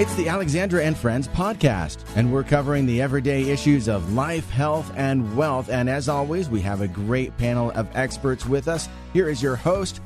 It's 0.00 0.14
the 0.14 0.28
Alexandra 0.28 0.82
and 0.82 0.96
Friends 0.96 1.28
podcast, 1.28 1.98
and 2.16 2.32
we're 2.32 2.42
covering 2.42 2.86
the 2.86 3.02
everyday 3.02 3.42
issues 3.50 3.86
of 3.86 4.14
life, 4.14 4.48
health, 4.48 4.90
and 4.96 5.36
wealth. 5.36 5.68
And 5.68 5.90
as 5.90 6.08
always, 6.08 6.48
we 6.48 6.62
have 6.62 6.80
a 6.80 6.88
great 6.88 7.36
panel 7.36 7.70
of 7.72 7.86
experts 7.94 8.46
with 8.46 8.66
us. 8.66 8.88
Here 9.12 9.28
is 9.28 9.42
your 9.42 9.56
host, 9.56 10.00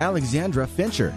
Alexandra 0.00 0.66
Fincher. 0.66 1.12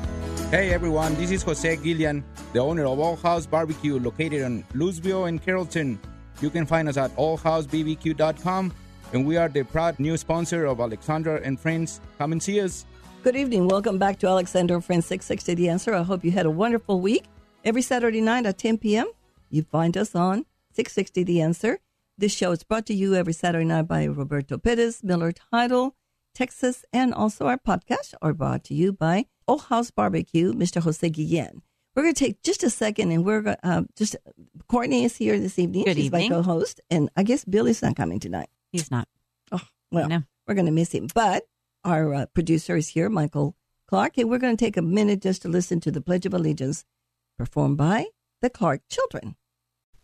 Hey 0.52 0.72
everyone, 0.72 1.16
this 1.16 1.32
is 1.32 1.42
Jose 1.42 1.78
Guillen, 1.78 2.24
the 2.54 2.60
owner 2.60 2.86
of 2.86 3.00
All 3.00 3.16
House 3.16 3.48
Barbecue 3.48 4.00
located 4.00 4.44
in 4.44 4.64
Louisville 4.76 5.26
and 5.26 5.44
Carrollton. 5.44 6.00
You 6.40 6.52
can 6.52 6.68
find 6.68 6.88
us 6.88 6.98
at 6.98 7.10
allhousebbq.com, 7.16 8.74
and 9.12 9.26
we 9.26 9.38
are 9.38 9.50
the 9.50 9.64
proud 9.64 10.00
new 10.00 10.18
sponsor 10.18 10.66
of 10.66 10.80
Alexandra 10.80 11.42
and 11.44 11.60
Friends. 11.60 12.00
Come 12.20 12.34
and 12.34 12.44
see 12.44 12.62
us. 12.62 12.86
Good 13.24 13.36
evening. 13.36 13.68
Welcome 13.68 13.98
back 13.98 14.20
to 14.20 14.28
Alexandra 14.28 14.76
and 14.76 14.86
Friends 14.86 15.08
660 15.08 15.56
The 15.56 15.70
Answer. 15.70 15.96
I 15.96 16.04
hope 16.04 16.24
you 16.24 16.30
had 16.30 16.46
a 16.46 16.52
wonderful 16.52 17.02
week. 17.02 17.26
Every 17.70 17.84
Saturday 17.84 18.20
night 18.20 18.48
at 18.48 18.58
10 18.58 18.80
p.m., 18.80 19.12
you 19.52 19.62
find 19.62 19.96
us 19.96 20.16
on 20.16 20.48
660 20.74 21.22
The 21.24 21.40
Answer. 21.40 21.78
This 22.18 22.34
show 22.34 22.52
is 22.52 22.64
brought 22.64 22.88
to 22.88 22.96
you 22.96 23.14
every 23.14 23.32
Saturday 23.32 23.64
night 23.64 23.84
by 23.84 24.06
Roberto 24.06 24.58
Perez, 24.58 25.04
Miller 25.04 25.32
Title, 25.32 25.96
Texas, 26.34 26.84
and 26.92 27.14
also 27.14 27.46
our 27.46 27.60
podcast 27.60 28.16
are 28.24 28.34
brought 28.34 28.64
to 28.64 28.74
you 28.74 28.92
by 28.92 29.28
Old 29.48 29.66
House 29.66 29.92
Barbecue, 29.92 30.52
Mr. 30.52 30.82
Jose 30.82 31.08
Guillen. 31.12 31.62
We're 31.96 32.02
going 32.02 32.16
to 32.16 32.26
take 32.26 32.42
just 32.42 32.64
a 32.64 32.72
second 32.72 33.12
and 33.12 33.24
we're 33.24 33.42
going 33.44 33.58
uh, 33.62 33.84
just, 33.96 34.16
Courtney 34.68 35.04
is 35.04 35.18
here 35.18 35.40
this 35.40 35.60
evening. 35.60 35.84
Good 35.86 35.98
She's 35.98 36.06
evening. 36.06 36.30
my 36.32 36.36
co 36.38 36.42
host. 36.42 36.82
And 36.90 37.12
I 37.16 37.22
guess 37.22 37.46
Billy's 37.46 37.84
not 37.84 37.96
coming 37.96 38.20
tonight. 38.20 38.50
He's 38.72 38.90
not. 38.90 39.08
Oh, 39.52 39.62
well, 39.92 40.10
No. 40.10 40.24
we're 40.48 40.56
going 40.56 40.66
to 40.66 40.72
miss 40.72 40.92
him. 40.92 41.08
But 41.14 41.44
our 41.84 42.16
uh, 42.16 42.26
producer 42.34 42.78
is 42.78 42.88
here, 42.88 43.10
Michael 43.10 43.56
Clark, 43.86 44.18
and 44.18 44.28
we're 44.28 44.40
going 44.40 44.58
to 44.58 44.66
take 44.66 44.76
a 44.76 44.82
minute 44.82 45.22
just 45.22 45.44
to 45.44 45.50
listen 45.50 45.80
to 45.82 45.92
the 45.92 46.02
Pledge 46.02 46.26
of 46.26 46.34
Allegiance 46.34 46.84
performed 47.40 47.78
by 47.78 48.06
the 48.42 48.50
Clark 48.50 48.82
children. 48.90 49.36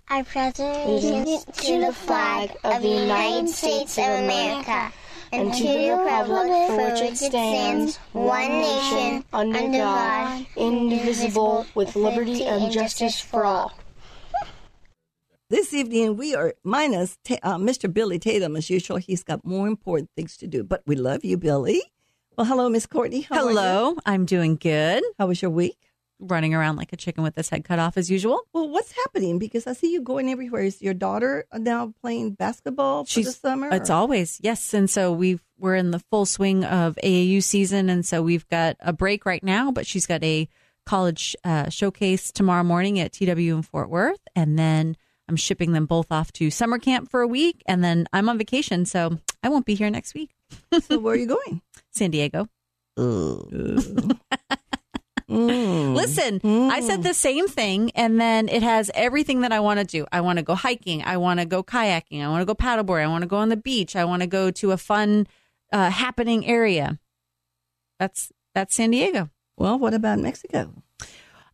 I 0.08 0.24
pledge 0.24 0.58
allegiance 0.60 1.44
to 1.44 1.80
the 1.86 1.92
flag 1.92 2.52
of 2.64 2.82
the 2.82 2.88
United 2.88 3.50
States 3.50 3.98
of 3.98 4.06
America 4.06 4.94
and 5.34 5.54
to 5.54 5.64
the 5.64 5.90
republic 5.98 6.52
for 6.68 6.78
which 6.78 7.02
it 7.02 7.18
stands, 7.18 7.98
one 8.14 8.48
nation, 8.48 9.26
under 9.34 9.68
God, 9.68 10.46
indivisible, 10.56 11.66
with 11.76 11.96
liberty 11.98 12.46
and 12.46 12.72
justice 12.72 13.20
for 13.20 13.44
all. 13.44 13.74
This 15.50 15.74
evening, 15.74 16.16
we 16.16 16.34
are 16.36 16.54
minus 16.64 17.18
Ta- 17.26 17.38
uh, 17.44 17.58
Mr. 17.58 17.94
Billy 17.94 18.18
Tatum 18.18 18.56
as 18.56 18.70
usual. 18.70 18.98
He's 18.98 19.24
got 19.24 19.44
more 19.46 19.68
important 19.68 20.10
things 20.16 20.38
to 20.38 20.48
do, 20.48 20.64
but 20.64 20.84
we 20.86 20.96
love 20.96 21.26
you, 21.26 21.36
Billy. 21.38 21.82
Well, 22.38 22.46
hello, 22.46 22.70
Miss 22.70 22.86
Courtney. 22.86 23.22
How 23.22 23.36
are 23.36 23.52
you? 23.52 23.58
Hello, 23.58 23.98
I'm 24.06 24.26
doing 24.26 24.56
good. 24.56 25.04
How 25.20 25.28
was 25.28 25.42
your 25.42 25.52
week? 25.52 25.78
Running 26.20 26.54
around 26.54 26.78
like 26.78 26.94
a 26.94 26.96
chicken 26.96 27.24
with 27.24 27.38
its 27.38 27.50
head 27.50 27.66
cut 27.66 27.78
off 27.78 27.98
as 27.98 28.10
usual. 28.10 28.42
Well, 28.54 28.70
what's 28.70 28.92
happening? 28.94 29.38
Because 29.38 29.68
I 29.68 29.74
see 29.74 29.92
you 29.92 30.02
going 30.02 30.32
everywhere. 30.32 30.64
Is 30.64 30.82
your 30.82 30.94
daughter 30.94 31.46
now 31.54 31.94
playing 32.02 32.32
basketball 32.32 33.04
for 33.04 33.20
the 33.22 33.32
summer? 33.32 33.70
It's 33.72 33.90
or- 33.90 33.94
always 33.94 34.40
yes, 34.42 34.74
and 34.74 34.90
so 34.90 35.12
we've 35.12 35.44
we're 35.58 35.76
in 35.76 35.92
the 35.92 36.00
full 36.00 36.26
swing 36.26 36.64
of 36.64 36.98
AAU 37.04 37.44
season, 37.44 37.90
and 37.90 38.06
so 38.06 38.22
we've 38.22 38.48
got 38.48 38.78
a 38.80 38.94
break 38.94 39.26
right 39.26 39.44
now. 39.44 39.72
But 39.72 39.86
she's 39.86 40.06
got 40.06 40.24
a 40.24 40.48
college 40.86 41.36
uh, 41.44 41.70
showcase 41.70 42.32
tomorrow 42.32 42.64
morning 42.64 43.00
at 43.00 43.12
TW 43.12 43.28
in 43.38 43.62
Fort 43.62 43.90
Worth, 43.90 44.22
and 44.36 44.58
then 44.58 44.96
I'm 45.28 45.36
shipping 45.36 45.74
them 45.74 45.86
both 45.86 46.12
off 46.12 46.32
to 46.34 46.50
summer 46.50 46.80
camp 46.80 47.10
for 47.10 47.22
a 47.22 47.28
week, 47.28 47.62
and 47.66 47.84
then 47.84 48.08
I'm 48.14 48.30
on 48.30 48.38
vacation, 48.38 48.86
so 48.86 49.20
I 49.44 49.50
won't 49.50 49.66
be 49.66 49.76
here 49.76 49.90
next 49.90 50.14
week. 50.14 50.32
so 50.82 51.00
where 51.00 51.16
are 51.16 51.18
you 51.18 51.28
going? 51.28 51.62
San 51.92 52.12
Diego. 52.12 52.48
Mm. 55.30 55.96
Listen, 55.96 56.40
I 56.72 56.82
said 56.82 57.02
the 57.04 57.14
same 57.14 57.48
thing, 57.48 57.92
and 57.96 58.22
then 58.22 58.48
it 58.48 58.62
has 58.62 58.92
everything 58.94 59.42
that 59.42 59.52
I 59.52 59.60
want 59.60 59.80
to 59.80 59.86
do. 59.86 60.06
I 60.12 60.22
want 60.22 60.38
to 60.38 60.44
go 60.44 60.54
hiking. 60.56 61.04
I 61.04 61.18
want 61.18 61.40
to 61.40 61.46
go 61.46 61.64
kayaking. 61.64 62.24
I 62.24 62.30
want 62.30 62.42
to 62.42 62.46
go 62.46 62.54
paddleboard. 62.54 63.02
I 63.04 63.08
want 63.08 63.24
to 63.24 63.28
go 63.28 63.38
on 63.38 63.50
the 63.50 63.58
beach. 63.58 63.96
I 63.96 64.06
want 64.06 64.22
to 64.22 64.28
go 64.28 64.52
to 64.52 64.72
a 64.72 64.78
fun, 64.78 65.28
uh, 65.74 65.90
happening 65.90 66.46
area. 66.46 67.00
That's 68.00 68.32
that's 68.54 68.76
San 68.76 68.92
Diego. 68.92 69.30
Well, 69.58 69.80
what 69.80 69.94
about 69.94 70.20
Mexico? 70.20 70.72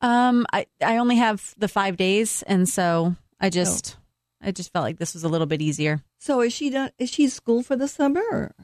Um, 0.01 0.45
I 0.51 0.65
I 0.83 0.97
only 0.97 1.17
have 1.17 1.53
the 1.57 1.67
five 1.67 1.95
days, 1.97 2.43
and 2.47 2.67
so 2.67 3.15
I 3.39 3.49
just 3.49 3.97
I 4.41 4.51
just 4.51 4.73
felt 4.73 4.83
like 4.83 4.97
this 4.97 5.13
was 5.13 5.23
a 5.23 5.29
little 5.29 5.47
bit 5.47 5.61
easier. 5.61 6.01
So 6.17 6.41
is 6.41 6.51
she 6.53 6.69
done? 6.71 6.91
Is 6.97 7.09
she 7.09 7.25
in 7.25 7.29
school 7.29 7.63
for 7.63 7.75
the 7.75 7.87
summer? 7.87 8.21
or- 8.31 8.55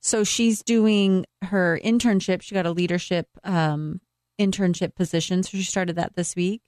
So 0.00 0.22
she's 0.24 0.62
doing 0.62 1.24
her 1.42 1.80
internship. 1.82 2.42
She 2.42 2.54
got 2.54 2.66
a 2.66 2.72
leadership 2.72 3.28
um 3.44 4.00
internship 4.38 4.94
position, 4.94 5.42
so 5.42 5.50
she 5.56 5.62
started 5.64 5.96
that 5.96 6.14
this 6.16 6.34
week, 6.36 6.62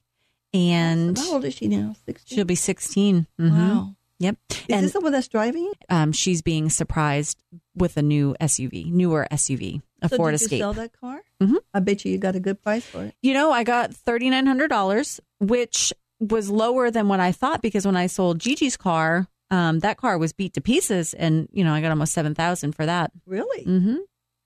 and 0.55 1.17
How 1.19 1.35
old 1.35 1.45
is 1.45 1.55
she 1.55 1.69
now? 1.69 1.95
Sixteen. 2.07 2.37
she'll 2.37 2.45
be 2.45 2.55
16 2.55 3.27
Mhm. 3.41 3.51
Wow. 3.51 3.93
Yep. 4.19 4.37
Is 4.51 4.65
and 4.71 4.85
this 4.87 4.93
the 4.95 5.01
one 5.01 5.13
that's 5.13 5.29
driving? 5.29 5.71
um, 5.91 6.11
she's 6.13 6.41
being 6.41 6.71
surprised 6.71 7.43
with 7.75 7.99
a 7.99 8.03
new 8.03 8.35
SUV, 8.41 8.91
newer 8.91 9.27
SUV, 9.31 9.83
a 10.01 10.09
so 10.09 10.17
Ford 10.17 10.33
did 10.33 10.41
you 10.41 10.45
Escape. 10.47 10.61
sell 10.61 10.73
that 10.73 10.99
car? 10.99 11.23
Mm-hmm. 11.43 11.57
I 11.75 11.81
bet 11.81 12.03
you 12.05 12.13
you 12.13 12.19
got 12.19 12.35
a 12.35 12.41
good 12.41 12.63
price 12.63 12.85
for 12.85 13.05
it. 13.05 13.15
You 13.21 13.35
know, 13.35 13.51
I 13.53 13.63
got 13.63 13.93
thirty 13.93 14.31
nine 14.31 14.47
hundred 14.47 14.69
dollars, 14.69 15.21
which 15.39 15.93
was 16.19 16.49
lower 16.49 16.91
than 16.91 17.09
what 17.09 17.21
I 17.21 17.31
thought 17.33 17.61
because 17.61 17.85
when 17.85 17.97
I 17.97 18.07
sold 18.07 18.39
Gigi's 18.39 18.79
car, 18.79 19.27
um, 19.51 19.81
that 19.81 19.99
car 19.99 20.17
was 20.17 20.33
beat 20.33 20.55
to 20.55 20.63
pieces, 20.63 21.13
and 21.13 21.47
you 21.53 21.63
know 21.63 21.75
I 21.75 21.83
got 21.83 21.91
almost 21.91 22.15
seven 22.15 22.35
thousand 22.35 22.73
for 22.75 22.87
that. 22.87 23.13
Really? 23.27 23.67
Mm-hmm. 23.67 23.97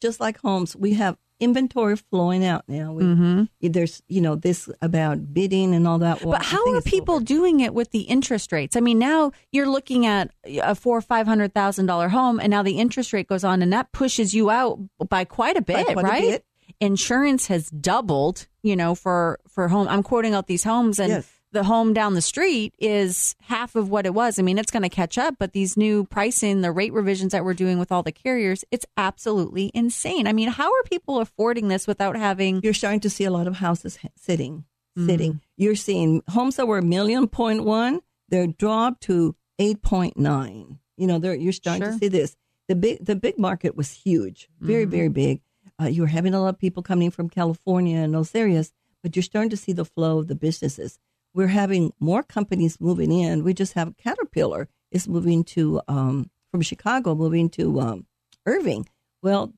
Just 0.02 0.18
like 0.18 0.40
homes, 0.40 0.74
we 0.74 0.94
have 0.94 1.16
inventory 1.40 1.96
flowing 1.96 2.44
out 2.44 2.64
now. 2.68 2.92
We, 2.92 3.02
Mm-hmm. 3.04 3.44
There's, 3.72 4.02
you 4.08 4.20
know, 4.20 4.36
this 4.36 4.68
about 4.80 5.34
bidding 5.34 5.74
and 5.74 5.88
all 5.88 5.98
that. 5.98 6.22
Well, 6.22 6.32
but 6.38 6.44
how 6.44 6.74
are 6.74 6.80
people 6.82 7.16
over. 7.16 7.24
doing 7.24 7.60
it 7.60 7.74
with 7.74 7.90
the 7.90 8.02
interest 8.02 8.52
rates? 8.52 8.76
I 8.76 8.80
mean, 8.80 8.98
now 8.98 9.32
you're 9.50 9.68
looking 9.68 10.06
at 10.06 10.30
a 10.44 10.74
four 10.74 10.96
or 10.98 11.02
five 11.02 11.26
hundred 11.26 11.54
thousand 11.54 11.86
dollar 11.86 12.08
home, 12.08 12.38
and 12.38 12.50
now 12.50 12.62
the 12.62 12.78
interest 12.78 13.12
rate 13.12 13.26
goes 13.26 13.42
on, 13.42 13.62
and 13.62 13.72
that 13.72 13.90
pushes 13.92 14.34
you 14.34 14.50
out 14.50 14.78
by 15.08 15.24
quite 15.24 15.56
a 15.56 15.62
bit, 15.62 15.86
quite 15.86 15.96
a 15.96 16.00
right? 16.00 16.22
bit. 16.22 16.44
Insurance 16.80 17.48
has 17.48 17.68
doubled, 17.70 18.46
you 18.62 18.76
know, 18.76 18.94
for 18.94 19.40
for 19.48 19.68
home. 19.68 19.88
I'm 19.88 20.02
quoting 20.02 20.34
out 20.34 20.46
these 20.46 20.64
homes, 20.64 20.98
and 21.00 21.10
Yes. 21.10 21.30
The 21.52 21.64
home 21.64 21.92
down 21.92 22.14
the 22.14 22.22
street 22.22 22.74
is 22.78 23.34
half 23.42 23.74
of 23.74 23.88
what 23.90 24.06
it 24.06 24.14
was. 24.14 24.38
I 24.38 24.42
mean, 24.42 24.56
it's 24.58 24.70
going 24.70 24.84
to 24.84 24.88
catch 24.88 25.18
up, 25.18 25.34
but 25.38 25.52
these 25.52 25.76
new 25.76 26.04
pricing, 26.04 26.60
the 26.60 26.70
rate 26.70 26.92
revisions 26.92 27.32
that 27.32 27.44
we're 27.44 27.54
doing 27.54 27.78
with 27.78 27.90
all 27.90 28.02
the 28.04 28.12
carriers, 28.12 28.64
it's 28.70 28.86
absolutely 28.96 29.70
insane. 29.74 30.26
I 30.26 30.32
mean, 30.32 30.48
how 30.48 30.72
are 30.72 30.82
people 30.84 31.18
affording 31.18 31.68
this 31.68 31.86
without 31.86 32.16
having? 32.16 32.60
You're 32.62 32.72
starting 32.74 33.00
to 33.00 33.10
see 33.10 33.24
a 33.24 33.30
lot 33.30 33.46
of 33.46 33.56
houses 33.56 33.98
sitting, 34.16 34.64
Mm-hmm. 34.98 35.08
sitting. 35.08 35.40
You're 35.56 35.76
seeing 35.76 36.20
homes 36.28 36.56
that 36.56 36.66
were 36.66 36.78
a 36.78 36.82
million 36.82 37.28
point 37.28 37.62
one, 37.64 38.00
they're 38.28 38.48
dropped 38.48 39.02
to 39.04 39.36
eight 39.60 39.82
point 39.82 40.16
nine. 40.18 40.78
You 40.96 41.06
know, 41.06 41.18
they're, 41.20 41.34
you're 41.34 41.52
starting 41.52 41.82
to 41.84 41.96
see 41.98 42.08
this. 42.08 42.36
The 42.66 42.74
big, 42.74 43.04
the 43.04 43.14
big 43.16 43.38
market 43.38 43.76
was 43.76 43.90
huge, 43.92 44.48
very, 44.60 44.82
Mm-hmm. 44.84 44.90
very 44.90 45.08
big. 45.08 45.40
Uh, 45.80 45.86
you 45.86 46.02
were 46.02 46.08
having 46.08 46.34
a 46.34 46.40
lot 46.42 46.48
of 46.54 46.58
people 46.58 46.82
coming 46.82 47.10
from 47.12 47.28
California 47.30 47.98
and 47.98 48.12
those 48.12 48.34
areas, 48.34 48.72
but 49.02 49.14
you're 49.16 49.22
starting 49.22 49.50
to 49.50 49.56
see 49.56 49.72
the 49.72 49.84
flow 49.84 50.18
of 50.18 50.26
the 50.28 50.34
businesses. 50.34 50.98
We're 51.32 51.48
having 51.48 51.92
more 52.00 52.22
companies 52.22 52.80
moving 52.80 53.12
in. 53.12 53.44
We 53.44 53.54
just 53.54 53.74
have 53.74 53.96
Caterpillar 53.96 54.68
is 54.90 55.08
moving 55.08 55.44
to 55.44 55.80
um, 55.86 56.30
from 56.50 56.62
Chicago, 56.62 57.14
moving 57.14 57.48
to 57.50 57.80
um, 57.80 58.06
Irving. 58.46 58.88
Well, 59.22 59.52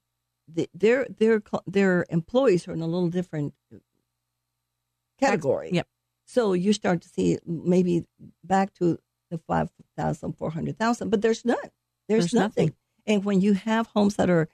the, 0.46 0.68
their 0.74 1.06
their 1.18 1.42
their 1.66 2.04
employees 2.10 2.68
are 2.68 2.72
in 2.72 2.82
a 2.82 2.86
little 2.86 3.08
different 3.08 3.54
category. 5.18 5.70
Yep. 5.72 5.86
So 6.24 6.52
you 6.52 6.72
start 6.72 7.02
to 7.02 7.08
see 7.08 7.38
maybe 7.46 8.04
back 8.44 8.74
to 8.74 8.98
the 9.30 9.38
5,000, 9.38 10.32
400,000, 10.34 11.10
but 11.10 11.22
there's 11.22 11.44
none. 11.44 11.56
There's, 12.08 12.24
There's 12.24 12.34
nothing. 12.34 12.66
nothing. 12.66 12.76
And 13.06 13.24
when 13.24 13.40
you 13.40 13.54
have 13.54 13.88
homes 13.88 14.16
that 14.16 14.30
are 14.30 14.48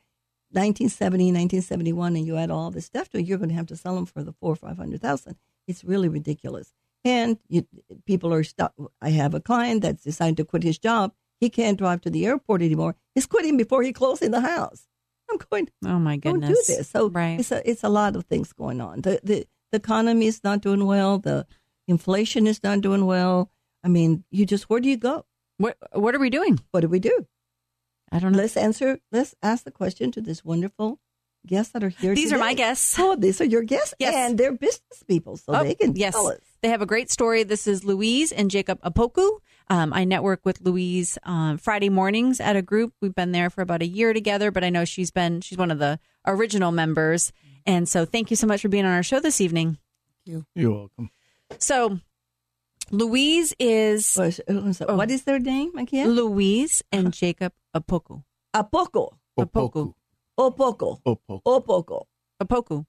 1970, 0.50 1.25
1971, 1.27 2.17
and 2.17 2.27
you 2.27 2.37
add 2.37 2.50
all 2.50 2.71
this 2.71 2.87
stuff 2.87 3.09
to 3.11 3.19
it, 3.19 3.27
you're 3.27 3.39
going 3.39 3.50
to 3.50 3.55
have 3.55 3.67
to 3.67 3.77
sell 3.77 3.95
them 3.95 4.06
for 4.06 4.23
the 4.23 4.33
four 4.33 4.53
or 4.53 4.56
500,000. 4.56 5.37
It's 5.67 5.85
really 5.85 6.09
ridiculous. 6.09 6.73
And 7.08 7.38
you, 7.49 7.66
people 8.05 8.32
are 8.34 8.44
stuck. 8.44 8.75
I 9.00 9.10
have 9.10 9.32
a 9.34 9.40
client 9.40 9.82
that's 9.82 10.02
decided 10.05 10.37
to 10.38 10.44
quit 10.44 10.62
his 10.62 10.78
job. 10.78 11.12
He 11.40 11.49
can't 11.49 11.78
drive 11.78 12.00
to 12.02 12.10
the 12.10 12.26
airport 12.26 12.60
anymore. 12.62 12.96
He's 13.14 13.26
quitting 13.26 13.56
before 13.56 13.82
he 13.82 13.93
closes 13.93 14.31
the 14.31 14.40
house. 14.40 14.87
I'm 15.31 15.38
going, 15.50 15.69
Oh 15.84 15.99
my 15.99 16.16
don't 16.16 16.40
goodness! 16.40 16.66
do 16.66 16.76
this. 16.76 16.88
So 16.90 17.08
right. 17.08 17.38
it's 17.40 17.52
a 17.52 17.69
it's 17.70 17.84
a 17.84 17.88
lot 17.88 18.16
of 18.16 18.25
things 18.25 18.52
going 18.52 18.81
on. 18.81 19.02
The 19.02 19.20
the 19.22 19.46
the 19.72 19.78
economy 19.78 20.26
is 20.26 20.43
not 20.43 20.62
doing 20.62 20.84
well. 20.87 21.19
The 21.19 21.46
inflation 21.87 22.46
is 22.46 22.62
not 22.62 22.81
doing 22.81 23.05
well. 23.06 23.50
I 23.84 23.88
mean, 23.88 24.25
you 24.31 24.46
just 24.46 24.69
where 24.70 24.81
do 24.81 24.88
you 24.88 24.96
go? 24.96 25.25
What 25.58 25.76
What 25.93 26.14
are 26.14 26.19
we 26.19 26.31
doing? 26.31 26.60
What 26.72 26.81
do 26.81 26.88
we 26.88 26.99
do? 26.99 27.26
I 28.10 28.19
don't 28.19 28.32
know. 28.32 28.38
Let's 28.38 28.56
answer. 28.56 29.00
Let's 29.12 29.34
ask 29.43 29.64
the 29.64 29.70
question 29.70 30.10
to 30.12 30.20
this 30.20 30.44
wonderful 30.44 30.99
guests 31.46 31.73
that 31.73 31.82
are 31.85 31.88
here. 31.88 32.14
These 32.14 32.32
are 32.32 32.38
my 32.38 32.55
guests. 32.55 32.99
Oh, 32.99 33.17
these 33.17 33.40
are 33.40 33.44
your 33.44 33.62
guests, 33.62 33.94
Yes. 33.99 34.14
and 34.14 34.38
they're 34.38 34.52
business 34.52 35.02
people, 35.06 35.37
so 35.37 35.55
Oh, 35.55 35.64
they 35.64 35.75
can 35.75 35.94
yes. 35.96 36.14
tell 36.14 36.29
us. 36.29 36.40
They 36.62 36.69
have 36.69 36.82
a 36.82 36.87
great 36.87 37.11
story. 37.11 37.43
This 37.43 37.67
is 37.67 37.85
Louise 37.85 38.32
and 38.32 38.50
Jacob 38.50 38.81
Apoku. 38.82 39.38
Um, 39.70 39.93
I 39.93 40.05
network 40.05 40.40
with 40.44 40.61
Louise 40.62 41.19
um, 41.25 41.58
Friday 41.58 41.88
mornings 41.90 42.40
at 42.40 42.56
a 42.56 42.62
group. 42.62 42.94
We've 43.00 43.14
been 43.14 43.32
there 43.32 43.50
for 43.50 43.61
about 43.62 43.82
a 43.82 43.87
year 43.87 44.12
together, 44.12 44.50
but 44.50 44.64
I 44.64 44.70
know 44.70 44.85
she's 44.85 45.11
been 45.11 45.40
she's 45.43 45.58
one 45.58 45.70
of 45.70 45.79
the 45.79 45.99
original 46.26 46.73
members. 46.73 47.32
And 47.67 47.87
so, 47.88 48.05
thank 48.06 48.31
you 48.31 48.37
so 48.37 48.46
much 48.46 48.62
for 48.62 48.69
being 48.69 48.87
on 48.87 48.93
our 48.93 49.02
show 49.02 49.20
this 49.20 49.41
evening. 49.43 49.76
Thank 50.26 50.44
You're 50.55 50.70
welcome. 50.73 51.11
So, 51.58 52.00
Louise 52.91 53.55
is 53.58 54.14
What 54.17 54.41
is, 54.49 54.81
what 54.81 55.11
is 55.11 55.25
their 55.25 55.38
name 55.38 55.76
again? 55.76 56.08
Louise 56.11 56.82
and 56.91 57.12
Jacob 57.12 57.52
Apoku. 57.76 58.25
Apoco. 58.55 59.17
Apoku. 59.38 59.93
Opoco. 60.38 61.00
Opoku. 61.05 61.40
Opoco. 61.44 62.05
Apoku. 62.43 62.85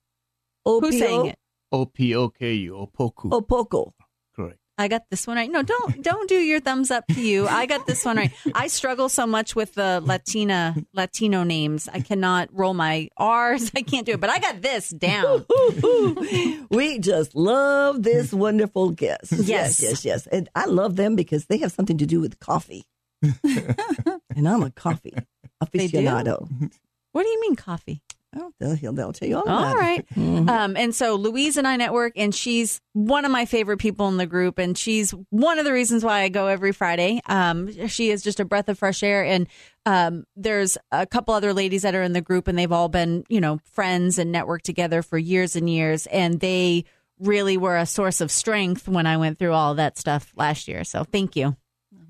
O-P-O- 0.66 0.80
Who's 0.82 1.00
saying 1.00 1.26
it? 1.28 1.38
O 1.72 1.86
P 1.86 2.16
O 2.16 2.30
K 2.30 2.54
U. 2.54 2.74
Opoku. 2.74 3.30
Opoco. 3.32 3.92
Correct. 4.36 4.58
I 4.78 4.88
got 4.88 5.04
this 5.12 5.28
one 5.28 5.36
right. 5.38 5.52
No, 5.52 5.62
don't 5.64 6.02
don't 6.10 6.30
do 6.30 6.36
your 6.36 6.60
thumbs 6.60 6.90
up 6.92 7.06
to 7.08 7.22
you. 7.22 7.48
I 7.48 7.66
got 7.66 7.86
this 7.88 8.06
one 8.06 8.18
right. 8.18 8.32
I 8.56 8.68
struggle 8.68 9.10
so 9.10 9.26
much 9.28 9.56
with 9.56 9.74
the 9.74 10.02
Latina 10.04 10.76
Latino 10.94 11.44
names. 11.44 11.90
I 11.92 12.00
cannot 12.02 12.50
roll 12.54 12.74
my 12.74 13.10
R's. 13.18 13.72
I 13.76 13.82
can't 13.82 14.06
do 14.06 14.14
it. 14.14 14.20
But 14.20 14.30
I 14.30 14.40
got 14.40 14.62
this 14.62 14.90
down. 14.92 15.46
we 16.70 17.00
just 17.00 17.36
love 17.36 18.04
this 18.04 18.32
wonderful 18.32 18.92
guest. 18.92 19.32
Yes. 19.34 19.82
yes, 19.82 19.82
yes, 19.82 20.06
yes. 20.06 20.28
And 20.28 20.50
I 20.56 20.66
love 20.66 20.96
them 20.96 21.16
because 21.16 21.46
they 21.48 21.58
have 21.58 21.72
something 21.72 21.98
to 21.98 22.06
do 22.06 22.20
with 22.22 22.40
coffee. 22.40 22.86
and 24.36 24.48
I'm 24.48 24.64
a 24.64 24.72
coffee 24.72 25.14
They 25.74 25.88
do? 25.88 25.98
aficionado. 26.00 26.72
What 27.12 27.24
do 27.24 27.30
you 27.30 27.42
mean 27.42 27.56
coffee? 27.56 28.02
Oh, 28.36 28.52
they'll, 28.60 28.94
they'll 28.94 29.12
tell 29.12 29.28
you 29.28 29.38
all 29.38 29.42
about 29.42 29.64
All 29.64 29.72
it. 29.72 29.76
right. 29.76 30.06
Mhm. 30.16 30.48
Um, 30.48 30.78
and 30.78 30.94
so 30.94 31.16
Louise 31.16 31.58
and 31.58 31.68
I 31.68 31.78
network, 31.78 32.14
and 32.16 32.34
she's 32.36 32.80
one 32.94 33.26
of 33.26 33.32
my 33.32 33.46
favorite 33.46 33.78
people 33.80 34.08
in 34.08 34.18
the 34.18 34.28
group, 34.28 34.60
and 34.60 34.78
she's 34.78 35.16
one 35.32 35.58
of 35.58 35.66
the 35.66 35.74
reasons 35.74 36.04
why 36.04 36.20
I 36.22 36.30
go 36.30 36.46
every 36.46 36.72
Friday. 36.72 37.22
Um, 37.26 37.88
she 37.88 38.12
is 38.12 38.22
just 38.22 38.40
a 38.40 38.46
breath 38.46 38.70
of 38.70 38.78
fresh 38.78 39.02
air, 39.02 39.26
and 39.26 39.48
um, 39.88 40.26
there's 40.36 40.78
a 40.92 41.08
couple 41.08 41.34
other 41.34 41.54
ladies 41.56 41.82
that 41.82 41.96
are 41.96 42.04
in 42.04 42.14
the 42.14 42.22
group, 42.22 42.48
and 42.48 42.56
they've 42.56 42.72
all 42.72 42.88
been, 42.88 43.24
you 43.30 43.42
know, 43.42 43.60
friends 43.72 44.20
and 44.20 44.34
networked 44.34 44.62
together 44.62 45.02
for 45.02 45.18
years 45.18 45.56
and 45.56 45.68
years, 45.68 46.06
and 46.06 46.40
they 46.40 46.86
really 47.18 47.58
were 47.58 47.78
a 47.78 47.88
source 47.88 48.22
of 48.22 48.30
strength 48.30 48.88
when 48.88 49.08
I 49.08 49.18
went 49.18 49.40
through 49.40 49.54
all 49.54 49.74
that 49.74 49.98
stuff 49.98 50.32
last 50.36 50.68
year. 50.68 50.84
So 50.84 51.04
thank 51.04 51.36
you, 51.36 51.58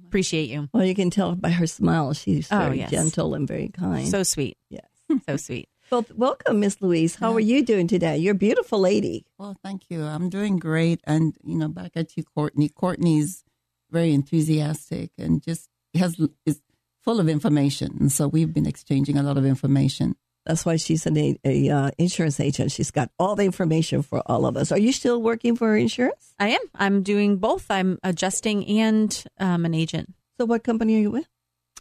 appreciate 0.06 0.50
you, 0.50 0.68
Well, 0.74 0.84
you 0.84 0.96
can 0.96 1.12
tell 1.12 1.34
by 1.36 1.52
her 1.52 1.66
smile, 1.66 2.12
she's 2.14 2.50
Oh, 2.52 2.58
very 2.60 2.80
yes. 2.80 2.92
gentle 2.92 3.36
and 3.36 3.48
very 3.48 3.70
kind. 3.70 4.06
so 4.10 4.24
sweet, 4.24 4.58
yes. 4.70 4.84
so 5.28 5.38
sweet. 5.38 5.70
Well, 5.92 6.06
welcome, 6.16 6.60
Miss 6.60 6.82
Louise. 6.82 7.16
How 7.16 7.34
are 7.34 7.40
you 7.40 7.66
doing 7.66 7.88
today? 7.88 8.18
You're 8.18 8.34
a 8.34 8.38
beautiful 8.38 8.80
lady. 8.80 9.26
Well, 9.40 9.58
thank 9.64 9.90
you. 9.90 10.04
I'm 10.04 10.30
doing 10.30 10.58
great. 10.58 11.02
And, 11.06 11.36
you 11.44 11.58
know, 11.58 11.68
back 11.68 11.94
at 11.96 12.16
you, 12.16 12.24
Courtney. 12.24 12.70
Courtney's 12.70 13.44
very 13.90 14.14
enthusiastic 14.14 15.12
and 15.18 15.42
just 15.42 15.68
has 15.96 16.22
is 16.46 16.62
full 17.04 17.20
of 17.20 17.28
information. 17.28 17.98
And 18.00 18.12
so 18.12 18.28
we've 18.28 18.54
been 18.54 18.68
exchanging 18.68 19.18
a 19.18 19.24
lot 19.24 19.38
of 19.38 19.46
information. 19.46 20.16
That's 20.46 20.66
why 20.66 20.76
she's 20.76 21.06
an 21.06 21.18
a, 21.18 21.40
a 21.44 21.70
uh, 21.70 21.92
insurance 21.98 22.40
agent. 22.40 22.72
She's 22.72 22.92
got 22.92 23.10
all 23.18 23.36
the 23.36 23.44
information 23.44 24.04
for 24.04 24.22
all 24.28 24.46
of 24.46 24.58
us. 24.58 24.72
Are 24.72 24.80
you 24.80 24.92
still 24.92 25.22
working 25.22 25.56
for 25.56 25.76
insurance? 25.76 26.34
I 26.40 26.50
am. 26.50 26.62
I'm 26.76 27.04
doing 27.04 27.38
both. 27.38 27.70
I'm 27.70 27.98
adjusting 28.04 28.66
and 28.68 29.24
um, 29.40 29.66
an 29.66 29.74
agent. 29.74 30.14
So, 30.38 30.46
what 30.46 30.64
company 30.64 30.96
are 30.98 31.00
you 31.00 31.12
with? 31.12 31.28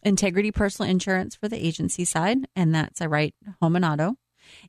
Integrity 0.03 0.51
Personal 0.53 0.91
Insurance 0.91 1.35
for 1.37 1.49
the 1.49 1.57
agency 1.65 2.05
side, 2.05 2.47
and 2.57 2.75
that's 2.75 3.01
I 3.01 3.07
write 3.07 3.35
home 3.61 3.77
and 3.77 3.85
auto. 3.85 4.17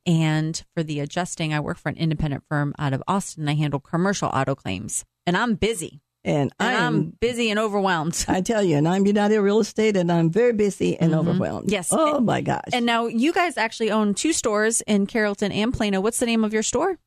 And 0.06 0.62
for 0.74 0.84
the 0.84 1.00
adjusting, 1.00 1.54
I 1.54 1.60
work 1.60 1.78
for 1.78 1.90
an 1.90 1.98
independent 1.98 2.44
firm 2.50 2.74
out 2.78 2.94
of 2.94 3.02
Austin. 3.08 3.48
I 3.48 3.56
handle 3.56 3.80
commercial 3.80 4.30
auto 4.30 4.56
claims, 4.56 5.06
and 5.26 5.38
I'm 5.38 5.56
busy. 5.56 6.02
And, 6.26 6.52
And 6.60 6.76
I'm 6.76 6.96
I'm, 6.96 7.04
busy 7.22 7.50
and 7.50 7.58
overwhelmed. 7.58 8.26
I 8.28 8.42
tell 8.42 8.62
you, 8.62 8.76
and 8.76 8.88
I'm 8.88 9.06
United 9.06 9.40
Real 9.40 9.60
Estate, 9.62 9.96
and 9.96 10.12
I'm 10.12 10.30
very 10.30 10.52
busy 10.52 10.98
and 11.00 11.16
overwhelmed. 11.16 11.68
Mm-hmm. 11.68 11.72
Yes. 11.74 11.90
Oh 11.94 12.20
my 12.20 12.42
gosh. 12.42 12.62
And 12.74 12.86
now 12.86 13.06
you 13.08 13.32
guys 13.32 13.56
actually 13.58 13.90
own 13.90 14.14
two 14.14 14.34
stores 14.34 14.82
in 14.82 15.08
Carrollton 15.08 15.54
and 15.54 15.74
Plano. 15.74 16.02
What's 16.02 16.20
the 16.20 16.26
name 16.26 16.44
of 16.44 16.52
your 16.52 16.64
store? 16.64 16.98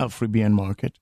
Freebian 0.00 0.52
Market. 0.52 0.98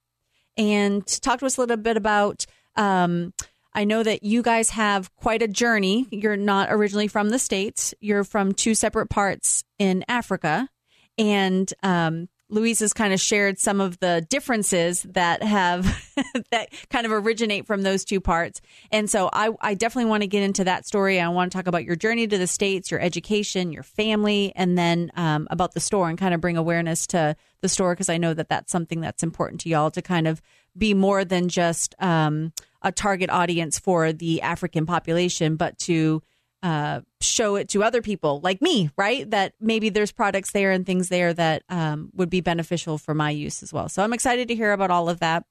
and 0.57 1.07
talk 1.23 1.39
to 1.41 1.47
us 1.47 1.57
a 1.57 1.61
little 1.61 1.77
bit 1.77 1.97
about. 1.97 2.45
Um, 2.77 3.33
I 3.73 3.85
know 3.85 4.03
that 4.03 4.23
you 4.23 4.43
guys 4.43 4.71
have 4.71 5.15
quite 5.17 5.43
a 5.43 5.49
journey. 5.49 6.07
You're 6.11 6.37
not 6.37 6.69
originally 6.71 7.09
from 7.09 7.31
the 7.31 7.39
states. 7.39 7.95
You're 8.01 8.25
from 8.25 8.53
two 8.53 8.75
separate 8.75 9.09
parts 9.09 9.65
in 9.79 10.05
Africa, 10.09 10.69
and 11.17 11.73
um, 11.83 12.29
Louise 12.51 12.81
has 12.81 12.93
kind 12.93 13.15
of 13.15 13.21
shared 13.21 13.59
some 13.59 13.81
of 13.81 13.99
the 14.01 14.27
differences 14.29 15.03
that 15.11 15.43
have 15.43 15.85
that 16.51 16.69
kind 16.91 17.07
of 17.07 17.13
originate 17.13 17.67
from 17.67 17.83
those 17.83 18.05
two 18.05 18.21
parts. 18.21 18.61
And 18.91 19.09
so 19.09 19.31
I, 19.33 19.51
I 19.61 19.75
definitely 19.75 20.11
want 20.11 20.23
to 20.23 20.27
get 20.27 20.43
into 20.43 20.65
that 20.65 20.87
story. 20.87 21.21
I 21.21 21.29
want 21.29 21.53
to 21.53 21.57
talk 21.57 21.67
about 21.67 21.85
your 21.85 21.97
journey 21.97 22.27
to 22.27 22.39
the 22.39 22.47
states, 22.47 22.91
your 22.91 23.01
education, 23.01 23.73
your 23.73 23.83
family, 23.83 24.53
and 24.57 24.77
then 24.77 25.11
um, 25.15 25.47
about 25.51 25.75
the 25.75 25.81
store 25.81 26.09
and 26.09 26.19
kind 26.19 26.35
of 26.35 26.41
bring 26.41 26.57
awareness 26.57 27.07
to 27.09 27.37
the 27.61 27.69
store 27.69 27.95
because 27.95 28.09
I 28.09 28.19
know 28.19 28.35
that 28.35 28.49
that's 28.49 28.73
something 28.73 29.01
that's 29.01 29.23
important 29.23 29.61
to 29.63 29.69
y'all 29.69 29.91
to 29.93 30.03
kind 30.03 30.27
of 30.27 30.43
be 30.81 30.95
more 30.95 31.25
than 31.25 31.49
just 31.49 31.95
um, 32.01 32.53
a 32.83 32.91
target 32.91 33.31
audience 33.31 33.79
for 33.79 34.13
the 34.13 34.43
African 34.43 34.87
population, 34.87 35.55
but 35.55 35.79
to 35.81 36.23
uh, 36.63 37.01
show 37.21 37.55
it 37.57 37.69
to 37.69 37.85
other 37.85 38.03
people 38.03 38.41
like 38.43 38.61
me, 38.61 38.91
right? 38.97 39.31
That 39.31 39.55
maybe 39.61 39.91
there's 39.91 40.13
products 40.13 40.51
there 40.51 40.73
and 40.73 40.85
things 40.85 41.09
there 41.09 41.33
that 41.33 41.63
um, 41.69 42.11
would 42.15 42.31
be 42.31 42.41
beneficial 42.41 42.99
for 42.99 43.15
my 43.15 43.31
use 43.31 43.63
as 43.63 43.73
well. 43.73 43.89
So 43.89 44.03
I'm 44.03 44.13
excited 44.13 44.49
to 44.49 44.55
hear 44.55 44.73
about 44.73 44.91
all 44.91 45.09
of 45.09 45.21
that. 45.21 45.45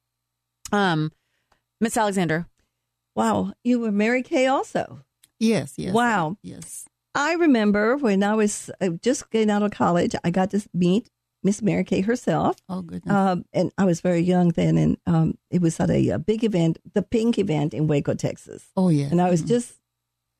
Um, 0.71 1.11
Miss 1.79 1.95
Alexander, 1.95 2.45
wow, 3.15 3.53
you 3.63 3.79
were 3.79 3.91
Mary 3.91 4.21
Kay 4.21 4.47
also. 4.47 5.05
Yes, 5.39 5.75
yes. 5.77 5.93
Wow. 5.93 6.37
Yes. 6.43 6.85
I 7.15 7.33
remember 7.33 7.97
when 7.97 8.23
I 8.23 8.35
was 8.35 8.69
uh, 8.81 8.89
just 9.01 9.29
getting 9.31 9.49
out 9.49 9.63
of 9.63 9.71
college, 9.71 10.13
I 10.23 10.29
got 10.29 10.51
to 10.51 10.61
meet 10.73 11.09
Miss 11.43 11.61
Mary 11.61 11.83
Kay 11.83 12.01
herself. 12.01 12.57
Oh, 12.67 12.81
goodness. 12.81 13.13
Um, 13.15 13.45
and 13.53 13.71
I 13.77 13.85
was 13.85 14.01
very 14.01 14.19
young 14.19 14.49
then, 14.49 14.77
and 14.77 14.97
um, 15.07 15.37
it 15.49 15.61
was 15.61 15.79
at 15.79 15.89
a, 15.89 16.09
a 16.09 16.19
big 16.19 16.43
event, 16.43 16.79
the 16.93 17.01
Pink 17.01 17.37
event 17.39 17.73
in 17.73 17.87
Waco, 17.87 18.13
Texas. 18.13 18.65
oh, 18.75 18.89
yeah. 18.89 19.07
And 19.11 19.21
I 19.21 19.29
was 19.29 19.43
Mhm. 19.43 19.47
just 19.47 19.73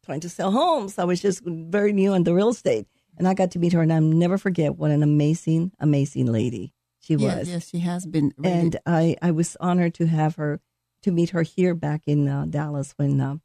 trying 0.06 0.20
to 0.22 0.30
sell 0.30 0.52
homes. 0.52 1.00
I 1.00 1.06
was 1.06 1.22
just 1.22 1.42
very 1.46 1.94
new 1.94 2.14
in 2.14 2.24
the 2.24 2.34
real 2.34 2.50
estate. 2.50 2.88
And 3.18 3.28
I 3.28 3.34
got 3.34 3.52
to 3.52 3.60
meet 3.60 3.74
her, 3.74 3.82
and 3.82 3.92
I'll 3.94 4.02
never 4.02 4.38
forget 4.38 4.78
what 4.78 4.92
an 4.92 5.04
amazing, 5.04 5.72
amazing 5.80 6.26
lady 6.28 6.74
she 7.00 7.14
Yes, 7.16 7.22
was. 7.38 7.50
yes, 7.50 7.70
she 7.70 7.80
has 7.80 8.06
been. 8.06 8.34
Really, 8.38 8.58
And 8.60 8.78
I, 8.86 9.16
I 9.22 9.32
was 9.32 9.56
honored 9.60 9.94
to 9.96 10.06
have 10.08 10.36
her, 10.36 10.62
to 11.04 11.12
meet 11.12 11.30
her 11.32 11.44
here 11.44 11.76
back 11.76 12.04
in 12.08 12.28
uh, 12.28 12.46
Dallas 12.50 12.94
when 12.98 13.20
uh, 13.22 13.38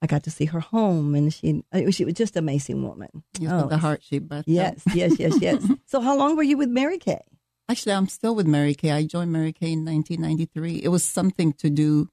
I 0.00 0.06
got 0.06 0.22
to 0.24 0.30
see 0.30 0.44
her 0.46 0.60
home. 0.60 1.14
And 1.14 1.32
she, 1.34 1.62
uh, 1.72 1.90
she 1.90 2.04
was 2.04 2.14
just 2.14 2.36
an 2.36 2.44
amazing 2.44 2.82
woman. 2.82 3.08
yes, 3.38 3.50
Oh, 3.52 3.66
the 3.66 3.78
heart. 3.78 4.02
But 4.22 4.38
uh, 4.40 4.42
Yes, 4.46 4.82
yes, 4.94 5.18
yes, 5.18 5.40
yes. 5.40 5.66
so, 5.86 6.00
how 6.00 6.16
long 6.16 6.36
were 6.36 6.42
you 6.44 6.56
with 6.56 6.68
Mary 6.68 6.98
Kay? 6.98 7.20
Actually, 7.68 7.92
I'm 7.94 8.08
still 8.08 8.34
with 8.34 8.46
Mary 8.46 8.74
Kay. 8.74 8.92
I 8.92 9.04
joined 9.04 9.32
Mary 9.32 9.52
Kay 9.52 9.72
in 9.72 9.84
1993. 9.84 10.76
It 10.82 10.88
was 10.88 11.04
something 11.04 11.52
to 11.54 11.68
do 11.68 12.08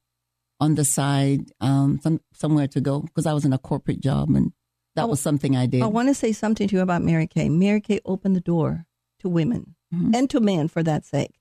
on 0.59 0.75
the 0.75 0.83
side, 0.85 1.51
um, 1.61 1.99
some 2.01 2.19
somewhere 2.33 2.67
to 2.69 2.81
go 2.81 3.01
because 3.01 3.25
I 3.25 3.33
was 3.33 3.45
in 3.45 3.53
a 3.53 3.57
corporate 3.57 3.99
job, 4.01 4.29
and 4.29 4.51
that 4.95 5.03
Oh, 5.03 5.07
was 5.07 5.19
something 5.21 5.55
I 5.55 5.65
did. 5.65 5.81
I 5.83 5.87
want 5.87 6.07
to 6.09 6.13
say 6.13 6.31
something 6.31 6.67
to 6.69 6.75
you 6.75 6.81
about 6.81 7.03
Mary 7.03 7.27
Kay. 7.27 7.49
Mary 7.49 7.81
Kay 7.81 7.99
opened 8.05 8.35
the 8.35 8.41
door 8.41 8.85
to 9.19 9.29
women 9.29 9.75
Mhm. 9.93 10.15
and 10.15 10.29
to 10.31 10.39
men 10.39 10.67
for 10.69 10.81
that 10.83 11.05
sake. 11.05 11.39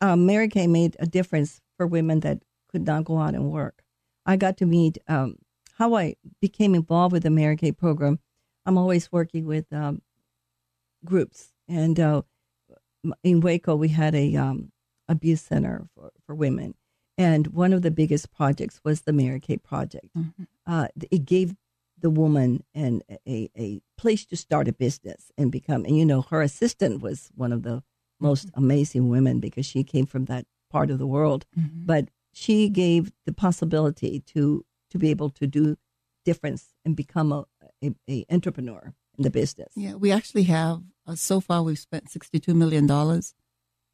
Um, 0.00 0.26
Mary 0.26 0.48
Kay 0.48 0.66
made 0.66 0.96
a 0.98 1.06
difference 1.06 1.60
for 1.76 1.86
women 1.86 2.20
that 2.20 2.42
could 2.68 2.86
not 2.86 3.04
go 3.04 3.18
out 3.18 3.34
and 3.34 3.50
work. 3.50 3.81
I 4.26 4.36
got 4.36 4.56
to 4.58 4.66
meet 4.66 4.98
um, 5.08 5.36
how 5.78 5.94
I 5.94 6.14
became 6.40 6.74
involved 6.74 7.12
with 7.12 7.22
the 7.24 7.30
Mary 7.30 7.56
Kay 7.56 7.72
program. 7.72 8.18
I'm 8.66 8.78
always 8.78 9.10
working 9.10 9.46
with 9.46 9.72
um, 9.72 10.02
groups, 11.04 11.52
and 11.68 11.98
uh, 11.98 12.22
in 13.22 13.40
Waco 13.40 13.74
we 13.74 13.88
had 13.88 14.14
a 14.14 14.36
um, 14.36 14.70
abuse 15.08 15.42
center 15.42 15.86
for, 15.94 16.12
for 16.24 16.34
women, 16.34 16.74
and 17.18 17.48
one 17.48 17.72
of 17.72 17.82
the 17.82 17.90
biggest 17.90 18.30
projects 18.32 18.80
was 18.84 19.02
the 19.02 19.12
Mary 19.12 19.40
Kay 19.40 19.56
project. 19.56 20.08
Mhm. 20.16 20.46
Uh, 20.66 20.88
it 21.10 21.24
gave 21.24 21.56
the 21.98 22.10
woman 22.10 22.62
and 22.74 23.02
a, 23.28 23.48
a 23.56 23.80
place 23.96 24.24
to 24.26 24.36
start 24.36 24.66
a 24.68 24.72
business 24.72 25.30
and 25.38 25.52
become 25.52 25.84
and 25.84 25.96
you 25.96 26.04
know 26.04 26.20
her 26.22 26.42
assistant 26.42 27.00
was 27.00 27.30
one 27.36 27.52
of 27.52 27.62
the 27.62 27.80
most 28.18 28.50
amazing 28.54 29.08
women 29.08 29.38
because 29.38 29.64
she 29.66 29.84
came 29.84 30.04
from 30.06 30.24
that 30.24 30.44
part 30.68 30.90
of 30.90 30.98
the 30.98 31.06
world 31.06 31.46
Mhm. 31.56 31.86
but 31.86 32.08
she 32.32 32.68
gave 32.68 33.12
the 33.26 33.32
possibility 33.32 34.20
to 34.20 34.64
to 34.90 34.98
be 34.98 35.10
able 35.10 35.30
to 35.30 35.46
do 35.46 35.76
difference 36.24 36.74
and 36.84 36.94
become 36.94 37.32
a, 37.32 37.44
a, 37.82 37.94
a 38.08 38.24
entrepreneur 38.30 38.94
in 39.18 39.24
the 39.24 39.30
business 39.30 39.68
Yeah, 39.74 39.94
we 39.94 40.10
actually 40.12 40.44
have. 40.44 40.82
Uh, 41.06 41.16
so 41.16 41.40
far, 41.40 41.62
we've 41.62 41.78
spent 41.78 42.06
$62 42.06 42.54
million 42.54 42.88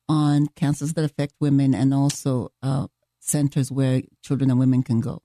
on 0.08 0.46
cancers 0.54 0.92
that 0.94 1.04
affect 1.04 1.34
women 1.40 1.74
and 1.74 1.94
also 1.94 2.52
uh, 2.62 2.88
centers 3.20 3.72
where 3.72 4.02
children 4.22 4.50
and 4.50 4.58
women 4.58 4.82
can 4.82 5.00
go. 5.00 5.22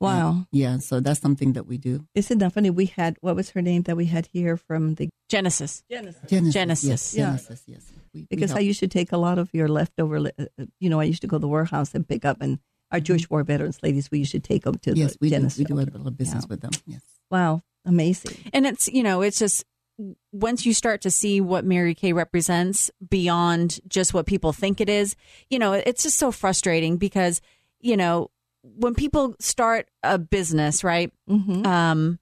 Wow 0.00 0.46
Yeah, 0.52 0.78
so 0.78 1.00
that's 1.00 1.20
something 1.20 1.52
that 1.54 1.66
we 1.66 1.76
do. 1.78 2.06
isn't 2.14 2.38
that 2.38 2.52
funny 2.52 2.70
we 2.70 2.86
had 2.86 3.16
what 3.20 3.36
was 3.36 3.50
her 3.50 3.62
name 3.62 3.82
that 3.82 3.96
we 3.96 4.06
had 4.06 4.26
here 4.32 4.56
from 4.56 4.94
the 4.94 5.08
Genesis. 5.28 5.82
Genesis 5.90 6.20
Genesis. 6.28 6.54
Genesis. 6.54 6.88
Yes, 6.88 7.14
Yeah. 7.14 7.24
Genesis, 7.26 7.62
yes. 7.66 7.84
We, 8.12 8.20
we 8.22 8.26
because 8.30 8.52
I 8.52 8.58
used 8.60 8.80
to 8.80 8.88
take 8.88 9.12
a 9.12 9.16
lot 9.16 9.38
of 9.38 9.48
your 9.54 9.68
leftover, 9.68 10.18
li- 10.20 10.32
uh, 10.38 10.46
uh, 10.60 10.64
you 10.80 10.90
know, 10.90 10.98
I 10.98 11.04
used 11.04 11.20
to 11.22 11.28
go 11.28 11.36
to 11.36 11.40
the 11.40 11.46
warehouse 11.48 11.94
and 11.94 12.02
pick 12.08 12.24
up, 12.24 12.38
and 12.40 12.58
our 12.90 12.98
Jewish 12.98 13.30
war 13.30 13.44
veterans 13.44 13.78
ladies, 13.82 14.10
we 14.10 14.18
used 14.18 14.32
to 14.32 14.40
take 14.40 14.64
them 14.64 14.74
to 14.78 14.90
Mm-hmm. 14.90 14.98
yes, 14.98 15.12
the 15.12 15.18
we 15.20 15.28
do. 15.28 15.36
Genesis 15.36 15.58
We 15.60 15.64
do 15.66 15.74
a 15.74 15.86
little 15.86 16.10
business 16.10 16.44
Yeah. 16.44 16.48
with 16.50 16.60
them. 16.62 16.70
Yes. 16.86 17.02
Wow, 17.30 17.62
amazing. 17.84 18.36
And 18.52 18.66
it's, 18.66 18.88
you 18.88 19.04
know, 19.04 19.22
it's 19.22 19.38
just 19.38 19.64
once 20.32 20.66
you 20.66 20.74
start 20.74 21.02
to 21.02 21.10
see 21.12 21.40
what 21.40 21.64
Mary 21.64 21.94
Kay 21.94 22.12
represents 22.12 22.90
beyond 23.08 23.78
just 23.86 24.12
what 24.14 24.26
people 24.26 24.52
think 24.52 24.80
it 24.80 24.88
is, 24.88 25.14
you 25.50 25.58
know, 25.60 25.74
it's 25.74 26.02
just 26.02 26.18
so 26.18 26.32
frustrating 26.32 26.96
because 26.96 27.40
you 27.82 27.96
know, 27.96 28.30
when 28.62 28.94
people 28.94 29.34
start 29.40 29.88
a 30.02 30.18
business, 30.18 30.84
right? 30.84 31.12
Mm-hmm. 31.28 31.66
um, 31.66 32.18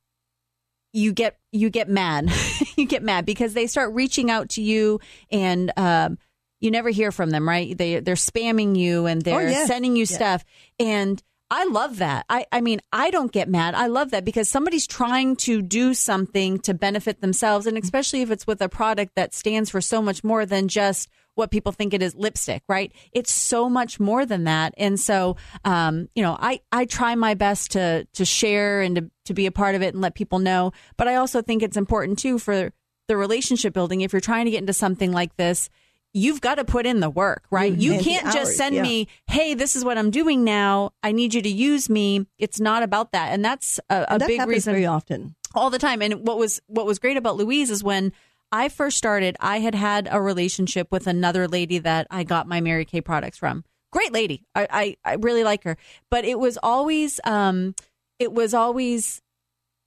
you 0.93 1.13
get 1.13 1.39
you 1.53 1.69
get 1.71 1.89
mad. 1.89 2.31
you 2.77 2.87
get 2.87 3.03
mad 3.03 3.27
because 3.27 3.55
they 3.55 3.67
start 3.67 3.93
reaching 3.95 4.31
out 4.31 4.51
to 4.51 4.63
you 4.63 5.01
and 5.31 5.71
um, 5.77 6.19
you 6.61 6.71
never 6.71 6.89
hear 6.89 7.13
from 7.13 7.31
them, 7.31 7.49
right? 7.49 7.77
They 7.77 8.01
they're 8.01 8.15
spamming 8.15 8.77
you 8.77 9.07
and 9.07 9.23
they're 9.23 9.49
yes. 9.49 9.69
sending 9.69 9.97
you 9.97 10.07
Yeah. 10.09 10.17
stuff. 10.17 10.45
And 10.79 11.23
I 11.51 11.65
love 11.65 11.99
that. 11.99 12.27
I, 12.29 12.47
I 12.53 12.61
mean, 12.61 12.81
I 12.93 13.11
don't 13.11 13.33
get 13.33 13.49
mad. 13.49 13.75
I 13.75 13.87
love 13.87 14.11
that 14.11 14.25
because 14.25 14.51
somebody's 14.51 14.87
trying 14.87 15.37
to 15.37 15.63
do 15.63 15.95
something 15.95 16.59
to 16.61 16.75
benefit 16.75 17.21
themselves. 17.23 17.67
And 17.67 17.79
especially 17.79 18.21
if 18.23 18.31
it's 18.31 18.47
with 18.47 18.61
a 18.61 18.69
product 18.69 19.15
that 19.15 19.35
stands 19.35 19.71
for 19.71 19.81
so 19.81 20.03
much 20.03 20.23
more 20.23 20.45
than 20.45 20.69
just 20.69 21.09
what 21.39 21.53
people 21.53 21.71
think 21.73 21.95
it 21.95 22.03
is 22.03 22.15
lipstick, 22.17 22.63
right? 22.69 22.93
It's 23.13 23.31
so 23.31 23.71
much 23.71 24.01
more 24.01 24.27
than 24.27 24.45
that. 24.45 24.75
And 24.77 24.99
so, 24.99 25.37
um, 25.65 26.09
you 26.15 26.23
know, 26.23 26.37
I, 26.39 26.61
I 26.73 26.85
try 26.85 27.15
my 27.15 27.35
best 27.35 27.71
to, 27.73 28.07
to 28.13 28.25
share 28.25 28.81
and 28.83 28.97
to, 28.97 29.11
to 29.27 29.35
be 29.35 29.47
a 29.47 29.53
part 29.53 29.77
of 29.77 29.83
it 29.83 29.95
and 29.95 30.03
let 30.03 30.15
people 30.17 30.41
know. 30.41 30.73
But 30.97 31.07
I 31.07 31.15
also 31.15 31.41
think 31.41 31.63
it's 31.63 31.77
important 31.77 32.19
too 32.19 32.39
for 32.41 32.73
the 33.07 33.17
relationship 33.17 33.73
building. 33.73 34.01
If 34.01 34.13
you're 34.13 34.21
trying 34.21 34.47
to 34.47 34.51
get 34.51 34.61
into 34.61 34.73
something 34.73 35.13
like 35.13 35.37
this, 35.37 35.71
you've 36.13 36.41
got 36.41 36.57
to 36.57 36.65
put 36.65 36.87
in 36.87 37.01
the 37.01 37.11
work, 37.11 37.45
right? 37.51 37.73
You 37.73 37.93
And 37.93 38.01
the 38.01 38.05
can't 38.05 38.33
just 38.33 38.57
send 38.57 38.75
yeah. 38.75 38.83
me, 38.83 39.09
hey, 39.29 39.55
this 39.55 39.77
is 39.77 39.85
what 39.85 39.97
I'm 39.97 40.11
doing 40.11 40.43
now. 40.43 40.91
I 41.03 41.13
need 41.13 41.35
you 41.35 41.43
to 41.43 41.49
use 41.49 41.89
me. 41.89 42.27
It's 42.39 42.59
not 42.59 42.83
about 42.83 43.13
that. 43.13 43.33
And 43.33 43.45
that's 43.45 43.79
a, 43.89 44.07
a 44.09 44.19
that 44.19 44.27
big 44.27 44.45
reason 44.47 44.73
very 44.73 44.87
often. 44.87 45.37
all 45.55 45.71
the 45.71 45.79
time. 45.79 46.03
And 46.03 46.27
what 46.27 46.39
was 46.39 46.61
what 46.67 46.85
was 46.87 46.99
great 46.99 47.17
about 47.17 47.37
Louise 47.37 47.71
is 47.71 47.85
when 47.85 48.13
I 48.51 48.69
first 48.69 48.97
started, 48.97 49.37
I 49.41 49.61
had 49.61 49.75
had 49.75 50.09
a 50.11 50.21
relationship 50.21 50.89
with 50.91 51.07
another 51.07 51.47
lady 51.47 51.79
that 51.79 52.07
I 52.11 52.25
got 52.25 52.49
my 52.49 52.61
Mary 52.61 52.85
Kay 52.85 53.01
products 53.01 53.39
from. 53.39 53.65
Great 53.91 54.13
lady, 54.13 54.45
I 54.55 54.67
I, 54.71 54.97
I 55.13 55.15
really 55.15 55.45
like 55.45 55.65
her, 55.65 55.77
but 56.11 56.25
it 56.25 56.39
was 56.39 56.59
always 56.63 57.21
um, 57.25 57.75
it 58.19 58.33
was 58.33 58.53
always 58.53 59.23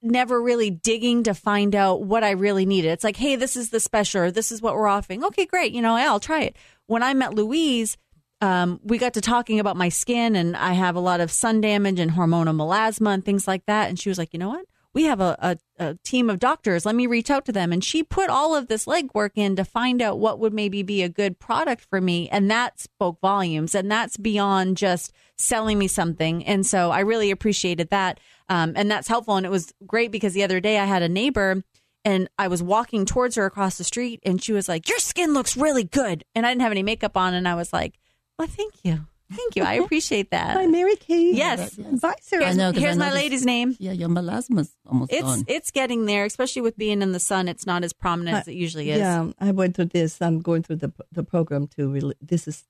never 0.02 0.42
really 0.42 0.70
digging 0.70 1.22
to 1.22 1.34
find 1.34 1.76
out 1.76 2.02
what 2.02 2.24
I 2.24 2.32
really 2.32 2.66
needed. 2.66 2.88
It's 2.88 3.04
like, 3.04 3.16
hey, 3.16 3.36
this 3.36 3.54
is 3.54 3.70
the 3.70 3.78
special, 3.78 4.22
or 4.22 4.30
this 4.32 4.50
is 4.50 4.60
what 4.60 4.74
we're 4.74 4.88
offering. 4.88 5.24
Okay, 5.24 5.46
great, 5.46 5.72
you 5.72 5.80
know, 5.80 5.94
I'll 5.94 6.18
try 6.18 6.42
it. 6.42 6.56
When 6.86 7.04
I 7.04 7.14
met 7.14 7.34
Louise, 7.34 7.96
um, 8.40 8.80
we 8.82 8.98
got 8.98 9.14
to 9.14 9.20
talking 9.20 9.60
about 9.60 9.76
my 9.76 9.88
skin, 9.88 10.34
and 10.34 10.56
I 10.56 10.72
have 10.72 10.96
a 10.96 11.00
lot 11.00 11.20
of 11.20 11.30
sun 11.30 11.60
damage 11.60 12.00
and 12.00 12.10
hormonal 12.10 12.56
melasma 12.56 13.14
and 13.14 13.24
things 13.24 13.46
like 13.46 13.64
that. 13.66 13.88
And 13.88 13.98
she 13.98 14.08
was 14.08 14.18
like, 14.18 14.32
you 14.32 14.40
know 14.40 14.48
what? 14.48 14.66
We 14.94 15.04
have 15.04 15.20
a, 15.20 15.36
a, 15.40 15.84
a 15.84 15.98
team 16.04 16.28
of 16.28 16.38
doctors. 16.38 16.84
Let 16.84 16.94
me 16.94 17.06
reach 17.06 17.30
out 17.30 17.46
to 17.46 17.52
them. 17.52 17.72
And 17.72 17.82
she 17.82 18.02
put 18.02 18.28
all 18.28 18.54
of 18.54 18.68
this 18.68 18.84
legwork 18.84 19.30
in 19.36 19.56
to 19.56 19.64
find 19.64 20.02
out 20.02 20.18
what 20.18 20.38
would 20.38 20.52
maybe 20.52 20.82
be 20.82 21.02
a 21.02 21.08
good 21.08 21.38
product 21.38 21.84
for 21.84 22.00
me. 22.00 22.28
And 22.28 22.50
that 22.50 22.78
spoke 22.78 23.18
volumes. 23.20 23.74
And 23.74 23.90
that's 23.90 24.16
beyond 24.16 24.76
just 24.76 25.12
selling 25.38 25.78
me 25.78 25.88
something. 25.88 26.44
And 26.44 26.66
so 26.66 26.90
I 26.90 27.00
really 27.00 27.30
appreciated 27.30 27.90
that. 27.90 28.20
Um, 28.48 28.74
and 28.76 28.90
that's 28.90 29.08
helpful. 29.08 29.36
And 29.36 29.46
it 29.46 29.50
was 29.50 29.72
great 29.86 30.12
because 30.12 30.34
the 30.34 30.44
other 30.44 30.60
day 30.60 30.78
I 30.78 30.84
had 30.84 31.02
a 31.02 31.08
neighbor 31.08 31.62
and 32.04 32.28
I 32.38 32.48
was 32.48 32.62
walking 32.62 33.06
towards 33.06 33.36
her 33.36 33.46
across 33.46 33.78
the 33.78 33.84
street 33.84 34.20
and 34.24 34.42
she 34.42 34.52
was 34.52 34.68
like, 34.68 34.88
Your 34.88 34.98
skin 34.98 35.32
looks 35.32 35.56
really 35.56 35.84
good. 35.84 36.24
And 36.34 36.44
I 36.44 36.50
didn't 36.50 36.62
have 36.62 36.72
any 36.72 36.82
makeup 36.82 37.16
on. 37.16 37.34
And 37.34 37.48
I 37.48 37.54
was 37.54 37.72
like, 37.72 37.98
Well, 38.38 38.48
thank 38.48 38.74
you. 38.82 39.06
Thank 39.36 39.56
you. 39.56 39.62
I 39.64 39.74
appreciate 39.74 40.30
that. 40.30 40.54
By 40.54 40.66
Mary 40.66 40.96
Kay. 40.96 41.32
Yes. 41.34 41.78
Advisor. 41.78 42.14
Here's, 42.30 42.44
I 42.44 42.52
know, 42.52 42.72
'cause 42.72 42.78
I 42.78 42.80
here's 42.84 42.96
my 42.96 43.06
noticed- 43.06 43.22
lady's 43.22 43.44
name. 43.46 43.76
Yeah, 43.78 43.92
your 43.92 44.08
melasma's 44.08 44.74
almost 44.86 45.12
It's 45.12 45.22
gone. 45.22 45.44
it's 45.48 45.70
getting 45.70 46.06
there, 46.06 46.24
especially 46.24 46.62
with 46.62 46.76
being 46.76 47.02
in 47.02 47.12
the 47.12 47.20
sun. 47.20 47.48
It's 47.48 47.66
not 47.66 47.84
as 47.84 47.92
prominent 47.92 48.36
as 48.38 48.48
it 48.48 48.54
usually 48.54 48.90
is. 48.90 48.98
Yeah, 48.98 49.30
I 49.38 49.50
went 49.52 49.76
through 49.76 49.86
this. 49.86 50.20
I'm 50.22 50.40
going 50.40 50.62
through 50.62 50.76
the 50.76 50.92
the 51.10 51.22
program 51.24 51.66
to. 51.76 51.90
Re- 51.90 52.12
this 52.20 52.46
is 52.48 52.64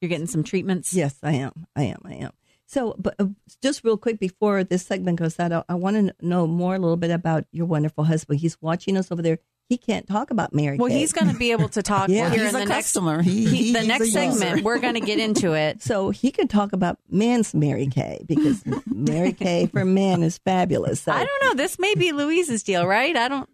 You're 0.00 0.08
getting 0.08 0.26
some 0.28 0.44
treatments. 0.44 0.94
yes, 0.94 1.16
I 1.22 1.32
am. 1.32 1.66
I 1.74 1.84
am. 1.84 2.00
I 2.04 2.14
am. 2.14 2.30
So, 2.66 2.94
but 2.98 3.14
uh, 3.18 3.26
just 3.62 3.82
real 3.82 3.96
quick 3.96 4.20
before 4.20 4.62
this 4.62 4.84
segment 4.84 5.18
goes 5.18 5.40
out, 5.40 5.52
I, 5.52 5.64
I 5.70 5.74
want 5.74 5.96
to 5.96 6.14
know 6.24 6.46
more 6.46 6.74
a 6.74 6.78
little 6.78 6.98
bit 6.98 7.10
about 7.10 7.46
your 7.50 7.66
wonderful 7.66 8.04
husband. 8.04 8.40
He's 8.40 8.60
watching 8.60 8.96
us 8.96 9.10
over 9.10 9.22
there. 9.22 9.38
He 9.68 9.76
can't 9.76 10.06
talk 10.08 10.30
about 10.30 10.54
Mary. 10.54 10.76
Kay. 10.76 10.80
Well, 10.80 10.88
Kay. 10.90 10.98
he's 10.98 11.12
going 11.12 11.30
to 11.30 11.36
be 11.38 11.52
able 11.52 11.68
to 11.70 11.82
talk 11.82 12.08
Yeah. 12.08 12.30
here 12.30 12.44
He's 12.44 12.54
in 12.54 12.56
a 12.56 12.58
the 12.60 12.64
next 12.64 12.86
customer. 12.86 13.20
He, 13.22 13.44
he- 13.44 13.56
he- 13.64 13.72
the 13.74 13.80
he's 13.80 13.88
next 13.88 14.00
a 14.00 14.06
user. 14.06 14.32
segment. 14.38 14.64
We're 14.64 14.78
going 14.78 14.94
to 14.94 15.00
get 15.00 15.18
into 15.18 15.52
it. 15.52 15.82
so 15.88 16.08
he 16.10 16.30
can 16.30 16.48
talk 16.48 16.72
about 16.72 16.98
men's 17.10 17.52
Mary 17.54 17.86
Kay 17.86 18.24
because 18.26 18.64
Mary 18.86 19.32
Kay 19.34 19.66
for 19.66 19.84
men 19.84 20.22
is 20.22 20.38
fabulous. 20.38 21.02
So, 21.02 21.12
I 21.12 21.24
don't 21.26 21.42
know. 21.44 21.54
This 21.62 21.78
may 21.78 21.94
be 21.94 22.12
Louise's 22.12 22.62
deal, 22.62 22.86
right? 22.86 23.14
I 23.14 23.28
don't. 23.28 23.48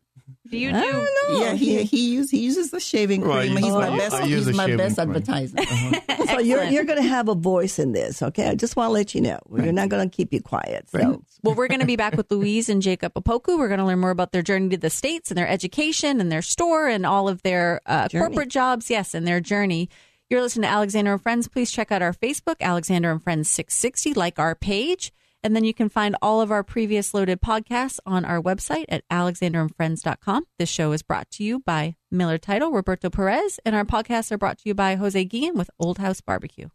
Do 0.49 0.57
you 0.59 0.71
do? 0.71 0.77
I 0.79 0.81
don't 0.93 1.33
know. 1.33 1.41
Yeah, 1.45 1.53
he 1.55 1.83
he 1.85 2.11
uses 2.13 2.31
he 2.31 2.39
uses 2.41 2.71
the 2.71 2.81
shaving 2.81 3.23
Right, 3.23 3.51
cream. 3.51 3.59
you- 3.59 3.65
He's 3.65 3.75
I- 3.75 3.91
my 3.91 3.99
best. 3.99 4.15
I 4.15 4.27
he's 4.27 4.47
my 4.53 4.65
shaving 4.65 4.77
best 4.79 4.97
cream. 4.97 5.11
advertiser. 5.11 5.57
So 6.35 6.41
you're 6.41 6.65
you're 6.65 6.85
going 6.85 7.01
to 7.01 7.09
have 7.09 7.29
a 7.29 7.35
voice 7.35 7.79
in 7.79 7.93
this, 7.93 8.21
okay? 8.23 8.49
I 8.49 8.55
just 8.57 8.75
want 8.75 8.89
to 8.89 8.93
let 8.93 9.15
you 9.15 9.21
know 9.21 9.39
we're 9.47 9.71
not 9.71 9.89
going 9.89 10.09
to 10.09 10.15
keep 10.17 10.33
you 10.33 10.41
quiet. 10.43 10.89
So 10.91 11.23
Well, 11.43 11.55
we're 11.55 11.69
going 11.69 11.81
to 11.81 11.87
be 11.87 11.95
back 11.97 12.17
with 12.17 12.29
Louise 12.31 12.69
and 12.69 12.83
Jacob 12.83 13.15
Opoku. 13.15 13.57
We're 13.59 13.69
going 13.69 13.79
to 13.79 13.85
learn 13.87 14.01
more 14.01 14.11
about 14.11 14.33
their 14.33 14.43
journey 14.43 14.71
to 14.71 14.77
the 14.77 14.91
States 14.91 15.31
and 15.31 15.39
their 15.39 15.47
education 15.47 16.21
and 16.21 16.33
their 16.33 16.43
store 16.43 16.89
and 16.89 17.07
all 17.07 17.29
of 17.29 17.43
their 17.43 17.81
uh, 17.87 18.09
corporate 18.09 18.49
jobs. 18.49 18.91
Yes, 18.91 19.15
and 19.15 19.27
their 19.29 19.41
journey. 19.41 19.89
You're 20.31 20.41
listening 20.41 20.63
to 20.63 20.69
Alexander 20.75 21.13
and 21.13 21.23
Friends. 21.23 21.47
Please 21.47 21.71
check 21.71 21.93
out 21.93 22.03
our 22.03 22.15
Facebook, 22.15 22.57
Alexander 22.61 23.13
and 23.13 23.23
Friends 23.23 23.49
660, 23.51 24.15
like 24.15 24.39
our 24.41 24.55
page. 24.57 25.13
And 25.45 25.55
then 25.55 25.63
you 25.63 25.75
can 25.75 25.91
find 25.91 26.17
all 26.23 26.41
of 26.41 26.51
our 26.51 26.65
previous 26.65 27.13
loaded 27.13 27.41
podcasts 27.43 28.01
on 28.07 28.25
our 28.25 28.41
website 28.41 28.87
at 28.89 29.05
alexanderandfriends.com. 29.11 30.45
This 30.59 30.71
show 30.71 30.93
is 30.93 31.03
brought 31.03 31.31
to 31.33 31.45
you 31.45 31.61
by 31.61 31.97
Miller 32.11 32.39
Title, 32.39 32.73
Roberto 32.73 33.11
Perez, 33.11 33.61
and 33.65 33.77
our 33.77 33.85
podcasts 33.85 34.33
are 34.33 34.39
brought 34.39 34.57
to 34.59 34.63
you 34.69 34.75
by 34.75 34.95
Jose 34.95 35.23
Guillen 35.27 35.57
with 35.57 35.69
Old 35.79 35.99
House 35.99 36.21
Barbecue. 36.23 36.69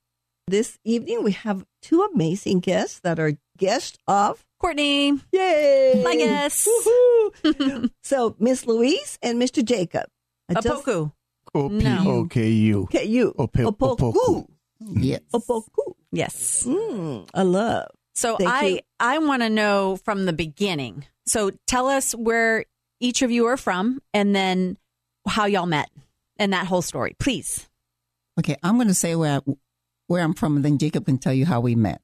this 0.47 0.77
evening 0.83 1.23
we 1.23 1.31
have 1.31 1.63
two 1.81 2.01
amazing 2.13 2.59
guests 2.59 2.99
that 3.01 3.19
are 3.19 3.33
guests 3.57 3.97
of 4.07 4.45
Courtney, 4.59 5.13
Yay! 5.31 6.01
my 6.03 6.15
guest, 6.15 6.67
Woohoo! 7.43 7.89
so 8.03 8.35
Miss 8.39 8.65
Louise 8.67 9.17
and 9.21 9.41
Mr. 9.41 9.63
Jacob. 9.63 10.05
I 10.49 10.55
just- 10.61 10.85
Opoku. 10.85 11.11
O 11.55 11.69
P 11.69 11.87
O 11.87 12.25
K 12.25 12.49
U. 12.49 12.83
Okay, 12.83 13.05
you. 13.05 13.33
Ope- 13.39 13.53
Opoku. 13.53 13.97
Opoku. 14.13 14.47
yes. 14.79 15.21
Opoku. 15.33 15.93
Yes. 16.11 16.63
Mm, 16.67 17.27
I 17.33 17.41
love. 17.41 17.87
So 18.15 18.37
Thank 18.37 18.49
I 18.49 18.65
you. 18.65 18.79
I 18.99 19.17
want 19.19 19.41
to 19.41 19.49
know 19.49 19.97
from 19.97 20.25
the 20.25 20.33
beginning. 20.33 21.05
So 21.25 21.51
tell 21.67 21.87
us 21.87 22.13
where 22.13 22.65
each 22.99 23.21
of 23.21 23.31
you 23.31 23.45
are 23.45 23.57
from, 23.57 24.01
and 24.13 24.35
then 24.35 24.77
how 25.27 25.45
y'all 25.45 25.65
met, 25.65 25.89
and 26.37 26.51
that 26.53 26.67
whole 26.67 26.81
story, 26.81 27.15
please. 27.19 27.67
Okay, 28.37 28.57
I'm 28.63 28.75
going 28.75 28.87
to 28.87 28.93
say 28.93 29.15
where 29.15 29.37
I, 29.37 29.53
where 30.07 30.23
I'm 30.23 30.33
from, 30.33 30.55
and 30.55 30.65
then 30.65 30.77
Jacob 30.77 31.05
can 31.05 31.17
tell 31.17 31.33
you 31.33 31.45
how 31.45 31.61
we 31.61 31.75
met. 31.75 32.01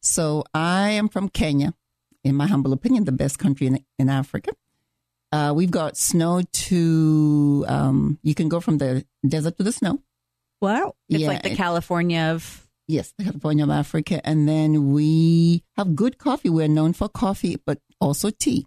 So 0.00 0.44
I 0.54 0.90
am 0.90 1.08
from 1.08 1.28
Kenya. 1.28 1.74
In 2.22 2.36
my 2.36 2.46
humble 2.46 2.72
opinion, 2.72 3.04
the 3.04 3.12
best 3.12 3.38
country 3.38 3.66
in, 3.66 3.84
in 3.98 4.10
Africa. 4.10 4.52
Uh, 5.32 5.52
we've 5.54 5.70
got 5.70 5.96
snow 5.96 6.42
to. 6.52 7.64
Um, 7.68 8.18
you 8.22 8.34
can 8.34 8.48
go 8.48 8.60
from 8.60 8.78
the 8.78 9.04
desert 9.26 9.56
to 9.56 9.62
the 9.62 9.72
snow. 9.72 10.00
Wow. 10.60 10.94
It's 11.08 11.20
Yeah, 11.20 11.28
like 11.28 11.42
the 11.42 11.54
California 11.56 12.20
of 12.20 12.68
Yes, 12.90 13.14
the 13.16 13.22
California 13.22 13.62
of 13.62 13.70
Africa. 13.70 14.20
And 14.26 14.48
then 14.48 14.92
we 14.92 15.62
have 15.76 15.94
good 15.94 16.18
coffee. 16.18 16.50
We're 16.50 16.66
known 16.66 16.92
for 16.92 17.08
coffee, 17.08 17.56
but 17.64 17.78
also 18.00 18.30
tea. 18.30 18.66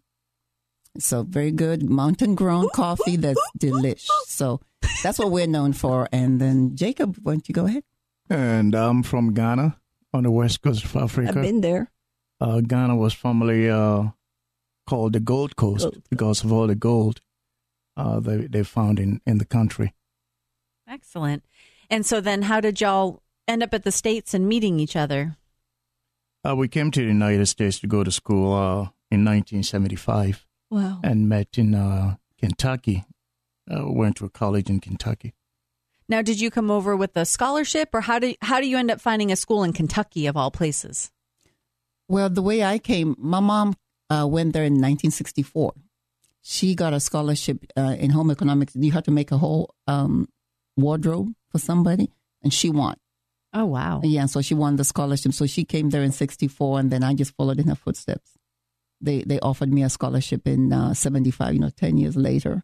So 0.98 1.24
very 1.24 1.52
good 1.52 1.90
mountain 1.90 2.34
grown 2.34 2.70
coffee 2.74 3.18
that's 3.18 3.42
delish. 3.60 4.08
So 4.28 4.62
that's 5.04 5.20
what 5.20 5.30
we're 5.32 5.48
known 5.48 5.74
for. 5.74 6.08
And 6.14 6.40
then 6.40 6.78
Jacob, 6.78 7.18
why 7.22 7.34
don't 7.34 7.50
you 7.50 7.54
go 7.54 7.66
ahead? 7.66 7.84
And 8.30 8.74
I'm 8.74 9.04
from 9.04 9.34
Ghana 9.34 9.78
on 10.14 10.24
the 10.24 10.32
west 10.32 10.62
coast 10.62 10.86
of 10.86 10.96
Africa. 10.96 11.28
I've 11.28 11.38
Africa. 11.38 11.46
been 11.46 11.60
there. 11.60 11.92
Uh, 12.40 12.62
Ghana 12.62 12.96
was 12.96 13.14
formerly 13.14 13.70
uh, 13.70 14.04
called 14.88 15.12
the 15.14 15.20
Gold 15.20 15.58
Coast 15.58 15.84
Gold 15.84 16.02
because 16.10 16.46
of 16.46 16.54
all 16.54 16.68
the 16.68 16.76
gold 16.76 17.20
uh, 17.98 18.22
they, 18.22 18.48
they 18.48 18.64
found 18.64 19.00
in, 19.00 19.20
in 19.26 19.38
the 19.40 19.46
country. 19.46 19.94
excellent. 20.88 21.44
And 21.90 22.06
so 22.06 22.22
then, 22.22 22.44
how 22.44 22.60
did 22.62 22.80
y'all 22.82 23.23
end 23.48 23.64
up 23.64 23.74
at 23.74 23.84
the 23.84 23.92
states 23.92 24.34
and 24.34 24.48
meeting 24.48 24.80
each 24.80 24.96
other? 24.96 25.38
Uh, 26.48 26.56
we 26.56 26.68
came 26.68 26.92
to 26.92 27.00
the 27.00 27.08
United 27.08 27.46
States 27.48 27.80
to 27.80 27.88
go 27.88 28.04
to 28.04 28.12
school 28.12 28.54
uh, 28.54 28.80
in 29.12 29.24
1975 29.26 30.46
Wow. 30.70 31.00
and 31.04 31.30
met 31.30 31.58
in 31.58 31.76
uh, 31.76 32.16
Kentucky. 32.38 33.06
Uh, 33.72 33.90
went 33.90 34.18
to 34.18 34.26
a 34.26 34.30
college 34.30 34.70
in 34.70 34.80
Kentucky. 34.82 35.34
Now, 36.10 36.22
did 36.22 36.42
you 36.42 36.52
come 36.52 36.70
over 36.70 36.98
with 36.98 37.16
a 37.16 37.26
scholarship, 37.26 37.90
or 37.94 38.02
how 38.02 38.20
do 38.20 38.36
how 38.42 38.60
do 38.60 38.68
you 38.68 38.78
end 38.78 38.92
up 38.92 39.00
finding 39.00 39.32
a 39.32 39.38
school 39.38 39.64
in 39.64 39.72
Kentucky 39.72 40.28
of 40.28 40.36
all 40.36 40.52
places? 40.52 41.12
Well, 42.10 42.30
the 42.30 42.42
way 42.42 42.62
I 42.62 42.78
came, 42.78 43.16
my 43.18 43.40
mom 43.40 43.78
uh, 44.10 44.28
went 44.30 44.52
there 44.52 44.66
in 44.66 44.74
1964. 44.74 45.74
She 46.42 46.76
got 46.76 46.92
a 46.92 47.00
scholarship 47.00 47.66
uh, 47.78 47.96
in 47.98 48.10
home 48.10 48.30
economics. 48.32 48.76
You 48.76 48.92
had 48.92 49.06
to 49.06 49.12
make 49.12 49.32
a 49.32 49.38
whole 49.38 49.74
um, 49.88 50.28
wardrobe 50.76 51.32
for 51.50 51.58
somebody, 51.60 52.12
and 52.44 52.54
she 52.54 52.70
won. 52.70 52.98
Oh 53.54 53.66
wow! 53.66 54.02
Yeah, 54.04 54.26
so 54.26 54.42
she 54.42 54.56
won 54.56 54.78
the 54.78 54.84
scholarship. 54.84 55.34
So 55.34 55.46
she 55.46 55.64
came 55.64 55.90
there 55.90 56.04
in 56.04 56.12
'64, 56.12 56.80
and 56.80 56.92
then 56.92 57.04
I 57.04 57.14
just 57.14 57.36
followed 57.36 57.60
in 57.60 57.68
her 57.68 57.76
footsteps. 57.76 58.32
They 59.00 59.22
they 59.22 59.40
offered 59.40 59.72
me 59.72 59.84
a 59.84 59.90
scholarship 59.90 60.48
in 60.48 60.74
uh, 60.74 60.94
'75, 60.94 61.54
you 61.54 61.60
know, 61.60 61.70
ten 61.70 61.98
years 61.98 62.16
later, 62.16 62.64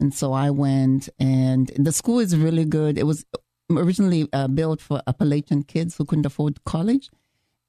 and 0.00 0.14
so 0.14 0.32
I 0.32 0.50
went. 0.50 1.08
And 1.18 1.70
the 1.76 1.92
school 1.92 2.20
is 2.20 2.36
really 2.36 2.64
good. 2.64 2.96
It 2.96 3.04
was 3.04 3.24
originally 3.70 4.28
uh, 4.32 4.48
built 4.48 4.80
for 4.80 5.02
Appalachian 5.06 5.62
kids 5.62 5.96
who 5.96 6.04
couldn't 6.04 6.26
afford 6.26 6.64
college, 6.64 7.10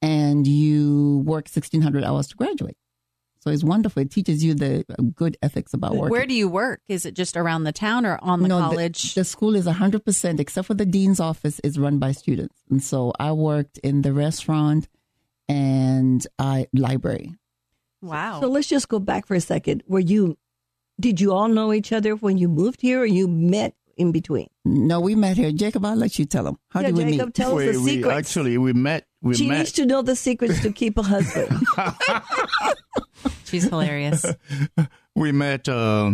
and 0.02 0.48
you 0.48 1.24
work 1.26 1.46
1,600 1.46 2.04
hours 2.04 2.28
to 2.28 2.36
graduate. 2.36 2.78
So 3.46 3.54
it's 3.54 3.64
wonderful. 3.64 4.02
It 4.02 4.10
teaches 4.10 4.44
you 4.44 4.56
the 4.56 4.84
uh, 4.90 5.04
good 5.16 5.38
ethics 5.44 5.75
about 5.75 5.96
work. 5.96 6.10
Where 6.10 6.25
do 6.25 6.34
you 6.34 6.50
work? 6.50 6.82
Is 6.88 7.06
it 7.06 7.14
just 7.14 7.38
around 7.38 7.64
the 7.64 7.72
town 7.72 8.04
or 8.04 8.18
on 8.24 8.42
the 8.42 8.48
no, 8.48 8.60
college? 8.60 9.14
The, 9.14 9.22
the, 9.22 9.25
school 9.25 9.56
is 9.56 9.68
100%, 9.68 10.40
except 10.40 10.66
for 10.66 10.74
the 10.74 10.86
dean's 10.86 11.20
office, 11.20 11.60
is 11.60 11.78
run 11.78 12.00
by 12.00 12.12
students. 12.12 12.56
And 12.72 12.84
so 12.84 13.14
I 13.20 13.34
worked 13.34 13.78
in 13.80 14.02
the 14.02 14.14
restaurant 14.14 14.88
and 15.48 16.25
I 16.40 16.66
library. 16.74 17.36
Wow. 18.02 18.42
So 18.42 18.48
let's 18.48 18.68
just 18.68 18.90
go 18.90 18.98
back 18.98 19.28
for 19.28 19.36
a 19.36 19.42
second. 19.42 19.84
Were 19.88 20.00
you, 20.00 20.40
did 21.00 21.22
you 21.22 21.32
all 21.32 21.48
know 21.48 21.72
each 21.72 21.92
other 21.92 22.16
when 22.16 22.40
you 22.40 22.48
moved 22.48 22.82
here 22.82 23.02
or 23.02 23.06
you 23.06 23.28
met 23.28 23.75
in 23.96 24.12
between? 24.12 24.48
No, 24.66 25.00
we 25.00 25.14
met 25.14 25.38
here. 25.38 25.52
Jacob, 25.52 25.86
I'll 25.86 25.96
let 25.96 26.18
you 26.18 26.25
tell 26.25 26.46
them. 26.46 26.58
How 26.70 26.80
yeah, 26.80 26.88
did 26.88 26.98
we 26.98 27.04
Jacob, 27.12 27.28
meet? 27.28 27.36
tell 27.36 27.56
we, 27.56 27.70
us 27.70 27.75
the 27.75 27.82
we 27.84 27.92
secrets. 27.92 28.18
actually 28.18 28.58
we 28.58 28.74
met. 28.74 29.06
We 29.22 29.36
she 29.36 29.48
met. 29.48 29.60
needs 29.60 29.72
to 29.74 29.86
know 29.86 30.02
the 30.02 30.16
secrets 30.16 30.64
to 30.64 30.72
keep 30.72 30.98
a 30.98 31.04
husband. 31.04 31.64
She's 33.46 33.64
hilarious. 33.64 34.25
we 35.16 35.32
met. 35.32 35.68
Uh, 35.70 36.12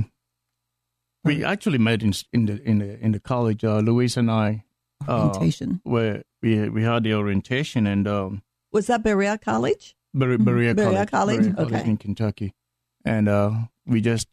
we 1.23 1.43
actually 1.43 1.77
met 1.77 2.01
in 2.03 2.13
in 2.33 2.45
the 2.45 2.61
in 2.63 2.79
the 2.79 2.99
in 2.99 3.11
the 3.11 3.19
college. 3.19 3.63
Uh, 3.63 3.79
Louise 3.79 4.17
and 4.17 4.29
I. 4.29 4.63
Uh, 5.07 5.27
Orientation. 5.29 5.81
where 5.83 6.23
we 6.43 6.69
we 6.69 6.83
had 6.83 7.03
the 7.03 7.13
orientation 7.15 7.87
and 7.87 8.07
um, 8.07 8.43
Was 8.71 8.85
that 8.87 9.01
Berea 9.03 9.37
College? 9.39 9.95
Berea, 10.13 10.37
Berea 10.37 10.75
Berea 10.75 11.05
College, 11.07 11.09
College? 11.09 11.55
Berea 11.55 11.65
Okay. 11.79 11.89
in 11.89 11.97
Kentucky, 11.97 12.53
and 13.03 13.27
uh, 13.27 13.51
we 13.87 13.99
just 14.01 14.27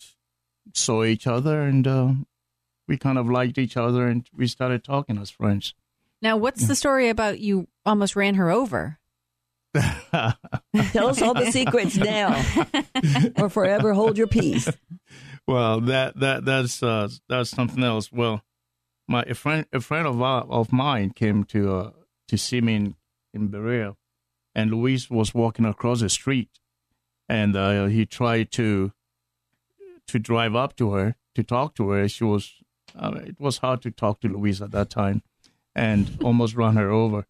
saw 0.74 1.04
each 1.04 1.26
other 1.26 1.62
and 1.62 1.86
uh, 1.86 2.12
we 2.86 2.98
kind 2.98 3.16
of 3.16 3.30
liked 3.30 3.56
each 3.56 3.78
other 3.78 4.06
and 4.06 4.28
we 4.36 4.46
started 4.46 4.84
talking 4.84 5.16
as 5.18 5.30
friends. 5.30 5.72
Now, 6.20 6.36
what's 6.36 6.66
the 6.66 6.74
story 6.74 7.08
about 7.08 7.38
you 7.40 7.68
almost 7.86 8.14
ran 8.16 8.34
her 8.34 8.50
over? 8.50 8.98
Tell 10.92 11.08
us 11.08 11.22
all 11.22 11.34
the 11.34 11.50
secrets 11.52 11.96
now, 11.96 12.42
or 13.38 13.48
forever 13.48 13.92
hold 13.92 14.16
your 14.16 14.26
peace. 14.26 14.68
Well, 15.46 15.80
that 15.82 16.18
that 16.20 16.44
that's 16.44 16.82
uh, 16.82 17.08
that's 17.28 17.50
something 17.50 17.82
else. 17.82 18.10
Well, 18.12 18.42
my 19.06 19.22
a 19.22 19.34
friend 19.34 19.66
a 19.72 19.80
friend 19.80 20.06
of 20.06 20.20
our, 20.20 20.42
of 20.42 20.72
mine 20.72 21.10
came 21.10 21.44
to 21.44 21.74
uh, 21.74 21.90
to 22.28 22.38
see 22.38 22.60
me 22.60 22.74
in 22.74 22.94
in 23.34 23.48
Berea, 23.48 23.96
and 24.54 24.70
Louise 24.70 25.10
was 25.10 25.34
walking 25.34 25.64
across 25.64 26.00
the 26.00 26.08
street, 26.08 26.50
and 27.28 27.56
uh, 27.56 27.86
he 27.86 28.06
tried 28.06 28.50
to 28.52 28.92
to 30.06 30.18
drive 30.18 30.54
up 30.54 30.76
to 30.76 30.92
her 30.92 31.16
to 31.34 31.42
talk 31.42 31.74
to 31.76 31.90
her. 31.90 32.08
She 32.08 32.24
was 32.24 32.54
uh, 32.96 33.20
it 33.24 33.40
was 33.40 33.58
hard 33.58 33.82
to 33.82 33.90
talk 33.90 34.20
to 34.20 34.28
Louise 34.28 34.60
at 34.60 34.70
that 34.72 34.90
time, 34.90 35.22
and 35.74 36.18
almost 36.22 36.54
run 36.54 36.76
her 36.76 36.90
over. 36.90 37.26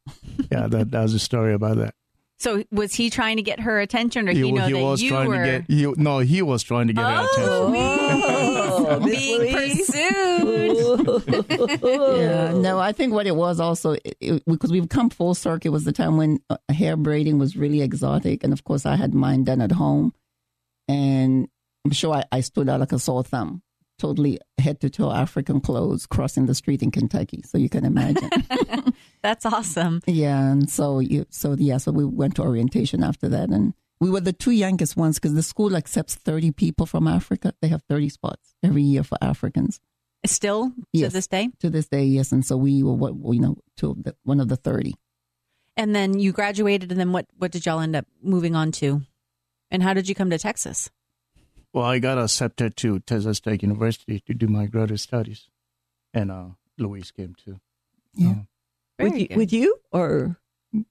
Yeah, 0.50 0.66
that 0.68 0.90
that's 0.90 1.12
a 1.12 1.18
story 1.18 1.52
about 1.52 1.76
that. 1.76 1.94
So, 2.40 2.62
was 2.70 2.94
he 2.94 3.10
trying 3.10 3.36
to 3.38 3.42
get 3.42 3.58
her 3.60 3.80
attention, 3.80 4.28
or 4.28 4.32
he, 4.32 4.42
He, 4.42 4.52
know 4.52 4.66
he 4.66 4.72
that 4.74 4.80
was 4.80 5.02
you 5.02 5.10
trying 5.10 5.28
were 5.28 5.44
to 5.44 5.44
get 5.44 5.64
he, 5.68 5.92
no 5.96 6.20
he 6.20 6.40
was 6.40 6.62
trying 6.62 6.86
to 6.86 6.92
get 6.92 7.04
her 7.04 7.26
attention. 7.32 7.74
Oh, 7.76 9.00
being 9.04 9.52
pursued? 9.52 11.08
Yeah, 12.18 12.52
no, 12.52 12.78
I 12.78 12.92
think 12.92 13.12
what 13.12 13.26
it 13.26 13.34
was 13.34 13.58
also 13.60 13.92
it, 13.92 14.16
it, 14.20 14.42
because 14.46 14.70
we've 14.70 14.88
come 14.88 15.10
full 15.10 15.34
circle. 15.34 15.68
It 15.68 15.72
was 15.72 15.84
the 15.84 15.92
time 15.92 16.16
when 16.16 16.40
uh, 16.48 16.56
hair 16.70 16.96
braiding 16.96 17.38
was 17.38 17.56
really 17.56 17.82
exotic, 17.82 18.44
and 18.44 18.52
of 18.52 18.62
course, 18.64 18.86
I 18.86 18.94
had 18.96 19.14
mine 19.14 19.44
done 19.44 19.60
at 19.60 19.72
home, 19.72 20.14
and 20.86 21.48
I'm 21.84 21.90
sure 21.90 22.14
I, 22.14 22.24
I 22.30 22.40
stood 22.40 22.68
out 22.68 22.80
like 22.80 22.92
a 22.92 22.98
sore 22.98 23.24
thumb, 23.24 23.62
totally 23.98 24.38
head 24.58 24.80
to 24.80 24.90
toe 24.90 25.10
African 25.10 25.60
clothes, 25.60 26.06
crossing 26.06 26.46
the 26.46 26.54
street 26.54 26.82
in 26.82 26.90
Kentucky. 26.90 27.42
So 27.44 27.58
you 27.58 27.68
can 27.68 27.84
imagine. 27.84 28.30
That's 29.22 29.44
awesome. 29.46 30.00
yeah, 30.06 30.50
and 30.50 30.70
so 30.70 31.00
you, 31.00 31.26
so 31.30 31.54
yeah, 31.58 31.78
so 31.78 31.92
we 31.92 32.04
went 32.04 32.36
to 32.36 32.42
orientation 32.42 33.02
after 33.02 33.28
that, 33.28 33.50
and 33.50 33.74
we 34.00 34.10
were 34.10 34.20
the 34.20 34.32
two 34.32 34.52
youngest 34.52 34.96
ones 34.96 35.18
because 35.18 35.34
the 35.34 35.42
school 35.42 35.76
accepts 35.76 36.14
30 36.14 36.52
people 36.52 36.86
from 36.86 37.08
Africa. 37.08 37.52
They 37.60 37.68
have 37.68 37.82
30 37.88 38.08
spots 38.10 38.54
every 38.62 38.82
year 38.82 39.02
for 39.02 39.18
Africans. 39.20 39.80
Still 40.26 40.72
to 40.94 41.08
this 41.08 41.26
day. 41.26 41.50
To 41.60 41.70
this 41.70 41.88
day, 41.88 42.04
yes, 42.04 42.32
and 42.32 42.44
so 42.44 42.56
we 42.56 42.82
were 42.82 42.92
what 42.92 43.14
you 43.34 43.40
know, 43.40 43.56
two 43.76 43.90
of 43.90 44.02
the, 44.02 44.16
one 44.24 44.40
of 44.40 44.48
the 44.48 44.56
30. 44.56 44.94
And 45.76 45.94
then 45.94 46.18
you 46.18 46.32
graduated, 46.32 46.90
and 46.90 47.00
then 47.00 47.12
what? 47.12 47.26
What 47.36 47.52
did 47.52 47.64
y'all 47.66 47.80
end 47.80 47.94
up 47.94 48.06
moving 48.22 48.56
on 48.56 48.72
to? 48.72 49.02
And 49.70 49.82
how 49.82 49.94
did 49.94 50.08
you 50.08 50.14
come 50.14 50.30
to 50.30 50.38
Texas? 50.38 50.90
Well, 51.72 51.84
I 51.84 51.98
got 51.98 52.18
accepted 52.18 52.76
to 52.78 52.98
Texas 53.00 53.40
Tech 53.40 53.62
University 53.62 54.20
to 54.26 54.34
do 54.34 54.48
my 54.48 54.66
graduate 54.66 55.00
studies, 55.00 55.48
and 56.12 56.32
uh, 56.32 56.46
Louise 56.78 57.10
came 57.10 57.34
too. 57.34 57.60
Yeah. 58.14 58.34
Uh, 59.00 59.04
With 59.04 59.16
you, 59.20 59.28
good. 59.28 59.36
with 59.36 59.52
you 59.52 59.76
or 59.92 60.36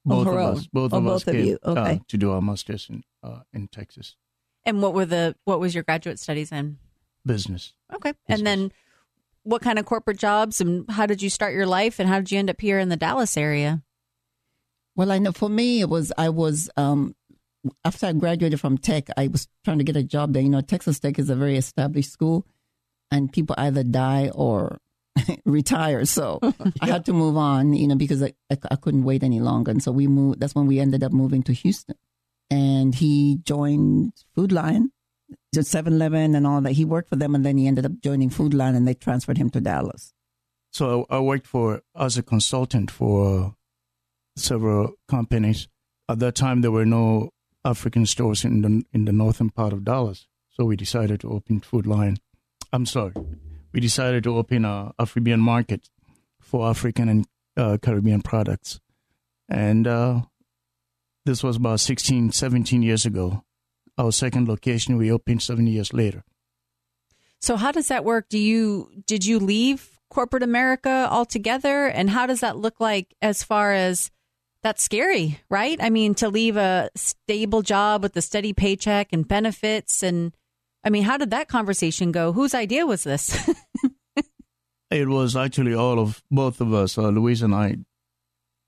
both 0.06 0.28
of 0.28 0.34
us, 0.36 0.67
both 0.72 0.93
Oh, 0.93 0.98
of 0.98 1.08
us 1.08 1.28
of 1.28 1.34
came 1.34 1.46
you. 1.46 1.60
uh, 1.63 1.72
Okay. 1.72 2.02
to 2.08 2.17
do 2.17 2.32
our 2.32 2.41
masters 2.41 2.88
in 2.89 3.04
uh, 3.24 3.41
in 3.54 3.67
Texas 3.67 4.15
And 4.65 4.82
what 4.82 4.93
were 4.93 5.06
the 5.06 5.36
what 5.46 5.60
was 5.60 5.74
your 5.76 5.84
graduate 5.84 6.20
studies 6.20 6.52
in? 6.52 6.78
business. 7.26 7.74
Okay. 7.93 8.13
Business. 8.28 8.39
And 8.39 8.48
then 8.48 8.72
what 9.43 9.62
kind 9.62 9.78
of 9.80 9.86
corporate 9.86 10.17
jobs 10.17 10.62
and 10.62 10.89
how 10.89 11.06
did 11.06 11.22
you 11.22 11.30
start 11.30 11.54
your 11.54 11.65
life 11.65 12.00
and 12.00 12.08
how 12.10 12.20
did 12.20 12.32
you 12.32 12.39
end 12.39 12.50
up 12.50 12.62
here 12.62 12.80
in 12.80 12.88
the 12.89 12.96
Dallas 12.98 13.36
area? 13.38 13.84
Well, 14.96 15.12
I 15.12 15.20
know 15.20 15.32
for 15.34 15.50
me, 15.50 15.82
it 15.82 15.89
was, 15.89 16.12
I 16.17 16.30
was, 16.30 16.70
um, 16.76 17.15
after 17.86 18.08
I 18.08 18.13
graduated 18.13 18.60
from 18.60 18.78
tech, 18.78 19.10
I 19.17 19.28
was 19.28 19.48
trying 19.63 19.78
to 19.78 19.84
get 19.84 19.96
a 19.96 20.04
job 20.04 20.34
there. 20.34 20.41
You 20.41 20.50
know, 20.50 20.62
Texas 20.62 21.00
Tech 21.00 21.20
is 21.20 21.30
a 21.30 21.36
very 21.36 21.56
established 21.58 22.12
school 22.12 22.48
and 23.12 23.32
people 23.32 23.56
either 23.60 23.84
die 23.84 24.32
or 24.34 24.80
retire. 25.45 26.06
So 26.06 26.39
I 26.82 26.88
had 26.88 27.06
to 27.06 27.13
move 27.13 27.38
on, 27.38 27.73
you 27.73 27.88
know, 27.88 27.95
because 27.95 28.23
I, 28.23 28.34
I, 28.51 28.58
I 28.71 28.75
couldn't 28.75 29.03
wait 29.03 29.23
any 29.23 29.39
longer. 29.39 29.71
And 29.71 29.82
so 29.82 29.91
we 29.91 30.08
moved, 30.08 30.39
that's 30.39 30.56
when 30.56 30.67
we 30.67 30.80
ended 30.80 31.03
up 31.03 31.12
moving 31.12 31.43
to 31.43 31.53
Houston. 31.53 31.95
And 32.49 32.95
he 32.95 33.39
joined 33.43 34.13
Food 34.36 34.51
Lion, 34.51 34.91
just 35.53 35.69
7 35.71 35.93
Eleven 35.93 36.36
and 36.36 36.47
all 36.47 36.62
that. 36.62 36.71
He 36.73 36.86
worked 36.86 37.10
for 37.10 37.17
them 37.17 37.36
and 37.36 37.45
then 37.45 37.58
he 37.58 37.67
ended 37.67 37.86
up 37.86 37.99
joining 38.01 38.30
Food 38.30 38.53
Lion 38.53 38.75
and 38.75 38.88
they 38.88 38.93
transferred 38.93 39.38
him 39.38 39.49
to 39.51 39.62
Dallas. 39.62 40.13
So 40.71 41.06
I, 41.10 41.17
I 41.17 41.19
worked 41.19 41.47
for 41.47 41.82
as 41.95 42.17
a 42.17 42.23
consultant 42.23 42.91
for 42.91 43.56
several 44.36 44.93
companies. 45.08 45.67
At 46.10 46.19
that 46.19 46.36
time, 46.36 46.62
there 46.62 46.71
were 46.71 46.86
no 46.86 47.32
African 47.65 48.06
stores 48.06 48.45
in 48.45 48.62
the 48.62 48.84
in 48.93 49.06
the 49.06 49.12
northern 49.12 49.49
part 49.49 49.73
of 49.73 49.84
Dallas, 49.84 50.27
so 50.49 50.65
we 50.65 50.77
decided 50.77 51.19
to 51.21 51.32
open 51.32 51.60
Food 51.60 51.86
Lion. 51.86 52.17
I'm 52.71 52.86
sorry, 52.86 53.13
we 53.73 53.80
decided 53.80 54.23
to 54.23 54.36
open 54.36 54.65
a 54.65 54.93
African 54.99 55.39
market 55.39 55.89
for 56.39 56.69
African 56.69 57.10
and 57.10 57.25
uh, 57.56 57.77
Caribbean 57.82 58.21
products, 58.21 58.80
and 59.49 59.88
uh, 59.88 60.21
this 61.25 61.43
was 61.43 61.58
about 61.58 61.80
16, 61.80 62.32
17 62.32 62.82
years 62.82 63.06
ago. 63.06 63.43
Our 63.97 64.12
second 64.12 64.47
location 64.47 64.97
we 64.97 65.12
opened 65.12 65.41
seven 65.41 65.65
years 65.67 65.91
later. 65.91 66.23
So 67.41 67.56
how 67.56 67.71
does 67.71 67.88
that 67.88 68.06
work? 68.06 68.30
Do 68.30 68.38
you 68.38 68.89
did 69.06 69.25
you 69.25 69.39
leave 69.39 69.97
corporate 70.10 70.43
America 70.43 71.08
altogether 71.10 71.88
and 71.88 72.10
how 72.10 72.25
does 72.25 72.39
that 72.39 72.58
look 72.58 72.80
like 72.80 73.13
as 73.21 73.43
far 73.43 73.73
as 73.73 74.12
that's 74.63 74.84
scary, 74.84 75.39
right? 75.49 75.77
I 75.82 75.89
mean, 75.89 76.15
to 76.15 76.30
leave 76.30 76.58
a 76.58 76.89
stable 76.95 77.62
job 77.62 78.03
with 78.03 78.15
a 78.17 78.21
steady 78.21 78.53
paycheck 78.53 79.13
and 79.13 79.27
benefits 79.27 80.01
and 80.01 80.36
I 80.88 80.89
mean, 80.89 81.04
how 81.04 81.17
did 81.17 81.32
that 81.32 81.50
conversation 81.50 82.13
go? 82.13 82.32
Whose 82.32 82.56
idea 82.56 82.86
was 82.86 83.04
this? 83.04 83.38
It 84.89 85.10
was 85.10 85.36
actually 85.36 85.73
all 85.73 86.00
of 86.00 86.23
both 86.32 86.62
of 86.62 86.73
us, 86.73 86.97
uh, 86.97 87.10
Louise 87.10 87.41
and 87.41 87.54
I, 87.54 87.76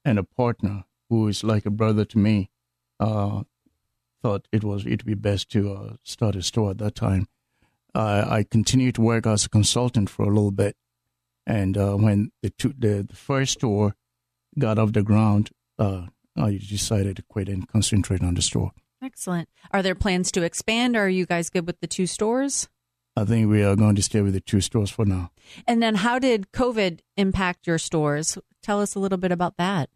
and 0.04 0.20
a 0.20 0.24
partner 0.24 0.84
who 1.10 1.30
is 1.30 1.46
like 1.46 1.66
a 1.66 1.70
brother 1.70 2.04
to 2.04 2.18
me, 2.18 2.50
uh, 3.00 3.44
thought 4.22 4.46
it 4.52 4.66
was 4.66 4.86
it'd 4.86 5.06
be 5.06 5.14
best 5.14 5.50
to 5.52 5.72
uh, 5.72 5.94
start 6.04 6.36
a 6.36 6.44
store 6.44 6.72
at 6.72 6.78
that 6.80 6.96
time. 6.96 7.28
I 7.96 8.46
continued 8.52 8.96
to 8.96 9.02
work 9.02 9.26
as 9.26 9.46
a 9.46 9.50
consultant 9.50 10.10
for 10.10 10.24
a 10.24 10.28
little 10.28 10.52
bit, 10.52 10.76
and 11.48 11.78
uh, 11.78 11.96
when 11.96 12.32
the, 12.44 12.50
two, 12.50 12.74
the 12.78 13.06
the 13.10 13.16
first 13.16 13.54
store 13.54 13.96
got 14.58 14.78
off 14.78 14.92
the 14.92 15.04
ground, 15.04 15.52
uh, 15.80 16.08
I 16.36 16.52
decided 16.58 17.16
to 17.16 17.24
quit 17.30 17.48
and 17.48 17.66
concentrate 17.66 18.22
on 18.22 18.34
the 18.34 18.42
store. 18.42 18.74
Excellent. 19.12 19.50
Are 19.72 19.82
there 19.82 19.96
plans 19.96 20.32
to 20.34 20.44
expand 20.44 20.96
or 20.96 21.06
are 21.06 21.10
you 21.10 21.26
guys 21.26 21.50
good 21.50 21.66
with 21.66 21.80
the 21.80 21.88
two 21.88 22.06
stores? 22.06 22.70
I 23.16 23.26
think 23.26 23.50
we 23.50 23.64
are 23.64 23.76
going 23.76 23.96
to 23.96 24.04
stay 24.04 24.22
with 24.22 24.34
the 24.34 24.40
two 24.40 24.62
stores 24.62 24.92
for 24.92 25.04
now. 25.04 25.32
And 25.68 25.82
then 25.82 25.96
how 25.96 26.20
did 26.20 26.52
COVID 26.52 27.00
impact 27.18 27.66
your 27.66 27.80
stores? 27.80 28.38
Tell 28.62 28.80
us 28.80 28.94
a 28.94 29.00
little 29.00 29.18
bit 29.18 29.32
about 29.32 29.58
that. 29.58 29.90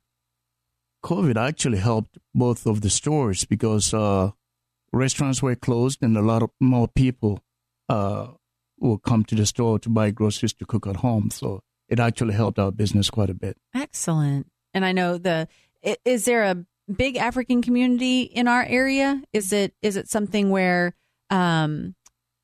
COVID 1.06 1.38
actually 1.38 1.78
helped 1.78 2.17
both 2.34 2.65
of 2.65 2.82
the 2.82 2.89
stores 2.89 3.45
because 3.45 3.93
uh, 3.93 4.32
restaurants 4.91 5.43
were 5.43 5.56
closed 5.56 6.02
and 6.02 6.17
a 6.17 6.21
lot 6.21 6.41
of 6.41 6.49
more 6.60 6.88
people 6.88 7.39
uh, 7.88 8.28
will 8.80 8.97
come 8.97 9.23
to 9.26 9.36
the 9.36 9.45
store 9.45 9.78
to 9.80 9.89
buy 9.89 10.10
groceries 10.10 10.54
to 10.54 10.65
cook 10.65 10.88
at 10.88 10.97
home. 10.97 11.30
So 11.30 11.62
it 11.88 11.99
actually 11.99 12.34
helped 12.34 12.58
our 12.58 12.71
business 12.71 13.12
quite 13.12 13.30
a 13.30 13.36
bit. 13.36 13.58
Excellent. 13.76 14.47
And 14.73 14.84
I 14.84 14.91
know 14.91 15.19
the 15.19 15.47
is 16.04 16.26
there 16.26 16.43
a 16.43 16.65
big 16.93 17.17
African 17.17 17.62
community 17.62 18.22
in 18.24 18.48
our 18.48 18.63
area? 18.63 19.22
Is 19.34 19.54
it 19.54 19.74
is 19.82 19.96
it 19.96 20.10
something 20.10 20.50
where 20.50 20.93
um 21.30 21.96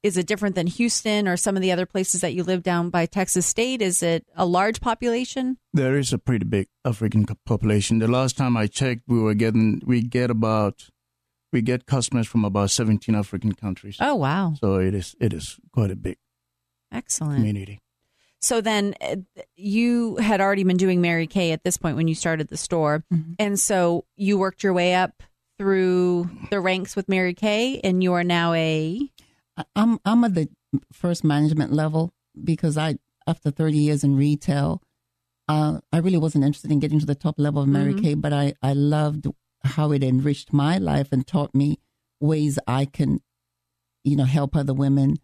is 0.01 0.15
it 0.17 0.27
different 0.27 0.55
than 0.55 0.65
Houston 0.67 1.27
or 1.27 1.35
some 1.35 1.57
of 1.57 1.61
the 1.61 1.73
other 1.73 1.85
places 1.85 2.21
that 2.21 2.33
you 2.33 2.43
live 2.43 2.63
down 2.63 2.89
by 2.89 3.05
Texas 3.05 3.45
State? 3.45 3.81
Is 3.81 4.01
it 4.01 4.25
a 4.33 4.45
large 4.45 4.79
population? 4.79 5.57
There 5.73 5.97
is 5.97 6.13
a 6.13 6.17
pretty 6.17 6.45
big 6.45 6.67
African 6.85 7.25
population. 7.45 7.99
The 7.99 8.07
last 8.07 8.37
time 8.37 8.55
I 8.55 8.67
checked, 8.67 9.01
we 9.07 9.19
were 9.19 9.33
getting 9.33 9.81
we 9.85 10.01
get 10.01 10.31
about 10.31 10.87
we 11.51 11.61
get 11.61 11.85
customers 11.85 12.27
from 12.27 12.45
about 12.45 12.69
17 12.71 13.13
African 13.15 13.53
countries. 13.53 13.97
Oh 13.99 14.15
wow, 14.15 14.53
So 14.61 14.75
it 14.75 14.93
is 14.95 15.15
it 15.19 15.33
is 15.33 15.59
quite 15.73 15.91
a 15.91 15.95
big 15.97 16.17
excellent. 16.91 17.35
community. 17.35 17.79
So 18.41 18.61
then 18.61 18.95
uh, 19.01 19.17
you 19.55 20.15
had 20.17 20.39
already 20.41 20.63
been 20.63 20.77
doing 20.77 21.01
Mary 21.01 21.27
Kay 21.27 21.51
at 21.51 21.63
this 21.63 21.77
point 21.77 21.97
when 21.97 22.07
you 22.07 22.15
started 22.15 22.47
the 22.47 22.57
store. 22.57 23.03
Mhm. 23.13 23.35
And 23.37 23.59
so 23.59 24.05
you 24.15 24.37
worked 24.37 24.63
your 24.63 24.73
way 24.73 24.95
up 24.95 25.21
through 25.57 26.29
the 26.49 26.59
ranks 26.61 26.95
with 26.95 27.09
Mary 27.09 27.33
Kay 27.33 27.79
and 27.83 28.01
you 28.01 28.13
are 28.13 28.23
now 28.23 28.53
a 28.53 28.99
I'm 29.75 29.99
I'm 30.05 30.23
at 30.23 30.35
the 30.35 30.47
first 30.93 31.23
management 31.25 31.73
level 31.73 32.13
because 32.41 32.77
I 32.77 32.95
after 33.27 33.51
30 33.51 33.77
years 33.77 34.03
in 34.05 34.15
retail, 34.15 34.81
uh, 35.49 35.79
I 35.91 35.97
really 35.97 36.17
wasn't 36.17 36.45
interested 36.45 36.71
in 36.71 36.79
getting 36.79 36.99
to 37.01 37.05
the 37.05 37.15
top 37.15 37.35
level 37.37 37.61
of 37.63 37.67
Mary 37.67 37.93
Mhm. 37.93 38.01
Kay, 38.01 38.13
but 38.13 38.31
I 38.31 38.53
I 38.63 38.71
loved 38.73 39.27
how 39.65 39.91
it 39.91 40.01
enriched 40.03 40.53
my 40.53 40.77
life 40.77 41.11
and 41.11 41.27
taught 41.27 41.53
me 41.53 41.79
ways 42.21 42.57
I 42.65 42.85
can, 42.85 43.19
you 44.05 44.15
know, 44.15 44.23
help 44.23 44.55
other 44.55 44.73
women. 44.73 45.17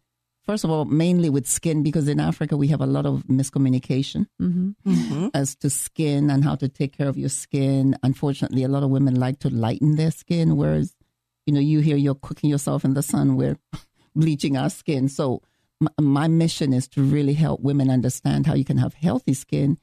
First 0.46 0.64
of 0.64 0.70
all, 0.70 0.86
mainly 0.86 1.30
with 1.30 1.48
skin 1.48 1.82
because 1.82 2.08
in 2.08 2.20
Africa 2.20 2.56
we 2.56 2.68
have 2.68 2.82
a 2.82 2.86
lot 2.86 3.06
of 3.06 3.24
miscommunication 3.28 4.28
mhm. 4.42 4.76
Mhm. 4.86 5.32
as 5.34 5.56
to 5.58 5.70
skin 5.70 6.30
and 6.30 6.44
how 6.44 6.56
to 6.56 6.68
take 6.70 6.96
care 6.98 7.08
of 7.08 7.18
your 7.18 7.30
skin. 7.30 7.96
Unfortunately, 8.04 8.64
a 8.64 8.68
lot 8.68 8.84
of 8.84 8.90
women 8.92 9.16
like 9.16 9.40
to 9.40 9.50
lighten 9.50 9.96
their 9.96 10.12
skin, 10.12 10.56
whereas, 10.56 10.96
you 11.48 11.54
know, 11.54 11.60
you 11.60 11.80
hear 11.80 11.98
you're 11.98 12.16
cooking 12.28 12.50
yourself 12.50 12.86
in 12.86 12.94
the 12.94 13.02
sun, 13.02 13.36
we're 13.38 13.58
bleaching 14.16 14.56
our 14.56 14.70
skin. 14.70 15.10
So, 15.10 15.42
my, 15.80 15.90
my 16.00 16.28
mission 16.28 16.74
is 16.74 16.88
to 16.90 17.02
really 17.04 17.34
help 17.34 17.60
women 17.62 17.90
understand 17.90 18.46
how 18.48 18.54
you 18.54 18.64
can 18.66 18.78
have 18.78 18.94
healthy 18.94 19.34
skin 19.34 19.78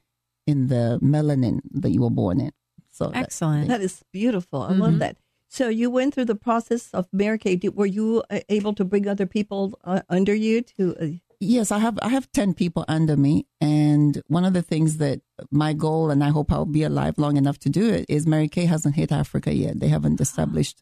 in 0.47 0.67
the 0.67 0.97
melanin 1.03 1.59
that 1.71 1.91
you 1.91 2.01
were 2.01 2.09
born 2.09 2.39
in. 2.39 2.51
So, 2.91 3.07
that- 3.07 3.17
excellent. 3.23 3.67
That 3.67 3.81
is 3.81 4.01
beautiful. 4.13 4.61
I 4.61 4.71
love 4.73 4.93
Mhm. 4.93 4.99
that. 4.99 5.17
So 5.53 5.69
you 5.69 5.91
went 5.91 6.15
through 6.15 6.25
the 6.25 6.33
process 6.35 6.89
of 6.95 7.05
Mary 7.13 7.37
Kay. 7.37 7.59
Were 7.69 7.85
you 7.85 8.23
uh, 8.31 8.39
able 8.49 8.73
to 8.73 8.83
bring 8.83 9.07
other 9.07 9.27
people 9.27 9.77
uh, 9.83 10.01
under 10.09 10.33
you 10.33 10.63
to? 10.77 10.95
Uh, 10.99 11.07
Yes, 11.39 11.71
I 11.71 11.79
have 11.79 11.99
I 12.01 12.07
have 12.07 12.31
10 12.31 12.53
people 12.53 12.85
under 12.87 13.17
me 13.17 13.45
and 13.59 14.21
one 14.27 14.45
of 14.45 14.53
the 14.53 14.61
things 14.61 14.97
that 14.97 15.19
my 15.51 15.73
goal 15.73 16.09
and 16.09 16.23
I 16.23 16.29
hope 16.29 16.53
I'll 16.53 16.63
be 16.63 16.83
alive 16.83 17.15
long 17.17 17.35
enough 17.35 17.59
to 17.59 17.69
do 17.69 17.89
it 17.89 18.05
is 18.07 18.25
Mary 18.25 18.47
Kay 18.47 18.63
hasn't 18.65 18.95
hit 18.95 19.11
Africa 19.11 19.53
yet. 19.53 19.77
They 19.81 19.89
haven't 19.89 20.21
established 20.21 20.81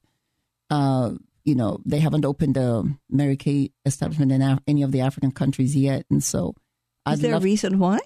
uh 0.69 1.13
you 1.43 1.55
know, 1.55 1.79
they 1.83 1.97
haven't 1.97 2.25
opened 2.25 2.57
a 2.57 2.83
Mary 3.09 3.37
Kay 3.37 3.71
establishment 3.85 4.31
in 4.31 4.43
Af- 4.43 4.59
any 4.67 4.83
of 4.83 4.91
the 4.91 5.01
African 5.01 5.31
countries 5.31 5.75
yet 5.75 6.05
and 6.11 6.23
so 6.23 6.53
is 7.09 7.21
there 7.21 7.33
a 7.35 7.39
reason 7.39 7.79
why? 7.79 7.97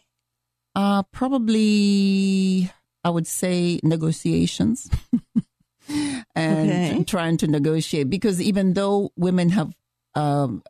uh 0.76 1.04
probably 1.12 2.72
I 3.04 3.10
would 3.10 3.28
say 3.28 3.82
negotiations. 3.84 4.90
and 5.90 6.72
Okay. 6.72 7.04
trying 7.06 7.38
to 7.38 7.48
negotiate 7.48 8.10
because 8.10 8.42
even 8.42 8.74
though 8.74 9.12
women 9.16 9.50
have 9.50 9.74
um, 10.16 10.64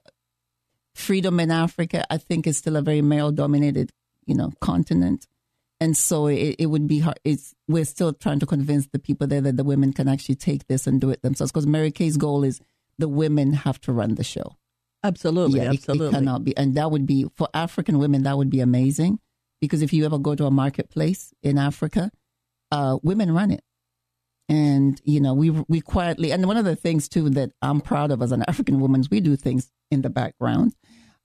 freedom 0.93 1.39
in 1.39 1.51
Africa, 1.51 2.06
I 2.10 2.17
think 2.17 2.47
it's 2.47 2.58
still 2.58 2.75
a 2.75 2.82
very 2.82 3.01
male 3.01 3.32
dominated, 3.32 3.91
you 4.25 4.36
know, 4.36 4.51
continent. 4.62 5.28
And 5.80 5.95
so 5.97 6.28
it, 6.28 6.56
it 6.58 6.65
would 6.67 6.88
be 6.88 6.99
hard. 6.99 7.19
It's 7.23 7.54
we're 7.67 7.86
still 7.86 8.13
trying 8.13 8.39
to 8.39 8.45
convince 8.45 8.88
the 8.88 8.99
people 8.99 9.28
there 9.28 9.41
that 9.41 9.58
the 9.58 9.63
women 9.63 9.91
can 9.93 10.08
actually 10.08 10.36
take 10.36 10.67
this 10.67 10.88
and 10.88 11.01
do 11.01 11.10
it 11.10 11.21
themselves. 11.21 11.51
Because 11.51 11.67
Mary 11.67 11.91
Kay's 11.91 12.15
goal 12.17 12.43
is 12.43 12.62
the 12.97 13.10
women 13.10 13.54
have 13.54 13.80
to 13.82 13.91
run 13.91 14.15
the 14.15 14.23
show. 14.23 14.56
Absolutely, 15.04 15.60
yeah, 15.60 15.65
it- 15.65 15.73
absolutely. 15.80 16.08
It, 16.08 16.12
cannot 16.12 16.43
be, 16.43 16.56
and 16.58 16.75
that 16.75 16.89
would 16.91 17.06
be 17.06 17.28
for 17.36 17.47
African 17.54 17.99
women. 17.99 18.23
That 18.23 18.38
would 18.38 18.49
be 18.49 18.62
amazing 18.62 19.19
because 19.62 19.82
if 19.82 19.91
you 19.93 20.06
ever 20.06 20.17
go 20.17 20.34
to 20.34 20.45
a 20.45 20.51
marketplace 20.51 21.32
in 21.43 21.58
Africa, 21.58 22.10
uh, 22.71 22.97
women 23.04 23.32
run 23.34 23.51
it, 23.51 23.62
and 24.47 25.01
you 25.03 25.19
know 25.19 25.34
we 25.34 25.49
we 25.49 25.81
quietly. 25.81 26.31
And 26.31 26.45
one 26.45 26.58
of 26.58 26.65
the 26.65 26.75
things 26.75 27.08
too 27.10 27.29
that 27.31 27.51
I'm 27.62 27.81
proud 27.81 28.12
of 28.12 28.21
as 28.21 28.31
an 28.31 28.43
African 28.47 28.79
woman 28.79 29.01
is 29.01 29.10
we 29.10 29.19
do 29.19 29.36
things 29.36 29.71
in 29.91 30.01
the 30.01 30.10
background. 30.10 30.73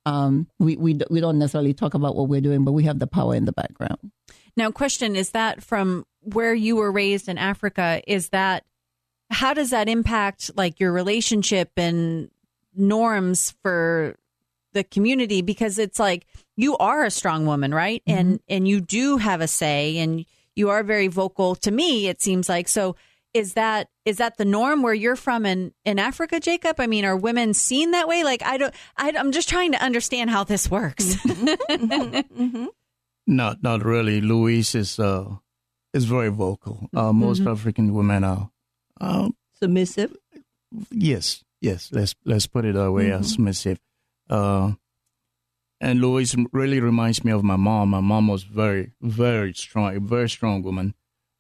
Um, 0.07 0.49
we 0.59 0.77
we 0.77 0.99
we 1.11 1.21
don't 1.21 1.39
necessarily 1.39 1.75
talk 1.75 1.95
about 1.95 2.17
what 2.17 2.29
we're 2.29 2.41
doing, 2.41 2.65
but 2.65 2.73
we 2.73 2.85
have 2.85 2.99
the 2.99 3.07
power 3.07 3.35
in 3.35 3.45
the 3.45 3.53
background. 3.53 4.13
Now, 4.57 4.71
question 4.71 5.17
is 5.17 5.31
that 5.31 5.63
from 5.63 6.07
where 6.21 6.55
you 6.55 6.77
were 6.77 6.91
raised 6.91 7.29
in 7.29 7.39
Africa? 7.39 8.03
Is 8.07 8.31
that 8.31 8.65
how 9.31 9.55
does 9.55 9.71
that 9.71 9.89
impact 9.89 10.51
like 10.57 10.81
your 10.81 10.93
relationship 10.93 11.71
and 11.77 12.31
norms 12.75 13.55
for 13.63 14.17
the 14.73 14.85
community? 14.85 15.43
Because 15.43 15.79
it's 15.79 15.99
like 15.99 16.27
you 16.57 16.77
are 16.79 17.05
a 17.05 17.11
strong 17.11 17.47
woman, 17.47 17.73
right? 17.73 18.03
And 18.07 18.41
and 18.49 18.67
you 18.67 18.81
do 18.81 19.19
have 19.19 19.41
a 19.41 19.49
say, 19.49 19.99
and 19.99 20.25
you 20.57 20.71
are 20.71 20.83
very 20.83 21.09
vocal. 21.09 21.55
To 21.57 21.71
me, 21.71 22.09
it 22.09 22.23
seems 22.23 22.49
like 22.49 22.69
so. 22.69 22.97
Is 23.33 23.55
that 23.55 23.89
is 24.05 24.17
that 24.17 24.39
the 24.39 24.45
norm 24.45 24.83
where 24.83 24.95
you're 24.95 25.15
from 25.17 25.47
in 25.47 25.73
in 25.85 25.99
Africa, 26.01 26.41
Jacob? 26.41 26.81
I 26.81 26.87
mean, 26.89 27.05
are 27.05 27.17
women 27.17 27.55
seen 27.55 27.93
that 27.93 28.09
way? 28.09 28.25
Like, 28.25 28.43
I 28.43 28.57
don't. 28.57 28.75
I, 28.97 29.13
I'm 29.17 29.31
just 29.31 29.49
trying 29.49 29.71
to 29.73 29.83
understand 29.83 30.31
how 30.31 30.43
this 30.45 30.71
works. 30.71 31.15
hmm 31.69 32.67
Not 33.27 33.63
not 33.63 33.85
really. 33.85 34.21
Louise 34.21 34.75
is 34.75 34.99
uh 34.99 35.37
is 35.95 36.05
very 36.07 36.31
vocal. 36.31 36.89
Uh, 36.95 37.13
most 37.13 37.43
African 37.47 37.95
women 37.95 38.25
are. 38.25 38.51
Uh, 39.01 39.29
Submissive. 39.55 40.17
yes, 40.91 41.45
yes. 41.61 41.91
Let's 41.93 42.15
let's 42.25 42.47
put 42.49 42.65
it 42.65 42.75
that 42.75 42.91
way. 42.91 43.13
uh, 43.13 43.23
submissive. 43.23 43.79
Uh, 44.29 44.73
and 45.81 46.01
Louise 46.01 46.35
really 46.53 46.81
reminds 46.81 47.25
me 47.25 47.31
of 47.33 47.45
my 47.45 47.57
mom. 47.57 47.91
My 47.91 48.01
mom 48.01 48.27
was 48.27 48.43
very 48.43 48.93
very 49.01 49.53
strong, 49.55 49.95
a 49.97 50.01
very 50.01 50.29
strong 50.29 50.63
woman. 50.63 50.95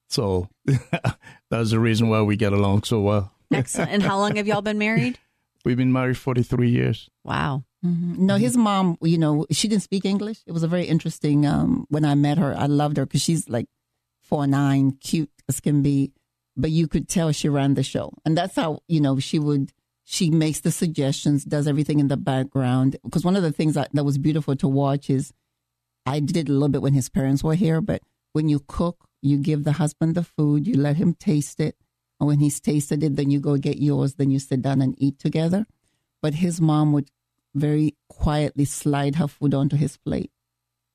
So 0.08 0.48
that's 1.50 1.70
the 1.70 1.80
reason 1.80 2.08
why 2.08 2.22
we 2.22 2.36
get 2.36 2.52
along 2.52 2.84
so 2.84 3.00
well. 3.00 3.32
Excellent. 3.52 3.90
And 3.90 4.02
how 4.02 4.18
long 4.18 4.36
have 4.36 4.46
y'all 4.46 4.62
been 4.62 4.78
married? 4.78 5.18
We've 5.64 5.76
been 5.76 5.92
married 5.92 6.16
forty 6.16 6.42
three 6.42 6.70
years. 6.70 7.10
Wow. 7.24 7.64
No, 7.82 8.36
his 8.36 8.58
mom, 8.58 8.98
you 9.00 9.16
know, 9.16 9.46
she 9.50 9.66
didn't 9.66 9.82
speak 9.82 10.04
English. 10.04 10.40
It 10.46 10.52
was 10.52 10.62
a 10.62 10.68
very 10.68 10.84
interesting. 10.84 11.46
Um, 11.46 11.86
when 11.88 12.04
I 12.04 12.14
met 12.14 12.36
her, 12.36 12.54
I 12.54 12.66
loved 12.66 12.98
her 12.98 13.06
because 13.06 13.22
she's 13.22 13.48
like 13.48 13.66
four 14.20 14.46
nine, 14.46 14.92
cute 15.00 15.30
as 15.48 15.60
can 15.60 15.80
be, 15.82 16.12
but 16.56 16.70
you 16.70 16.86
could 16.86 17.08
tell 17.08 17.32
she 17.32 17.48
ran 17.48 17.74
the 17.74 17.82
show, 17.82 18.12
and 18.24 18.36
that's 18.36 18.54
how 18.54 18.80
you 18.86 19.00
know 19.00 19.18
she 19.18 19.38
would. 19.38 19.72
She 20.04 20.28
makes 20.28 20.60
the 20.60 20.72
suggestions, 20.72 21.44
does 21.44 21.68
everything 21.68 22.00
in 22.00 22.08
the 22.08 22.16
background. 22.16 22.96
Because 23.04 23.24
one 23.24 23.36
of 23.36 23.44
the 23.44 23.52
things 23.52 23.74
that, 23.74 23.90
that 23.92 24.02
was 24.02 24.18
beautiful 24.18 24.56
to 24.56 24.66
watch 24.66 25.08
is, 25.08 25.32
I 26.04 26.18
did 26.18 26.36
it 26.36 26.48
a 26.48 26.52
little 26.52 26.68
bit 26.68 26.82
when 26.82 26.94
his 26.94 27.08
parents 27.08 27.44
were 27.44 27.54
here, 27.54 27.80
but 27.80 28.02
when 28.32 28.48
you 28.48 28.60
cook, 28.66 29.06
you 29.22 29.36
give 29.38 29.64
the 29.64 29.72
husband 29.72 30.14
the 30.14 30.22
food, 30.24 30.66
you 30.66 30.74
let 30.76 30.96
him 30.96 31.14
taste 31.14 31.60
it, 31.60 31.76
and 32.18 32.26
when 32.26 32.38
he's 32.40 32.60
tasted 32.60 33.02
it, 33.02 33.16
then 33.16 33.30
you 33.30 33.40
go 33.40 33.56
get 33.56 33.78
yours, 33.78 34.14
then 34.14 34.30
you 34.30 34.38
sit 34.38 34.62
down 34.62 34.80
and 34.82 34.94
eat 34.98 35.18
together. 35.18 35.66
But 36.22 36.34
his 36.34 36.60
mom 36.60 36.92
would 36.92 37.10
very 37.54 37.96
quietly 38.08 38.64
slide 38.66 39.14
her 39.16 39.26
food 39.28 39.54
onto 39.54 39.76
his 39.76 39.96
plate. 39.96 40.30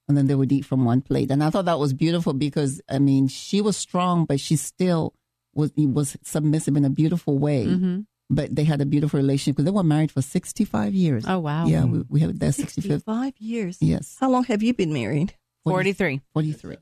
And 0.08 0.16
then 0.16 0.28
they 0.28 0.36
would 0.36 0.52
eat 0.52 0.66
from 0.66 0.86
one 0.86 1.02
plate. 1.02 1.32
And 1.32 1.44
I 1.44 1.50
thought 1.50 1.66
that 1.66 1.80
was 1.80 1.94
beautiful 1.94 2.34
because, 2.34 2.80
I 2.88 3.00
mean, 3.00 3.28
she 3.28 3.60
was 3.60 3.76
strong, 3.76 4.26
but 4.26 4.40
she 4.40 4.56
still 4.56 5.16
was, 5.56 5.72
was 5.76 6.16
submissive 6.24 6.78
in 6.78 6.86
a 6.86 6.92
beautiful 6.92 7.40
way. 7.40 7.66
hmm 7.66 8.02
But 8.30 8.56
they 8.56 8.66
had 8.66 8.82
a 8.82 8.86
beautiful 8.86 9.18
relationship 9.20 9.56
because 9.56 9.66
they 9.66 9.72
were 9.76 9.84
married 9.84 10.12
for 10.12 10.22
65 10.22 10.94
years. 10.94 11.26
Oh, 11.28 11.40
wow. 11.40 11.66
Yeah, 11.66 11.86
we, 11.86 12.04
we 12.08 12.20
have 12.22 12.38
that 12.38 12.54
65th. 12.54 13.02
65 13.02 13.34
years. 13.40 13.78
Yes, 13.82 14.18
How 14.20 14.30
long 14.30 14.44
have 14.46 14.62
you 14.62 14.74
been 14.76 14.94
married? 14.94 15.34
43. 15.72 16.22
43. 16.34 16.78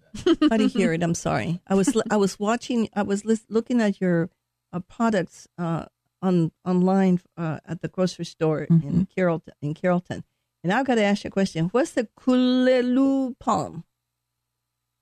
I 0.52 0.58
didn't 0.58 0.72
hear 0.74 0.94
it. 0.94 1.02
I'm 1.04 1.16
sorry. 1.16 1.62
I 1.68 1.74
was 1.76 1.96
I 2.12 2.18
was 2.18 2.38
watching. 2.40 2.90
I 2.94 3.02
was 3.04 3.24
lis- 3.26 3.46
looking 3.50 3.82
at 3.82 4.02
your 4.02 4.30
uh, 4.74 4.80
products 4.82 5.48
uh, 5.58 5.86
on 6.22 6.52
online 6.66 7.22
uh, 7.38 7.60
at 7.66 7.82
the 7.82 7.88
grocery 7.88 8.26
store 8.26 8.64
in 8.64 8.82
Mhm. 8.82 9.08
Carrollton. 9.16 9.54
In 9.62 9.74
Carrollton, 9.74 10.24
and 10.64 10.74
I've 10.74 10.86
got 10.86 10.96
to 10.96 11.04
ask 11.04 11.24
you 11.24 11.30
a 11.30 11.32
question. 11.32 11.70
What's 11.70 11.92
the 11.92 12.08
Kulelu 12.20 13.38
palm? 13.40 13.84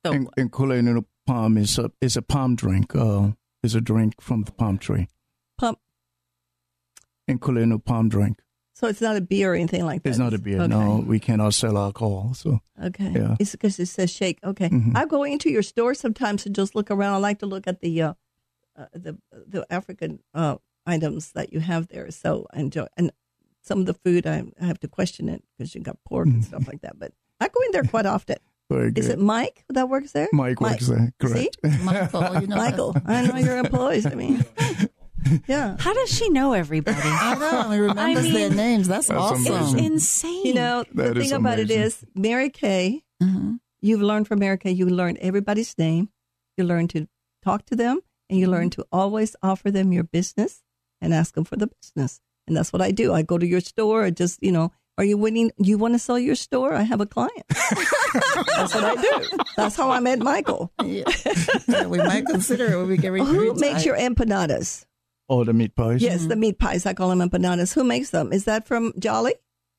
So, 0.04 0.12
And, 0.12 0.28
and 0.36 0.50
Kulenu 0.52 1.04
palm 1.26 1.56
is 1.58 1.78
a 1.78 1.90
is 2.00 2.16
a 2.16 2.22
palm 2.22 2.54
drink. 2.56 2.94
Uh, 2.94 3.32
is 3.62 3.74
a 3.74 3.80
drink 3.80 4.20
from 4.20 4.42
the 4.44 4.52
palm 4.52 4.78
tree. 4.78 5.08
Palm. 5.58 5.76
And 7.28 7.40
Kulenu 7.40 7.84
palm 7.84 8.08
drink. 8.08 8.40
So 8.82 8.88
it's 8.88 9.00
not 9.00 9.16
a 9.16 9.20
beer 9.20 9.52
or 9.52 9.54
anything 9.54 9.86
like 9.86 10.02
that. 10.02 10.08
It's 10.10 10.18
not 10.18 10.34
a 10.34 10.38
beer. 10.38 10.58
Okay. 10.60 10.66
No, 10.66 11.04
we 11.06 11.20
cannot 11.20 11.54
sell 11.54 11.78
alcohol. 11.78 12.34
So 12.34 12.58
Okay. 12.82 13.12
Yeah. 13.14 13.36
It's 13.38 13.52
because 13.52 13.78
it 13.78 13.86
says 13.86 14.10
shake. 14.10 14.40
Okay. 14.42 14.68
Mhm. 14.70 14.96
I 14.96 15.06
go 15.06 15.22
into 15.22 15.50
your 15.50 15.62
store 15.62 15.94
sometimes 15.94 16.44
and 16.46 16.52
just 16.56 16.74
look 16.74 16.90
around. 16.90 17.14
I 17.14 17.18
like 17.18 17.38
to 17.38 17.46
look 17.46 17.68
at 17.68 17.80
the 17.80 18.02
uh, 18.02 18.14
uh, 18.76 18.86
the 18.92 19.16
the 19.30 19.64
African 19.70 20.18
uh, 20.34 20.56
items 20.84 21.30
that 21.32 21.52
you 21.52 21.60
have 21.60 21.86
there. 21.88 22.10
So 22.10 22.48
I 22.52 22.58
enjoy 22.58 22.86
and 22.96 23.12
some 23.62 23.78
of 23.78 23.86
the 23.86 23.94
food 23.94 24.26
I, 24.26 24.42
I 24.60 24.64
have 24.66 24.80
to 24.80 24.88
question 24.88 25.28
it 25.28 25.44
because 25.56 25.76
you 25.76 25.80
got 25.80 25.96
pork 26.04 26.26
and 26.26 26.44
stuff 26.44 26.66
like 26.66 26.80
that. 26.82 26.98
But 26.98 27.12
I 27.40 27.46
go 27.46 27.60
in 27.66 27.70
there 27.70 27.84
quite 27.84 28.06
often. 28.06 28.38
very 28.68 28.90
good. 28.90 28.98
Is 29.04 29.08
it 29.10 29.20
Mike 29.20 29.64
that 29.68 29.88
works 29.88 30.10
there? 30.10 30.28
Mike 30.32 30.60
Mike. 30.60 30.80
works 30.80 30.88
there. 30.88 31.12
Correct. 31.20 31.56
Michael, 31.84 32.40
you 32.40 32.46
know, 32.48 32.56
Michael, 32.64 32.96
I 33.06 33.26
know 33.26 33.36
your 33.36 33.58
employees. 33.58 34.06
I 34.06 34.14
mean, 34.16 34.44
Yeah. 35.46 35.76
How 35.78 35.92
does 35.94 36.10
she 36.10 36.28
know 36.30 36.52
everybody? 36.52 36.98
I 37.02 37.34
know. 37.36 37.70
He 37.70 37.78
remembers 37.78 38.24
mean, 38.24 38.34
their 38.34 38.50
names. 38.50 38.88
That's, 38.88 39.08
That's 39.08 39.18
awesome. 39.20 39.54
It's 39.54 39.72
insane. 39.74 40.44
You 40.46 40.54
know, 40.54 40.84
That 40.94 41.14
the 41.14 41.20
is 41.20 41.28
thing 41.30 41.38
about 41.38 41.58
it 41.58 41.70
amazing. 41.70 41.82
is, 41.82 42.04
Mary 42.14 42.50
Kay, 42.50 43.02
Mhm. 43.22 43.58
you've 43.80 44.02
learned 44.02 44.28
from 44.28 44.38
Mary 44.40 44.58
Kay, 44.58 44.72
you 44.72 44.86
learn 44.86 45.16
everybody's 45.20 45.76
name. 45.78 46.08
You 46.56 46.64
learn 46.64 46.88
to 46.88 47.06
talk 47.42 47.64
to 47.66 47.76
them 47.76 48.00
and 48.30 48.38
you 48.38 48.46
learn 48.46 48.70
to 48.70 48.84
always 48.92 49.34
offer 49.42 49.70
them 49.70 49.92
your 49.92 50.04
business 50.04 50.62
and 51.00 51.14
ask 51.14 51.34
them 51.34 51.44
for 51.44 51.56
the 51.56 51.68
business. 51.68 52.20
And 52.46 52.56
that's 52.56 52.72
what 52.72 52.82
I 52.82 52.90
do. 52.90 53.12
I 53.14 53.22
go 53.22 53.38
to 53.38 53.46
your 53.46 53.60
store 53.60 54.04
and 54.04 54.16
just, 54.16 54.42
you 54.42 54.52
know, 54.52 54.72
are 54.98 55.04
you 55.04 55.16
winning? 55.16 55.50
You 55.58 55.78
want 55.78 55.94
to 55.94 55.98
sell 55.98 56.18
your 56.18 56.34
store? 56.34 56.74
I 56.74 56.82
have 56.82 57.00
a 57.00 57.06
client. 57.06 57.44
that's 57.48 58.74
what 58.74 58.84
I 58.84 58.94
do. 59.00 59.38
That's 59.56 59.74
how 59.76 59.90
I 59.90 60.00
met 60.00 60.18
Michael. 60.18 60.72
Yeah. 60.84 61.04
Yeah, 61.68 61.86
we 61.86 61.98
might 61.98 62.26
consider 62.26 62.66
it 62.72 62.76
when 62.76 62.88
we 62.88 62.96
get 62.98 63.12
re- 63.12 63.20
Who 63.24 63.54
makes 63.54 63.86
your 63.86 63.96
empanadas? 63.96 64.84
Oh, 65.28 65.44
the 65.44 65.52
meat 65.52 65.74
pies? 65.74 66.02
Yes, 66.02 66.26
the 66.26 66.36
meat 66.36 66.58
pies. 66.58 66.84
I 66.86 66.94
call 66.94 67.08
them 67.10 67.20
empanadas. 67.20 67.74
Who 67.74 67.84
makes 67.84 68.10
them? 68.10 68.32
Is 68.32 68.44
that 68.44 68.66
from 68.66 68.92
Jolly? 68.98 69.34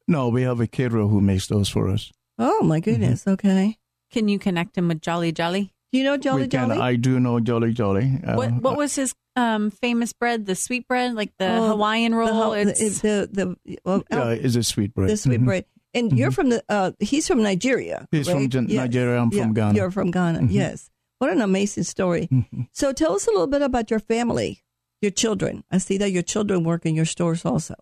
No, 0.07 0.29
we 0.29 0.41
have 0.43 0.59
a 0.59 0.67
caterer 0.67 1.07
who 1.07 1.21
makes 1.21 1.47
those 1.47 1.69
for 1.69 1.87
us. 1.89 2.11
Oh 2.39 2.63
my 2.63 2.79
goodness. 2.79 3.27
Okay. 3.27 3.77
Can 4.11 4.27
you 4.27 4.39
connect 4.39 4.77
him 4.77 4.87
with 4.87 5.01
Jolly 5.01 5.31
Jolly? 5.31 5.73
Do 5.91 5.99
you 5.99 6.03
know 6.05 6.17
Jolly 6.17 6.43
we 6.43 6.47
can. 6.47 6.69
Jolly? 6.69 6.81
I 6.81 6.95
do 6.95 7.19
know 7.19 7.39
Jolly 7.39 7.71
Jolly. 7.73 8.19
Uh, 8.25 8.35
what 8.35 8.51
What 8.53 8.77
was 8.77 8.95
his 8.95 9.13
um, 9.35 9.69
famous 9.69 10.11
bread? 10.13 10.45
The 10.45 10.55
sweet 10.55 10.87
bread, 10.87 11.13
like 11.13 11.31
the 11.37 11.47
Oh, 11.55 11.67
Hawaiian 11.69 12.15
roll. 12.15 12.33
ho- 12.33 12.53
it's 12.53 13.01
the 13.01 13.29
the, 13.31 13.55
the 13.65 13.79
well, 13.85 14.03
Yeah, 14.11 14.29
it's 14.29 14.55
a 14.55 14.63
sweet 14.63 14.93
bread. 14.93 15.09
the 15.09 15.17
sweet 15.17 15.41
Mhm. 15.41 15.45
bread. 15.45 15.65
And 15.93 16.17
you're 16.17 16.31
from 16.31 16.49
the. 16.49 16.63
Uh, 16.67 16.91
he's 16.99 17.27
from 17.27 17.43
Nigeria. 17.43 18.07
He's 18.11 18.27
from 18.27 18.39
right? 18.39 18.49
Jan- 18.49 18.67
Yes. 18.67 18.77
Nigeria. 18.77 19.21
I'm 19.21 19.29
Yeah, 19.31 19.43
from 19.43 19.53
Ghana. 19.53 19.75
You're 19.75 19.91
from 19.91 20.09
Ghana. 20.11 20.39
Mhm. 20.39 20.47
Yes. 20.51 20.89
What 21.19 21.29
an 21.31 21.41
amazing 21.41 21.83
story. 21.83 22.27
Mhm. 22.31 22.67
So 22.71 22.91
tell 22.93 23.13
us 23.13 23.27
a 23.27 23.31
little 23.31 23.45
bit 23.47 23.61
about 23.61 23.91
your 23.91 23.99
family, 23.99 24.63
your 25.03 25.11
children. 25.11 25.63
I 25.71 25.77
see 25.77 25.97
that 25.99 26.11
your 26.11 26.23
children 26.23 26.63
work 26.63 26.85
in 26.85 26.95
your 26.95 27.05
stores 27.05 27.45
also. 27.45 27.75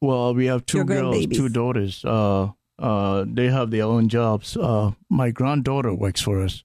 Well, 0.00 0.34
we 0.34 0.46
have 0.46 0.66
two 0.66 0.78
Your 0.78 0.84
girls, 0.86 1.26
two 1.26 1.48
daughters. 1.48 2.04
Uh, 2.04 2.48
uh, 2.78 3.24
they 3.26 3.48
have 3.48 3.70
their 3.70 3.84
own 3.84 4.08
jobs. 4.08 4.56
Uh, 4.56 4.90
my 5.08 5.30
granddaughter 5.30 5.94
works 5.94 6.20
for 6.20 6.42
us. 6.42 6.64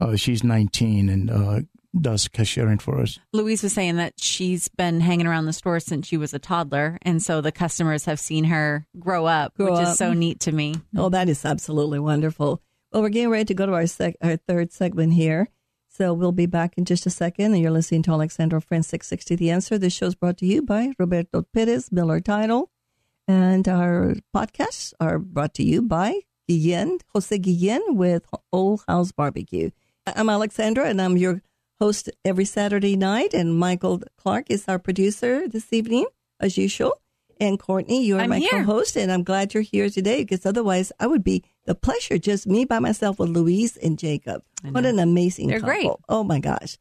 Uh, 0.00 0.16
she's 0.16 0.42
19 0.42 1.08
and 1.08 1.30
uh, 1.30 1.60
does 2.00 2.26
cashiering 2.28 2.78
for 2.80 3.00
us. 3.00 3.18
Louise 3.32 3.62
was 3.62 3.72
saying 3.72 3.96
that 3.96 4.14
she's 4.18 4.68
been 4.68 5.00
hanging 5.00 5.26
around 5.26 5.44
the 5.46 5.52
store 5.52 5.78
since 5.80 6.06
she 6.06 6.16
was 6.16 6.32
a 6.32 6.38
toddler, 6.38 6.98
and 7.02 7.22
so 7.22 7.40
the 7.40 7.52
customers 7.52 8.04
have 8.06 8.18
seen 8.18 8.44
her 8.44 8.86
grow 8.98 9.26
up, 9.26 9.54
Grow 9.56 9.66
which 9.72 9.80
up. 9.86 9.88
is 9.92 9.98
so 9.98 10.12
neat 10.14 10.40
to 10.40 10.52
me. 10.52 10.76
Oh, 10.96 11.08
that 11.10 11.28
is 11.28 11.44
absolutely 11.44 11.98
wonderful. 11.98 12.62
Well, 12.92 13.02
we're 13.02 13.08
getting 13.10 13.30
ready 13.30 13.44
to 13.46 13.54
go 13.54 13.66
to 13.66 13.74
our 13.74 13.86
sec- 13.86 14.16
our 14.22 14.36
third 14.36 14.72
segment 14.72 15.12
here. 15.12 15.48
So 15.92 16.14
we'll 16.14 16.30
be 16.30 16.46
back 16.46 16.78
in 16.78 16.84
just 16.84 17.04
a 17.04 17.10
second. 17.10 17.52
And 17.52 17.60
you're 17.60 17.72
listening 17.72 18.02
to 18.04 18.12
Alexandra 18.12 18.60
Friends 18.60 18.86
660 18.86 19.34
The 19.34 19.50
Answer. 19.50 19.76
This 19.76 19.92
show 19.92 20.06
is 20.06 20.14
brought 20.14 20.38
to 20.38 20.46
you 20.46 20.62
by 20.62 20.92
Roberto 20.98 21.42
Perez, 21.52 21.90
Miller 21.90 22.20
Title. 22.20 22.70
And 23.26 23.68
our 23.68 24.14
podcasts 24.34 24.92
are 25.00 25.18
brought 25.18 25.52
to 25.54 25.64
you 25.64 25.82
by 25.82 26.20
Guillen, 26.48 26.98
Jose 27.12 27.36
Guillen 27.36 27.96
with 27.96 28.24
Old 28.52 28.84
House 28.86 29.10
Barbecue. 29.10 29.70
I'm 30.06 30.30
Alexandra, 30.30 30.88
and 30.88 31.02
I'm 31.02 31.16
your 31.16 31.42
host 31.80 32.08
every 32.24 32.44
Saturday 32.44 32.96
night. 32.96 33.34
And 33.34 33.58
Michael 33.58 34.00
Clark 34.16 34.46
is 34.48 34.66
our 34.68 34.78
producer 34.78 35.48
this 35.48 35.72
evening, 35.72 36.06
as 36.38 36.56
usual. 36.56 37.00
And 37.40 37.58
Courtney, 37.58 38.04
you're 38.04 38.20
I'm 38.20 38.28
my 38.30 38.38
here. 38.38 38.50
co-host, 38.64 38.96
and 38.96 39.10
I'm 39.10 39.22
glad 39.24 39.54
you're 39.54 39.62
here 39.62 39.88
today 39.88 40.22
because 40.22 40.44
otherwise 40.44 40.92
I 41.00 41.06
would 41.06 41.24
be 41.24 41.42
the 41.64 41.74
pleasure 41.74 42.18
just 42.18 42.46
me 42.46 42.66
by 42.66 42.78
myself 42.80 43.18
with 43.18 43.30
Louise 43.30 43.76
and 43.78 43.98
Jacob. 43.98 44.42
What 44.62 44.84
an 44.84 44.98
amazing 44.98 45.48
They're 45.48 45.60
couple. 45.60 45.74
great. 45.74 45.90
Oh 46.08 46.22
my 46.22 46.38
gosh. 46.38 46.76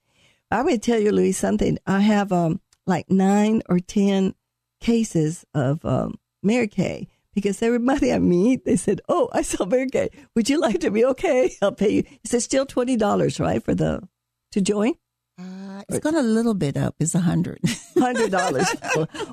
I 0.51 0.61
would 0.61 0.83
tell 0.83 0.99
you, 0.99 1.11
Louise, 1.13 1.37
something. 1.37 1.77
I 1.87 2.01
have 2.01 2.31
um 2.33 2.59
like 2.85 3.09
nine 3.09 3.61
or 3.69 3.79
ten 3.79 4.35
cases 4.81 5.45
of 5.53 5.83
um 5.85 6.15
Mary 6.43 6.67
Kay 6.67 7.07
because 7.33 7.61
everybody 7.61 8.11
I 8.11 8.19
meet, 8.19 8.65
they 8.65 8.75
said, 8.75 8.99
Oh, 9.07 9.29
I 9.31 9.43
saw 9.43 9.65
Mary 9.65 9.89
Kay. 9.89 10.09
Would 10.35 10.49
you 10.49 10.59
like 10.59 10.81
to 10.81 10.91
be 10.91 11.05
okay? 11.05 11.53
I'll 11.61 11.71
pay 11.71 11.89
you. 11.89 12.03
Is 12.23 12.33
it 12.33 12.41
still 12.41 12.65
twenty 12.65 12.97
dollars, 12.97 13.39
right, 13.39 13.63
for 13.63 13.73
the 13.75 14.01
to 14.51 14.59
join? 14.61 14.93
Uh, 15.39 15.81
it's 15.87 15.99
gone 15.99 16.15
a 16.15 16.21
little 16.21 16.53
bit 16.53 16.75
up. 16.75 16.95
It's 16.99 17.15
a 17.15 17.19
hundred. 17.19 17.59
hundred 17.97 18.31
dollars. 18.31 18.67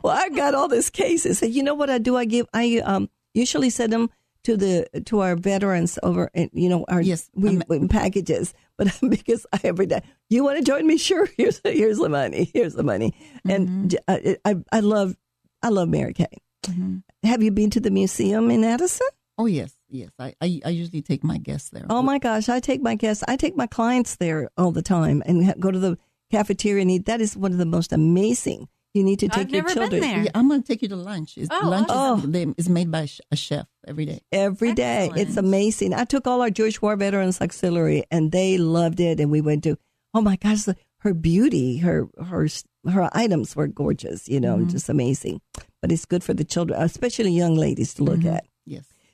well, 0.03 0.15
I 0.17 0.29
got 0.29 0.55
all 0.55 0.69
these 0.69 0.91
cases, 0.91 1.43
and 1.43 1.53
you 1.53 1.63
know 1.63 1.75
what 1.75 1.91
I 1.91 1.99
do? 1.99 2.17
I 2.17 2.25
give 2.25 2.47
I 2.55 2.79
um 2.85 3.09
usually 3.35 3.71
send 3.71 3.93
them 3.93 4.11
to 4.45 4.57
the 4.57 4.87
to 5.07 5.21
our 5.21 5.35
veterans 5.35 5.99
over, 6.05 6.31
and 6.33 6.49
you 6.53 6.69
know 6.69 6.85
our 6.89 7.01
Yes, 7.03 7.29
we, 7.35 7.61
we 7.69 7.89
packages. 7.89 8.55
But 8.79 8.93
because 9.09 9.47
I 9.55 9.61
every 9.65 9.87
day, 9.87 10.03
you 10.29 10.45
want 10.45 10.59
to 10.59 10.65
join 10.65 10.87
me? 10.87 10.99
Sure. 10.99 11.27
Here's 11.39 11.61
here's 11.65 11.97
the 11.99 12.11
money. 12.11 12.51
Here's 12.53 12.75
the 12.75 12.83
money. 12.83 13.15
And 13.49 13.97
I, 14.07 14.37
I 14.71 14.81
love 14.81 15.17
I 15.63 15.71
love 15.71 15.89
Mary 15.89 16.13
Kay. 16.13 16.27
Mhm. 16.67 17.03
Have 17.25 17.43
you 17.43 17.51
been 17.53 17.71
to 17.71 17.81
the 17.81 17.91
museum 17.91 18.51
in 18.51 18.65
Addison? 18.65 19.09
Oh 19.39 19.47
yes, 19.47 19.75
yes. 19.89 20.11
I, 20.19 20.35
I 20.41 20.61
I 20.65 20.69
usually 20.71 21.03
take 21.03 21.23
my 21.25 21.39
guests 21.39 21.71
there. 21.71 21.87
Oh 21.91 22.03
my 22.03 22.19
gosh, 22.19 22.49
I 22.49 22.61
take 22.61 22.83
my 22.83 22.95
guests, 22.95 23.25
I 23.27 23.37
take 23.37 23.57
my 23.57 23.67
clients 23.67 24.17
there 24.17 24.51
all 24.57 24.73
the 24.73 24.83
time 24.83 25.23
and 25.27 25.45
ha- 25.45 25.55
go 25.59 25.71
to 25.71 25.79
the 25.79 25.99
cafeteria 26.31 26.83
and 26.83 26.91
eat. 26.91 27.07
That 27.07 27.21
is 27.21 27.37
one 27.37 27.53
of 27.53 27.59
the 27.59 27.67
most 27.67 27.93
amazing. 27.93 28.69
You 28.95 29.05
need 29.05 29.19
to 29.21 29.27
I've 29.27 29.33
take 29.33 29.53
your 29.53 29.63
never 29.63 29.75
been 29.75 29.91
children. 29.91 30.01
there. 30.01 30.23
Yeah, 30.25 30.31
I'm 30.35 30.49
going 30.49 30.63
to 30.63 30.67
take 30.67 30.81
you 30.81 30.89
to 30.89 30.97
lunch. 30.97 31.37
It's, 31.37 31.51
Oh, 31.53 31.69
lunch 31.69 31.89
oh. 31.91 32.17
is, 32.17 32.31
they- 32.31 32.55
is 32.57 32.69
made 32.71 32.91
by 32.91 33.07
a 33.31 33.37
chef 33.37 33.67
every 33.87 34.07
day. 34.07 34.21
every 34.33 34.73
day. 34.73 35.11
It's 35.15 35.37
amazing. 35.37 35.93
I 35.93 36.05
took 36.05 36.27
all 36.27 36.41
our 36.41 36.49
Jewish 36.49 36.81
War 36.81 36.97
Veterans 36.97 37.41
Auxiliary, 37.43 38.05
and 38.11 38.33
they 38.33 38.57
loved 38.57 38.99
it. 39.01 39.21
And 39.21 39.31
we 39.31 39.43
went 39.43 39.65
to, 39.65 39.77
oh 40.15 40.23
my 40.23 40.37
gosh, 40.37 40.63
the, 40.63 40.77
her 41.01 41.13
beauty, 41.13 41.77
her 41.79 42.09
her 42.25 42.49
her 42.91 43.11
items 43.13 43.55
were 43.55 43.67
gorgeous. 43.67 44.29
You 44.29 44.41
know, 44.41 44.57
mm-hmm. 44.57 44.71
just 44.71 44.89
amazing. 44.89 45.43
But 45.83 45.93
it's 45.93 46.07
good 46.07 46.25
for 46.25 46.33
the 46.33 46.45
children, 46.45 46.81
especially 46.81 47.33
young 47.33 47.55
ladies, 47.55 47.93
to 47.95 48.03
look 48.03 48.21
mm-hmm. 48.21 48.37
at. 48.37 48.47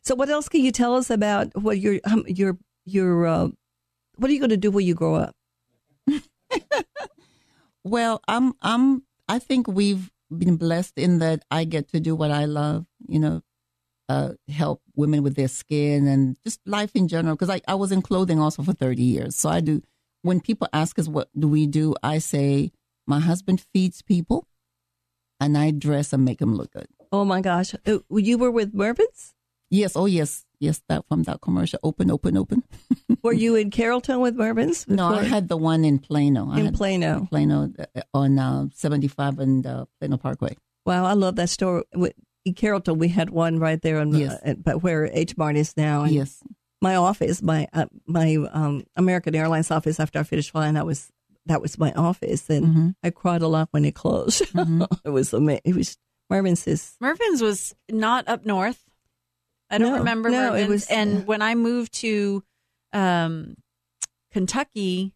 So, 0.04 0.14
what 0.14 0.28
else 0.28 0.48
can 0.48 0.60
you 0.62 0.72
tell 0.72 0.96
us 0.96 1.10
about 1.10 1.54
what 1.56 1.78
your 1.78 2.00
um, 2.04 2.24
your 2.26 2.58
your 2.84 3.26
uh, 3.26 3.48
what 4.16 4.30
are 4.30 4.34
you 4.34 4.40
going 4.40 4.50
to 4.50 4.56
do 4.56 4.70
when 4.70 4.86
you 4.86 4.94
grow 4.94 5.14
up? 5.14 5.34
Well, 7.84 8.20
I'm 8.28 8.54
I'm 8.62 9.02
I 9.28 9.38
think 9.38 9.66
we've 9.66 10.10
been 10.30 10.56
blessed 10.56 10.98
in 10.98 11.18
that 11.18 11.44
I 11.50 11.64
get 11.64 11.88
to 11.88 12.00
do 12.00 12.14
what 12.14 12.30
I 12.30 12.44
love, 12.44 12.86
you 13.08 13.18
know, 13.18 13.42
uh, 14.08 14.34
help 14.48 14.82
women 14.94 15.22
with 15.22 15.34
their 15.34 15.48
skin 15.48 16.06
and 16.06 16.36
just 16.44 16.60
life 16.64 16.92
in 16.94 17.08
general. 17.08 17.34
Because 17.34 17.50
I, 17.50 17.60
I 17.66 17.74
was 17.74 17.92
in 17.92 18.02
clothing 18.02 18.38
also 18.38 18.62
for 18.62 18.72
30 18.72 19.02
years. 19.02 19.36
So 19.36 19.48
I 19.48 19.60
do, 19.60 19.82
when 20.22 20.40
people 20.40 20.68
ask 20.72 20.98
us 20.98 21.08
what 21.08 21.28
do 21.38 21.48
we 21.48 21.66
do, 21.66 21.94
I 22.02 22.18
say, 22.18 22.72
my 23.06 23.18
husband 23.20 23.64
feeds 23.74 24.00
people 24.00 24.46
and 25.40 25.58
I 25.58 25.72
dress 25.72 26.12
and 26.12 26.24
make 26.24 26.38
them 26.38 26.54
look 26.54 26.72
good. 26.72 26.86
Oh 27.10 27.24
my 27.24 27.40
gosh, 27.40 27.74
Uh, 27.84 27.98
you 28.10 28.38
were 28.38 28.50
with 28.50 28.72
Mervyn's. 28.72 29.34
Yes, 29.72 29.96
oh 29.96 30.04
yes, 30.06 30.44
yes, 30.60 30.82
that 30.88 31.06
from 31.08 31.22
that 31.24 31.40
commercial, 31.40 31.78
open, 31.82 32.10
open, 32.10 32.36
open. 32.36 32.62
Were 33.22 33.32
you 33.32 33.56
in 33.56 33.70
Carrollton 33.78 34.20
with 34.20 34.34
Mervyn's? 34.36 34.86
No, 34.86 35.08
I 35.08 35.24
had 35.24 35.48
the 35.48 35.56
one 35.56 35.82
in 35.84 35.98
Plano. 35.98 36.50
I 36.52 36.58
in 36.60 36.64
had 36.66 36.74
Plano. 36.74 37.26
Plano 37.30 37.72
uh, 37.96 38.00
on 38.12 38.38
uh, 38.38 38.66
75 38.74 39.38
and 39.38 39.66
uh, 39.66 39.86
Plano 39.98 40.18
Parkway. 40.18 40.56
Wow, 40.84 41.06
I 41.06 41.14
love 41.14 41.36
that 41.36 41.48
store. 41.48 41.84
In 42.44 42.54
Carrollton, 42.54 42.98
we 42.98 43.08
had 43.08 43.30
one 43.30 43.58
right 43.58 43.80
there, 43.80 43.98
on, 43.98 44.12
Yes. 44.14 44.38
uh, 44.44 44.54
but 44.54 44.82
where 44.82 45.06
H 45.12 45.36
Mart 45.38 45.56
is 45.56 45.74
now. 45.76 46.02
And 46.02 46.12
Yes. 46.12 46.42
my 46.82 46.96
office, 46.96 47.40
my 47.40 47.66
uh, 47.72 47.86
my 48.06 48.36
um, 48.52 48.84
American 48.96 49.34
Airlines 49.34 49.70
office. 49.70 49.98
After 49.98 50.18
I 50.18 50.22
finished 50.24 50.50
flying, 50.50 50.74
that 50.74 50.84
was 50.84 51.10
that 51.46 51.62
was 51.62 51.78
my 51.78 51.92
office, 51.92 52.50
and 52.50 52.66
Mhm. 52.66 52.94
I 53.02 53.08
cried 53.10 53.40
a 53.42 53.48
lot 53.48 53.68
when 53.70 53.84
it 53.86 53.94
closed. 53.94 54.42
Mhm. 54.52 54.86
it 55.04 55.10
was 55.10 55.32
amazing. 55.32 55.62
It 55.64 55.76
was 55.76 55.96
Marvin's 56.28 56.66
is 56.66 56.96
Mervyn's 57.00 57.40
was 57.40 57.74
not 57.90 58.28
up 58.28 58.44
north. 58.44 58.82
I 59.72 59.78
don't 59.78 59.92
No, 59.92 59.98
remember 59.98 60.28
no, 60.30 60.54
it 60.54 60.68
was- 60.68 60.86
and 60.86 61.26
when 61.26 61.42
I 61.42 61.54
moved 61.56 61.94
to 61.94 62.44
um, 62.92 63.56
Kentucky, 64.32 65.14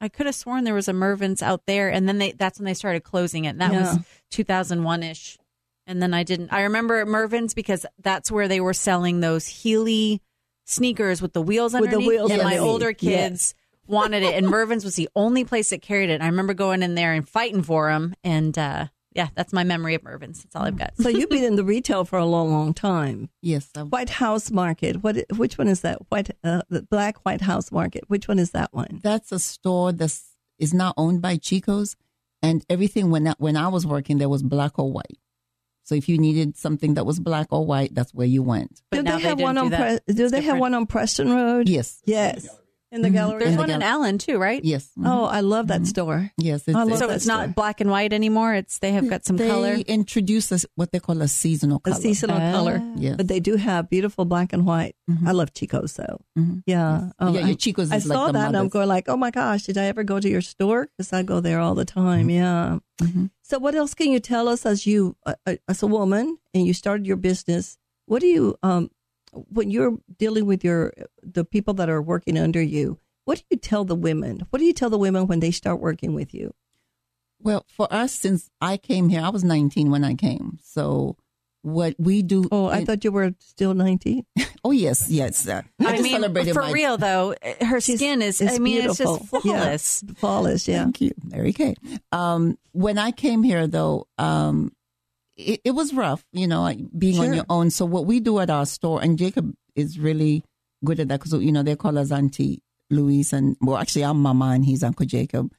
I 0.00 0.08
could 0.08 0.26
have 0.26 0.34
sworn 0.34 0.64
there 0.64 0.74
was 0.74 0.88
a 0.88 0.92
Mervyn's 0.92 1.42
out 1.42 1.62
there, 1.66 1.88
and 1.90 2.08
then 2.08 2.18
they 2.18 2.32
that's 2.32 2.58
when 2.58 2.66
they 2.66 2.74
started 2.74 3.04
closing 3.04 3.44
it. 3.46 3.50
And 3.50 3.60
that 3.60 3.72
Yeah. 3.72 3.94
was 3.94 3.98
2001 4.30 5.02
ish. 5.02 5.38
And 5.86 6.02
then 6.02 6.14
I 6.14 6.22
didn't. 6.22 6.50
I 6.52 6.62
remember 6.62 7.04
Mervyn's 7.04 7.54
because 7.54 7.84
that's 8.02 8.30
where 8.30 8.48
they 8.48 8.60
were 8.60 8.72
selling 8.74 9.20
those 9.20 9.46
Heely 9.46 10.20
sneakers 10.64 11.20
with 11.20 11.32
the 11.34 11.42
wheels 11.42 11.72
With 11.74 11.82
the 11.82 11.96
underneath. 11.96 12.08
wheels 12.08 12.30
and 12.30 12.42
my 12.42 12.56
older 12.58 12.92
kids 12.92 13.54
wanted 13.86 14.22
it, 14.22 14.34
and 14.34 14.46
Mervyn's 14.48 14.84
was 14.84 14.96
the 14.96 15.10
only 15.14 15.44
place 15.44 15.70
that 15.70 15.82
carried 15.82 16.08
it. 16.10 16.14
And 16.14 16.22
I 16.22 16.26
remember 16.26 16.54
going 16.54 16.82
in 16.82 16.94
there 16.94 17.12
and 17.12 17.28
fighting 17.28 17.62
for 17.62 17.90
them. 17.92 18.14
And 18.24 18.56
uh, 18.58 18.86
yeah, 19.14 19.28
that's 19.34 19.52
my 19.52 19.64
memory 19.64 19.94
of 19.94 20.02
Mervyn's. 20.02 20.42
That's 20.42 20.56
all 20.56 20.62
I've 20.64 20.76
got. 20.76 20.92
so 20.98 21.08
you've 21.08 21.30
been 21.30 21.44
in 21.44 21.56
the 21.56 21.64
retail 21.64 22.04
for 22.04 22.18
a 22.18 22.24
long, 22.26 22.50
long 22.50 22.74
time. 22.74 23.30
Yes. 23.42 23.70
I- 23.76 23.82
White 23.82 24.10
House 24.10 24.50
Market. 24.50 25.02
What? 25.02 25.16
Which 25.36 25.56
one 25.58 25.68
is 25.68 25.80
that? 25.82 25.98
White, 26.10 26.30
uh, 26.42 26.62
the 26.68 26.82
Black 26.82 27.24
White 27.24 27.40
House 27.42 27.70
Market. 27.72 28.04
Which 28.08 28.28
one 28.28 28.38
is 28.38 28.50
that 28.52 28.72
one? 28.72 29.00
that's 29.02 29.32
a 29.32 29.38
store 29.38 29.92
that's 29.92 30.24
is 30.58 30.72
now 30.74 30.92
owned 30.96 31.20
by 31.22 31.36
Chico's, 31.36 31.96
and 32.42 32.64
everything 32.68 33.10
when 33.10 33.26
I, 33.28 33.34
when 33.38 33.56
I 33.56 33.68
was 33.68 33.86
working 33.86 34.18
there 34.18 34.28
was 34.28 34.42
black 34.42 34.78
or 34.78 34.90
white. 34.92 35.18
So 35.86 35.94
if 35.94 36.08
you 36.08 36.16
needed 36.16 36.56
something 36.56 36.94
that 36.94 37.04
was 37.04 37.20
black 37.20 37.48
or 37.50 37.66
white, 37.66 37.94
that's 37.94 38.14
where 38.14 38.26
you 38.26 38.42
went. 38.42 38.80
But 38.90 38.98
do 38.98 39.02
they 39.02 39.10
they 39.10 39.18
have 39.22 39.36
didn't 39.36 39.42
one 39.42 39.58
on? 39.58 39.68
Pre- 39.70 39.98
do 40.14 40.22
It's 40.24 40.30
they 40.32 40.40
have 40.40 40.58
one 40.58 40.72
on 40.74 40.86
Preston 40.86 41.30
Road? 41.30 41.68
Yes. 41.68 42.00
Yes. 42.06 42.48
In 42.94 43.02
the 43.02 43.08
Mhm. 43.10 43.12
gallery. 43.12 43.38
There's 43.40 43.50
In 43.50 43.56
the 43.56 43.62
one 43.62 43.70
in 43.70 43.82
Allen 43.82 44.18
too, 44.18 44.38
right? 44.38 44.64
Yes. 44.64 44.88
Mhm. 44.98 45.06
Oh, 45.06 45.24
I 45.24 45.40
love 45.40 45.66
that 45.68 45.86
store. 45.86 46.30
yes. 46.38 46.62
I 46.68 46.72
love 46.72 46.98
So 46.98 47.06
that 47.08 47.16
it's 47.16 47.24
store. 47.24 47.36
not 47.38 47.54
black 47.54 47.80
and 47.80 47.90
white 47.90 48.12
anymore. 48.12 48.54
It's 48.54 48.78
they 48.78 48.92
have 48.92 49.08
got 49.08 49.24
some 49.24 49.36
they 49.36 49.48
color. 49.48 49.76
They 49.76 49.82
introduce 49.82 50.52
us 50.52 50.64
what 50.76 50.92
they 50.92 51.00
call 51.00 51.20
a 51.20 51.28
seasonal 51.28 51.80
color. 51.80 51.96
a 51.96 52.00
seasonal 52.00 52.38
Ah. 52.40 52.52
color. 52.52 52.82
Yes. 52.96 53.16
But 53.16 53.28
they 53.28 53.40
do 53.40 53.56
have 53.56 53.90
beautiful 53.90 54.24
black 54.24 54.52
and 54.52 54.64
white. 54.64 54.94
Mhm. 55.10 55.26
I 55.28 55.32
love 55.32 55.52
Chico's 55.52 55.92
though. 55.94 56.20
Mhm. 56.38 56.62
Yeah. 56.66 57.10
Oh, 57.18 57.32
yeah, 57.34 57.40
I- 57.40 57.46
your 57.48 57.56
Chico's 57.56 57.86
is 57.86 57.92
I 57.92 57.96
like 57.96 58.16
saw 58.16 58.26
the 58.28 58.32
that 58.34 58.48
and 58.48 58.56
I'm 58.56 58.68
going 58.68 58.88
like, 58.88 59.08
oh 59.08 59.16
my 59.16 59.30
gosh, 59.30 59.64
did 59.64 59.76
I 59.78 59.84
ever 59.86 60.04
go 60.04 60.20
to 60.20 60.28
your 60.28 60.40
store? 60.42 60.88
Because 60.96 61.12
I 61.12 61.22
go 61.22 61.40
there 61.40 61.60
all 61.60 61.74
the 61.74 61.84
time. 61.84 62.30
Yeah. 62.30 62.78
Mhm. 63.02 63.30
So 63.42 63.58
what 63.58 63.74
else 63.74 63.92
can 63.94 64.10
you 64.10 64.20
tell 64.20 64.48
us 64.48 64.64
as 64.64 64.86
you, 64.86 65.16
uh, 65.26 65.34
uh, 65.46 65.56
as 65.68 65.82
a 65.82 65.86
woman 65.86 66.38
and 66.54 66.64
you 66.66 66.72
started 66.72 67.06
your 67.06 67.16
business? 67.16 67.76
What 68.06 68.20
do 68.20 68.26
you, 68.28 68.56
um, 68.62 68.90
when 69.48 69.70
you're 69.70 69.98
dealing 70.18 70.46
with 70.46 70.64
your, 70.64 70.92
the 71.22 71.44
people 71.44 71.74
that 71.74 71.88
are 71.88 72.02
working 72.02 72.38
under 72.38 72.62
you, 72.62 72.98
what 73.24 73.38
do 73.38 73.44
you 73.50 73.56
tell 73.56 73.84
the 73.84 73.94
women? 73.94 74.46
What 74.50 74.58
do 74.58 74.64
you 74.64 74.72
tell 74.72 74.90
the 74.90 74.98
women 74.98 75.26
when 75.26 75.40
they 75.40 75.50
start 75.50 75.80
working 75.80 76.14
with 76.14 76.34
you? 76.34 76.54
Well, 77.40 77.66
for 77.68 77.92
us, 77.92 78.12
since 78.12 78.50
I 78.60 78.76
came 78.76 79.08
here, 79.08 79.20
I 79.20 79.28
was 79.28 79.44
19 79.44 79.90
when 79.90 80.04
I 80.04 80.14
came. 80.14 80.58
So 80.62 81.16
what 81.64 81.94
we 81.98 82.22
do. 82.22 82.44
Oh, 82.52 82.66
I 82.66 82.78
in- 82.78 82.86
thought 82.86 83.04
you 83.04 83.10
were 83.10 83.34
still 83.40 83.74
19. 83.74 84.24
Oh 84.66 84.70
yes, 84.70 85.10
yes. 85.10 85.46
Uh, 85.46 85.60
I, 85.80 85.84
I 85.84 85.90
just 85.90 86.04
mean, 86.04 86.12
celebrated 86.12 86.54
for 86.54 86.62
my, 86.62 86.72
real 86.72 86.96
though, 86.96 87.34
her 87.60 87.80
skin 87.80 88.22
is. 88.22 88.40
it's 88.40 88.54
I 88.54 88.58
mean, 88.58 88.78
it's 88.78 88.96
just 88.96 89.12
beautiful. 89.12 89.40
Yeah. 89.44 89.60
flawless. 89.60 90.04
Flawless. 90.16 90.66
Yeah. 90.66 90.84
Thank 90.84 91.02
you, 91.02 91.10
Mary 91.22 91.52
Kay. 91.52 91.74
Um, 92.12 92.56
when 92.72 92.96
I 92.96 93.10
came 93.10 93.42
here, 93.42 93.66
though, 93.66 94.08
um, 94.16 94.73
it, 95.36 95.60
it 95.64 95.70
was 95.72 95.92
rough, 95.94 96.24
you 96.32 96.46
know, 96.46 96.72
being 96.96 97.18
on 97.18 97.32
your 97.34 97.44
own. 97.48 97.70
So 97.70 97.84
what 97.84 98.06
we 98.06 98.20
do 98.20 98.38
at 98.40 98.50
our 98.50 98.66
store, 98.66 99.02
and 99.02 99.18
Jacob 99.18 99.52
is 99.74 99.98
really 99.98 100.44
good 100.84 101.00
at 101.00 101.08
that 101.08 101.20
because 101.20 101.32
you 101.42 101.52
know 101.52 101.62
they 101.62 101.76
call 101.76 101.98
us 101.98 102.12
Auntie 102.12 102.62
Louise, 102.90 103.32
and 103.32 103.56
well, 103.60 103.76
actually 103.78 104.04
I'm 104.04 104.20
Mama 104.20 104.46
and 104.50 104.64
he's 104.64 104.82
Uncle 104.82 105.06
Jacob. 105.06 105.52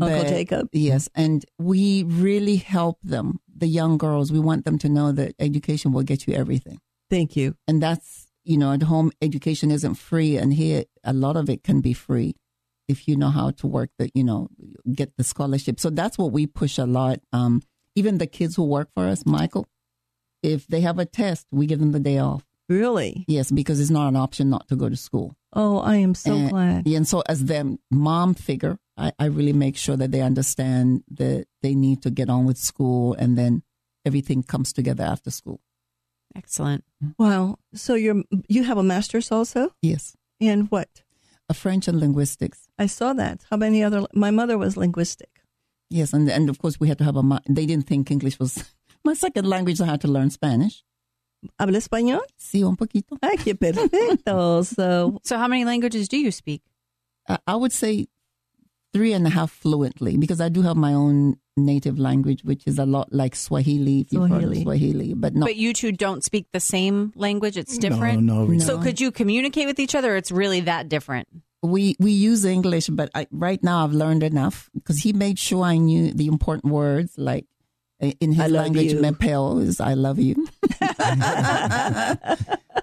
Uncle 0.00 0.18
But- 0.20 0.28
Jacob. 0.28 0.68
Yes, 0.72 1.08
and 1.14 1.44
we 1.58 2.04
really 2.04 2.56
help 2.56 2.98
them, 3.02 3.40
the 3.54 3.66
young 3.66 3.98
girls. 3.98 4.32
We 4.32 4.38
want 4.40 4.64
them 4.64 4.78
to 4.78 4.88
know 4.88 5.12
that 5.12 5.34
education 5.38 5.92
will 5.92 6.02
get 6.04 6.26
you 6.26 6.34
everything 6.34 6.78
Thank 7.10 7.36
you. 7.36 7.56
and 7.68 7.82
that's 7.82 8.28
you 8.44 8.56
know 8.56 8.72
at 8.72 8.82
home 8.84 9.12
education 9.20 9.70
isn't 9.70 9.96
free 9.96 10.36
and 10.38 10.54
here 10.54 10.84
a 11.04 11.12
lot 11.12 11.36
of 11.36 11.50
it 11.50 11.62
can 11.62 11.80
be 11.82 11.92
free 11.92 12.34
if 12.88 13.06
you 13.06 13.14
know 13.16 13.28
how 13.28 13.50
to 13.50 13.66
work 13.66 13.90
the 13.98 14.10
you 14.14 14.24
know 14.24 14.48
get 14.94 15.14
the 15.18 15.24
scholarship 15.24 15.78
so 15.78 15.90
that's 15.90 16.16
what 16.16 16.32
we 16.32 16.46
push 16.46 16.78
a 16.78 16.86
lot 16.86 17.18
um 17.34 17.60
even 17.94 18.18
the 18.18 18.26
kids 18.26 18.56
who 18.56 18.62
work 18.64 18.88
for 18.94 19.06
us 19.06 19.24
michael 19.26 19.66
if 20.42 20.66
they 20.66 20.80
have 20.80 20.98
a 20.98 21.04
test 21.04 21.46
we 21.50 21.66
give 21.66 21.78
them 21.80 21.92
the 21.92 22.00
day 22.00 22.18
off 22.18 22.44
Really? 22.68 23.24
yes 23.28 23.50
because 23.50 23.80
it's 23.80 23.90
not 23.90 24.08
an 24.08 24.16
option 24.16 24.48
not 24.50 24.68
to 24.68 24.76
go 24.76 24.88
to 24.88 24.96
school 24.96 25.36
Oh, 25.52 25.78
I 25.80 25.96
am 25.96 26.14
so 26.14 26.32
and, 26.32 26.50
glad. 26.50 26.86
and 26.86 27.08
so 27.08 27.24
as 27.28 27.46
their 27.46 27.64
mom 27.90 28.34
figure 28.34 28.78
I, 28.96 29.12
I 29.18 29.24
really 29.26 29.52
make 29.52 29.76
sure 29.76 29.96
that 29.96 30.12
they 30.12 30.20
understand 30.20 31.02
that 31.10 31.46
they 31.62 31.74
need 31.74 32.02
to 32.02 32.10
get 32.10 32.30
on 32.30 32.44
with 32.46 32.56
school 32.58 33.14
and 33.14 33.36
then 33.36 33.62
everything 34.04 34.44
comes 34.44 34.72
together 34.72 35.02
after 35.04 35.30
school 35.30 35.60
Excellent. 36.36 36.84
Wow. 37.18 37.56
So 37.74 37.94
you're 37.96 38.22
you 38.48 38.62
have 38.62 38.78
a 38.78 38.84
master's 38.84 39.32
also 39.32 39.74
yes 39.82 40.16
in 40.38 40.66
what? 40.66 41.02
a 41.48 41.54
french 41.54 41.88
and 41.88 41.98
linguistics 41.98 42.68
I 42.78 42.86
saw 42.86 43.12
that. 43.14 43.44
How 43.50 43.56
many 43.56 43.82
other? 43.82 44.06
My 44.14 44.30
mother 44.30 44.56
was 44.56 44.76
linguistic. 44.76 45.39
Yes, 45.90 46.12
and 46.12 46.28
and 46.30 46.48
of 46.48 46.58
course 46.58 46.78
we 46.78 46.88
had 46.88 46.98
to 46.98 47.04
have 47.04 47.16
a. 47.16 47.40
They 47.48 47.66
didn't 47.66 47.86
think 47.86 48.10
English 48.10 48.38
was 48.38 48.64
my 49.04 49.14
second 49.14 49.46
language. 49.46 49.78
So 49.78 49.84
I 49.84 49.88
had 49.88 50.00
to 50.02 50.08
learn 50.08 50.30
Spanish. 50.30 50.84
Habla 51.58 51.78
español? 51.78 52.20
Sí, 52.38 52.62
un 52.62 52.76
poquito. 52.76 53.16
Ay, 53.22 53.36
qué 53.38 53.54
perfecto. 53.58 54.62
So 54.76 55.18
So, 55.24 55.38
how 55.38 55.48
many 55.48 55.64
languages 55.64 56.08
do 56.08 56.16
you 56.18 56.30
speak? 56.30 56.62
I, 57.28 57.38
I 57.46 57.56
would 57.56 57.72
say 57.72 58.06
three 58.92 59.12
and 59.12 59.26
a 59.26 59.30
half 59.30 59.50
fluently 59.50 60.16
because 60.16 60.40
I 60.40 60.48
do 60.48 60.62
have 60.62 60.76
my 60.76 60.92
own 60.92 61.36
native 61.56 61.98
language, 61.98 62.44
which 62.44 62.66
is 62.66 62.78
a 62.78 62.84
lot 62.86 63.12
like 63.12 63.34
Swahili. 63.34 64.00
If 64.00 64.12
you've 64.12 64.28
heard 64.28 64.44
of 64.44 64.50
Swahili. 64.50 64.62
Swahili, 64.62 65.14
but 65.14 65.34
no, 65.34 65.46
But 65.46 65.56
you 65.56 65.72
two 65.72 65.92
don't 65.92 66.22
speak 66.22 66.46
the 66.52 66.60
same 66.60 67.12
language. 67.16 67.56
It's 67.56 67.78
different. 67.78 68.22
No, 68.22 68.44
no, 68.44 68.52
No. 68.52 68.58
So, 68.58 68.78
could 68.78 69.00
you 69.00 69.10
communicate 69.10 69.66
with 69.66 69.78
each 69.80 69.94
other? 69.94 70.14
Or 70.14 70.16
it's 70.16 70.30
really 70.30 70.60
that 70.60 70.88
different. 70.88 71.26
We 71.62 71.96
we 71.98 72.12
use 72.12 72.44
English. 72.44 72.88
But 72.88 73.10
I, 73.14 73.26
right 73.30 73.62
now 73.62 73.84
I've 73.84 73.92
learned 73.92 74.22
enough 74.22 74.70
because 74.74 75.02
he 75.02 75.12
made 75.12 75.38
sure 75.38 75.64
I 75.64 75.76
knew 75.76 76.12
the 76.12 76.26
important 76.26 76.72
words 76.72 77.16
like. 77.18 77.46
uh, 78.02 78.12
In 78.20 78.32
his 78.32 78.50
language, 78.50 78.92
you. 78.92 79.00
"mepel" 79.00 79.62
is 79.62 79.80
"I 79.80 79.94
love 79.94 80.18
you," 80.18 80.46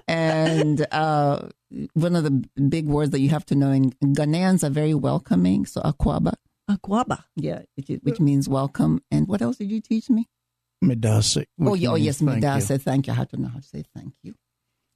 and 0.08 0.86
uh, 0.92 1.50
one 1.94 2.16
of 2.16 2.24
the 2.24 2.32
big 2.70 2.88
words 2.88 3.12
that 3.12 3.20
you 3.20 3.30
have 3.30 3.46
to 3.48 3.56
know 3.56 3.72
in 3.72 3.92
Ghanaians 4.14 4.64
are 4.64 4.70
very 4.70 4.94
welcoming. 4.94 5.66
So 5.66 5.82
"akwaba," 5.82 6.34
Aquaba. 6.70 7.24
yeah, 7.36 7.62
which, 7.76 7.90
is- 7.90 8.00
which 8.04 8.20
means 8.20 8.48
welcome. 8.48 9.02
And 9.12 9.28
what 9.28 9.42
else 9.42 9.58
did 9.58 9.72
you 9.72 9.82
teach 9.82 10.10
me? 10.10 10.28
Medase. 10.84 11.46
Oh, 11.60 11.74
yeah, 11.74 11.90
oh 11.90 11.94
means 11.96 12.06
yes, 12.06 12.20
thank 12.22 12.44
you. 12.44 12.78
thank 12.78 13.08
you. 13.08 13.14
I 13.14 13.16
had 13.16 13.30
to 13.32 13.38
know 13.38 13.48
how 13.50 13.60
to 13.60 13.68
say 13.68 13.84
thank 13.96 14.14
you. 14.22 14.36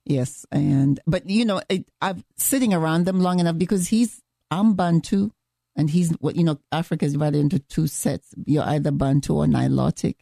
Yes, 0.05 0.45
and 0.51 0.99
but 1.05 1.29
you 1.29 1.45
know, 1.45 1.61
it, 1.69 1.87
I'm 2.01 2.23
sitting 2.35 2.73
around 2.73 3.05
them 3.05 3.19
long 3.19 3.39
enough 3.39 3.57
because 3.57 3.87
he's 3.87 4.21
I'm 4.49 4.73
Bantu, 4.73 5.29
and 5.75 5.89
he's 5.89 6.11
what 6.19 6.35
you 6.35 6.43
know. 6.43 6.57
Africa 6.71 7.05
is 7.05 7.13
divided 7.13 7.39
into 7.39 7.59
two 7.59 7.87
sets. 7.87 8.33
You're 8.45 8.63
either 8.63 8.91
Bantu 8.91 9.35
or 9.35 9.45
Nilotic, 9.45 10.15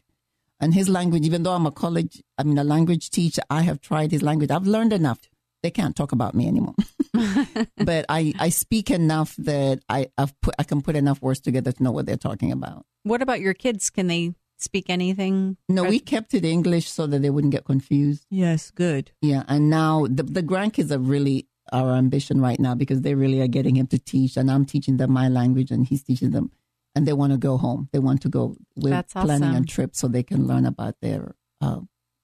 and 0.59 0.73
his 0.73 0.89
language. 0.89 1.25
Even 1.25 1.43
though 1.43 1.53
I'm 1.53 1.65
a 1.65 1.71
college, 1.71 2.21
I 2.37 2.43
mean 2.43 2.57
a 2.57 2.63
language 2.63 3.09
teacher, 3.09 3.41
I 3.49 3.61
have 3.61 3.79
tried 3.79 4.11
his 4.11 4.21
language. 4.21 4.51
I've 4.51 4.67
learned 4.67 4.93
enough. 4.93 5.19
They 5.63 5.71
can't 5.71 5.95
talk 5.95 6.11
about 6.11 6.35
me 6.35 6.47
anymore, 6.47 6.75
but 7.77 8.05
I 8.09 8.33
I 8.37 8.49
speak 8.49 8.91
enough 8.91 9.35
that 9.37 9.81
I 9.89 10.07
I've 10.17 10.39
put 10.41 10.55
I 10.59 10.63
can 10.63 10.81
put 10.81 10.95
enough 10.95 11.21
words 11.21 11.39
together 11.39 11.71
to 11.71 11.83
know 11.83 11.91
what 11.91 12.05
they're 12.05 12.17
talking 12.17 12.51
about. 12.51 12.85
What 13.03 13.21
about 13.21 13.39
your 13.39 13.53
kids? 13.53 13.89
Can 13.89 14.07
they 14.07 14.33
speak 14.61 14.89
anything? 14.89 15.57
No, 15.67 15.83
we 15.83 15.99
kept 15.99 16.33
it 16.33 16.45
English 16.45 16.89
so 16.89 17.07
that 17.07 17.21
they 17.21 17.29
wouldn't 17.29 17.51
get 17.51 17.65
confused. 17.65 18.25
Yes, 18.29 18.71
good. 18.71 19.11
Yeah, 19.21 19.43
and 19.47 19.69
now 19.69 20.05
the 20.07 20.23
the 20.23 20.43
grandkids 20.43 20.91
are 20.91 20.99
really 20.99 21.47
our 21.71 21.93
ambition 21.93 22.41
right 22.41 22.59
now 22.59 22.75
because 22.75 23.01
they 23.01 23.15
really 23.15 23.41
are 23.41 23.47
getting 23.47 23.75
him 23.75 23.87
to 23.87 23.99
teach, 23.99 24.37
and 24.37 24.49
I'm 24.49 24.65
teaching 24.65 24.97
them 24.97 25.11
my 25.11 25.27
language, 25.29 25.71
and 25.71 25.85
he's 25.85 26.03
teaching 26.03 26.31
them, 26.31 26.51
and 26.95 27.07
they 27.07 27.13
want 27.13 27.31
to 27.33 27.37
go 27.37 27.57
home. 27.57 27.89
They 27.91 27.99
want 27.99 28.21
to 28.23 28.29
go. 28.29 28.55
We're 28.75 28.91
That's 28.91 29.13
planning 29.13 29.49
awesome. 29.49 29.63
a 29.63 29.67
trip 29.67 29.95
so 29.95 30.07
they 30.07 30.23
can 30.23 30.47
learn 30.47 30.65
about 30.65 30.95
their 31.01 31.35
uh, 31.61 31.81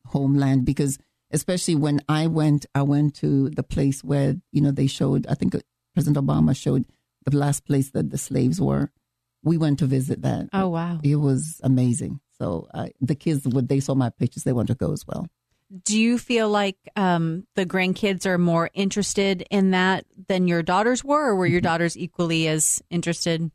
homeland 0.08 0.66
because, 0.66 0.98
especially 1.32 1.76
when 1.76 2.02
I 2.10 2.28
went, 2.28 2.66
I 2.74 2.82
went 2.84 3.16
to 3.16 3.50
the 3.50 3.64
place 3.64 4.04
where 4.04 4.36
you 4.52 4.62
know 4.62 4.72
they 4.72 4.88
showed. 4.88 5.28
I 5.28 5.36
think 5.36 5.56
President 5.94 6.26
Obama 6.26 6.56
showed 6.56 6.86
the 7.26 7.38
last 7.38 7.66
place 7.66 7.92
that 7.92 8.12
the 8.12 8.18
slaves 8.18 8.62
were. 8.62 8.92
We 9.44 9.58
went 9.58 9.80
to 9.80 9.86
visit 9.86 10.24
that. 10.24 10.50
Oh 10.54 10.70
wow. 10.70 11.00
It 11.04 11.18
was 11.18 11.62
amazing. 11.64 12.20
So 12.40 12.68
uh, 12.74 12.88
the 13.02 13.16
kids, 13.16 13.48
when 13.48 13.68
they 13.68 13.80
saw 13.80 13.96
my 13.96 14.10
pictures, 14.10 14.44
they 14.44 14.54
wanted 14.54 14.74
to 14.80 14.86
go 14.86 14.92
as 14.92 15.06
well. 15.08 15.28
Do 15.84 15.98
you 15.98 16.18
feel 16.18 16.50
like 16.50 16.78
um, 16.96 17.48
the 17.56 17.66
grandkids 17.66 18.26
are 18.26 18.38
more 18.38 18.70
interested 18.74 19.46
in 19.50 19.72
that 19.72 20.06
than 20.28 20.48
your 20.48 20.62
daughters 20.62 21.04
were, 21.04 21.30
or 21.30 21.36
were 21.36 21.48
your 21.48 21.62
daughters 21.62 21.98
equally 21.98 22.48
as 22.48 22.82
interested? 22.90 23.52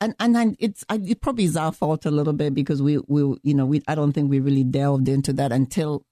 and 0.00 0.14
and 0.18 0.36
I, 0.36 0.56
it's 0.58 0.84
I, 0.88 0.98
it 1.04 1.20
probably 1.20 1.44
is 1.44 1.56
our 1.56 1.72
fault 1.72 2.06
a 2.06 2.10
little 2.10 2.32
bit 2.32 2.54
because 2.54 2.80
we 2.82 2.98
we 3.06 3.36
you 3.42 3.54
know 3.54 3.66
we 3.66 3.82
I 3.86 3.94
don't 3.94 4.12
think 4.12 4.30
we 4.30 4.40
really 4.40 4.64
delved 4.64 5.08
into 5.08 5.32
that 5.34 5.52
until 5.52 6.04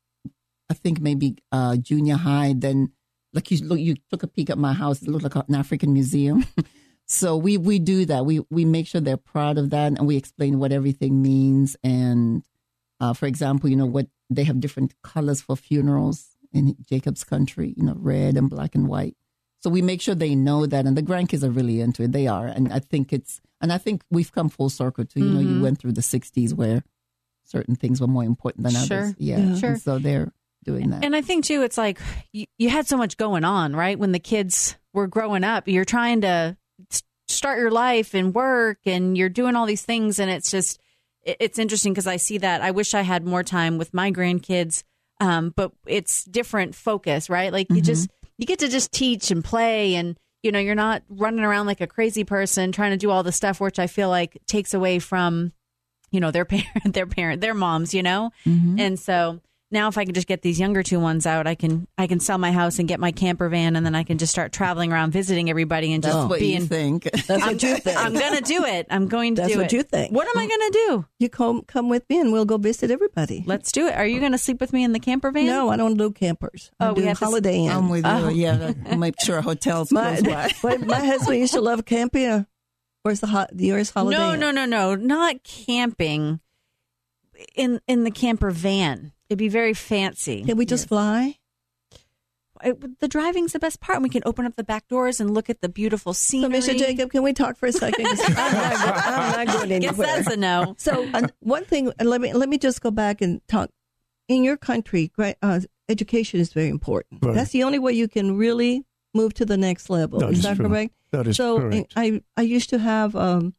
I 0.70 0.74
think 0.74 1.00
maybe 1.00 1.37
uh, 1.50 1.76
junior 1.76 2.16
high. 2.16 2.54
Then 2.56 2.92
like 3.32 3.50
you 3.50 3.58
look, 3.64 3.78
you 3.78 3.96
took 4.11 4.22
a 4.22 4.26
peek 4.26 4.50
at 4.50 4.58
my 4.58 4.74
house. 4.74 5.02
It 5.02 5.08
looked 5.08 5.24
like 5.24 5.37
an 5.37 5.54
African 5.54 5.92
museum. 5.92 6.44
so 7.09 7.37
we 7.37 7.57
we 7.57 7.79
do 7.79 8.05
that. 8.07 8.25
We 8.27 8.40
we 8.51 8.64
make 8.64 8.87
sure 8.87 9.01
they're 9.01 9.16
proud 9.16 9.57
of 9.59 9.71
that, 9.71 9.87
and 9.99 10.07
we 10.07 10.16
explain 10.16 10.59
what 10.59 10.73
everything 10.73 11.23
means. 11.23 11.77
And 11.83 12.42
uh, 13.01 13.14
for 13.14 13.27
example, 13.27 13.71
you 13.71 13.77
know 13.77 13.87
what 13.87 14.09
they 14.31 14.44
have 14.44 14.61
different 14.61 14.94
colors 15.03 15.40
for 15.40 15.57
funerals 15.57 16.37
in 16.53 16.77
Jacob's 16.88 17.25
country. 17.25 17.75
You 17.77 17.85
know, 17.85 17.94
red 17.97 18.37
and 18.37 18.51
black 18.51 18.75
and 18.75 18.87
white. 18.88 19.16
So 19.61 19.71
we 19.71 19.83
make 19.83 20.01
sure 20.01 20.14
they 20.14 20.35
know 20.37 20.66
that, 20.66 20.87
and 20.87 20.97
the 20.97 21.03
grandkids 21.03 21.42
are 21.42 21.51
really 21.51 21.81
into 21.81 22.03
it. 22.05 22.12
They 22.12 22.27
are, 22.29 22.47
and 22.47 22.73
I 22.73 22.79
think 22.79 23.12
it's, 23.12 23.40
and 23.61 23.73
I 23.73 23.79
think 23.79 24.03
we've 24.11 24.31
come 24.31 24.49
full 24.49 24.68
circle 24.71 25.05
too. 25.05 25.21
you 25.21 25.33
know, 25.35 25.40
you 25.40 25.57
Mhm. 25.57 25.61
went 25.62 25.79
through 25.81 25.92
the 25.92 26.03
'60s 26.03 26.55
where 26.55 26.85
certain 27.44 27.75
things 27.75 28.01
were 28.01 28.07
more 28.07 28.25
important 28.25 28.64
than 28.64 28.75
Sure. 28.87 28.99
others. 29.01 29.14
Yeah, 29.18 29.38
Yeah. 29.40 29.55
Sure. 29.57 29.71
And 29.71 29.81
so 29.81 29.99
they're 29.99 30.33
doing 30.64 30.90
that. 30.90 31.03
And 31.05 31.16
I 31.16 31.23
think 31.23 31.44
too, 31.44 31.62
it's 31.62 31.79
like 31.79 31.99
you, 32.33 32.45
you 32.59 32.68
had 32.68 32.87
so 32.87 32.97
much 32.99 33.16
going 33.16 33.43
on, 33.45 33.74
right? 33.74 33.99
When 33.99 34.12
the 34.12 34.18
kids 34.18 34.76
were 34.93 35.07
growing 35.07 35.43
up, 35.45 35.66
you're 35.66 35.87
trying 35.87 36.20
to 36.20 36.57
start 37.39 37.59
your 37.59 37.70
life 37.70 38.14
and 38.14 38.34
work, 38.34 38.78
and 38.84 39.16
you're 39.16 39.28
doing 39.28 39.57
all 39.57 39.66
these 39.66 39.82
things, 39.84 40.18
and 40.18 40.30
it's 40.30 40.51
just, 40.51 40.80
it's 41.24 41.59
interesting 41.59 41.93
because 41.93 42.07
I 42.07 42.16
see 42.16 42.39
that. 42.39 42.61
I 42.61 42.70
wish 42.72 42.95
I 42.95 43.03
had 43.03 43.24
more 43.24 43.43
time 43.43 43.78
with 43.78 43.95
my 43.95 44.11
grandkids, 44.12 44.82
um, 45.20 45.53
but 45.57 45.72
it's 45.86 46.24
different 46.24 46.74
focus, 46.74 47.30
right? 47.30 47.53
Like 47.53 47.70
you 47.70 47.80
just 47.80 48.11
you 48.36 48.47
get 48.47 48.59
to 48.61 48.68
just 48.68 48.93
teach 48.93 49.30
and 49.30 49.45
play, 49.45 49.95
and 49.95 50.16
you 50.43 50.53
know 50.53 50.59
you're 50.59 50.74
not 50.74 51.03
running 51.09 51.45
around 51.45 51.66
like 51.66 51.80
a 51.80 51.86
crazy 51.86 52.24
person 52.24 52.72
trying 52.72 52.93
to 52.93 52.97
do 52.97 53.11
all 53.11 53.22
the 53.22 53.32
stuff, 53.32 53.61
which 53.61 53.78
I 53.78 53.86
feel 53.89 54.09
like 54.09 54.39
takes 54.47 54.74
away 54.74 54.99
from 54.99 55.53
you 56.11 56.20
know 56.20 56.30
their 56.30 56.45
parent, 56.55 56.95
their 56.95 57.07
parent, 57.07 57.41
their 57.41 57.55
moms, 57.55 57.95
you 57.95 58.03
know. 58.03 58.30
Mhm. 58.47 58.78
And 58.80 58.99
so 58.99 59.41
now 59.71 59.89
if 59.89 59.99
I 59.99 60.05
can 60.05 60.14
just 60.14 60.27
get 60.27 60.41
these 60.43 60.59
younger 60.59 60.83
two 60.83 60.99
ones 60.99 61.27
out, 61.27 61.47
I 61.47 61.55
can 61.55 61.87
I 61.99 62.07
can 62.07 62.21
sell 62.21 62.39
my 62.39 62.53
house 62.53 62.79
and 62.79 62.89
get 62.89 62.99
my 63.01 63.12
camper 63.12 63.49
van, 63.49 63.77
and 63.77 63.85
then 63.85 63.95
I 63.95 64.03
can 64.03 64.16
just 64.19 64.33
start 64.33 64.53
traveling 64.53 64.93
around 64.93 65.11
visiting 65.12 65.51
everybody 65.51 65.93
and 65.93 66.03
That's 66.03 66.14
just 66.14 66.29
what 66.29 66.41
being. 66.41 66.61
you 66.62 66.66
think. 66.66 67.05
That's 67.27 67.31
I'm, 67.31 67.41
what 67.41 67.62
you 67.62 67.77
think. 67.79 67.99
I'm 67.99 68.14
gonna 68.14 68.41
do 68.41 68.64
it. 68.64 68.87
I'm 68.91 69.09
going 69.09 69.35
to 69.35 69.43
do 69.43 69.45
it. 69.45 69.49
That's 69.49 69.53
do 69.55 69.59
what 69.59 69.73
it. 69.73 69.77
you 69.77 69.83
think. 69.83 70.12
What 70.14 70.27
am 70.29 70.39
I 70.39 70.47
gonna 70.49 70.71
do? 70.71 71.07
You 71.19 71.29
come 71.29 71.62
come 71.62 71.89
with 71.89 72.05
me 72.09 72.19
and 72.21 72.33
we'll 72.33 72.45
go 72.47 72.57
visit 72.57 72.91
everybody. 72.91 73.43
Let's 73.47 73.71
do 73.73 73.87
it. 73.89 73.95
Are 73.95 74.07
you 74.07 74.21
gonna 74.21 74.39
sleep 74.39 74.61
with 74.61 74.73
me 74.73 74.85
in 74.85 74.93
the 74.93 75.01
camper 75.01 75.31
van? 75.31 75.47
no, 75.47 75.69
I 75.69 75.77
don't 75.77 75.97
do 75.97 76.11
campers. 76.12 76.71
I 76.81 76.89
Oh, 76.89 76.93
we 76.95 77.03
do 77.03 77.09
have 77.09 77.19
Holiday 77.19 77.59
Inn. 77.64 77.71
I'm 77.71 77.89
with 77.91 78.05
Oh. 78.07 78.29
you. 78.29 78.43
Yeah, 78.45 78.73
I'll 78.91 78.97
make 78.97 79.21
sure 79.21 79.41
hotels 79.43 79.93
my, 79.93 80.21
close 80.21 80.53
by. 80.62 80.77
my, 80.79 80.85
my 80.85 81.05
husband 81.07 81.39
used 81.39 81.53
to 81.55 81.61
love 81.61 81.85
camping. 81.85 82.47
Where's 83.03 83.21
the 83.21 83.27
hot? 83.27 83.51
Yours 83.55 83.91
Holiday 83.91 84.16
No, 84.19 84.33
Inn? 84.33 84.41
no, 84.41 84.51
no, 84.51 84.64
no, 84.64 84.95
not 84.95 85.43
camping. 85.45 86.41
In 87.55 87.81
in 87.87 88.03
the 88.05 88.11
camper 88.11 88.51
van, 88.51 89.12
it'd 89.29 89.39
be 89.39 89.49
very 89.49 89.74
fancy. 89.74 90.45
Can 90.45 90.57
we 90.57 90.66
just 90.66 90.89
fly? 90.89 91.39
It- 92.64 92.99
the 92.99 93.07
driving's 93.07 93.53
the 93.53 93.61
best 93.61 93.81
part. 93.81 94.03
We 94.03 94.09
can 94.09 94.22
open 94.26 94.45
up 94.45 94.57
the 94.57 94.64
back 94.64 94.89
doors 94.89 95.20
and 95.20 95.33
look 95.33 95.49
at 95.49 95.61
the 95.61 95.68
beautiful 95.68 96.12
scenery. 96.12 96.61
So. 96.61 96.72
Mr. 96.72 96.79
Jacob, 96.79 97.11
can 97.12 97.22
we 97.22 97.33
talk 97.33 97.57
for 97.57 97.66
a 97.66 97.72
second? 97.72 98.05
'Cause 98.05 98.20
I'm 98.29 98.35
not, 98.35 98.72
go- 98.74 98.93
I'm 98.95 99.47
not 99.47 99.68
going 99.68 99.81
Guess 99.81 99.97
that's 99.97 100.26
a 100.26 100.37
no. 100.37 100.74
So 100.76 101.09
uh, 101.14 101.29
one 101.41 101.64
thing, 101.64 101.93
let 102.03 102.20
me 102.20 102.33
let 102.33 102.49
me 102.49 102.59
just 102.59 102.81
go 102.81 102.91
back 102.91 103.20
and 103.20 103.41
talk. 103.49 103.70
In 104.26 104.45
your 104.45 104.59
country, 104.59 105.11
uh, 105.41 105.61
education 105.89 106.39
is 106.41 106.53
very 106.53 106.68
important. 106.68 107.24
Right. 107.24 107.35
That's 107.35 107.51
the 107.53 107.62
only 107.64 107.79
way 107.79 107.93
you 107.95 108.09
can 108.09 108.37
really 108.37 108.85
move 109.14 109.33
to 109.35 109.47
the 109.47 109.57
next 109.57 109.89
level. 109.89 110.18
That 110.18 110.31
is 110.31 110.39
is 110.39 110.45
that 110.45 110.57
true. 110.57 110.68
correct? 110.68 110.93
That 111.12 111.26
is 111.29 111.37
so 111.37 111.59
correct. 111.61 111.95
I 111.97 112.20
I 112.37 112.43
used 112.43 112.68
to 112.70 112.79
have 112.79 113.16
um, 113.16 113.55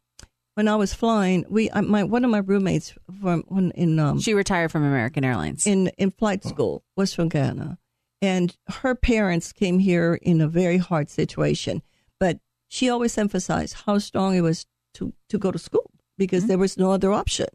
when 0.59 0.67
I 0.67 0.75
was 0.75 0.93
flying. 0.93 1.45
We 1.49 1.71
I, 1.71 1.79
my 1.79 2.03
one 2.03 2.25
of 2.25 2.31
my 2.31 2.39
roommates 2.39 2.93
from 3.21 3.43
when 3.47 3.71
in 3.71 3.97
um, 3.97 4.19
She 4.19 4.33
retired 4.33 4.71
from 4.73 4.83
American 4.83 5.23
Airlines. 5.23 5.65
in 5.65 5.87
in 5.97 6.11
flight 6.11 6.43
school 6.43 6.83
was 6.97 7.13
from 7.13 7.29
Ghana, 7.29 7.77
and 8.21 8.57
her 8.81 8.93
parents 8.93 9.53
came 9.53 9.79
here 9.79 10.19
in 10.21 10.41
a 10.41 10.49
very 10.49 10.77
hard 10.77 11.09
situation. 11.09 11.81
But 12.19 12.39
she 12.67 12.89
always 12.89 13.17
emphasized 13.17 13.73
how 13.85 13.99
strong 13.99 14.35
it 14.35 14.41
was 14.41 14.65
to 14.95 15.13
to 15.29 15.37
go 15.37 15.49
to 15.51 15.57
school 15.59 15.89
because 16.17 16.47
there 16.47 16.57
was 16.57 16.77
no 16.77 16.91
other 16.91 17.13
option. 17.13 17.47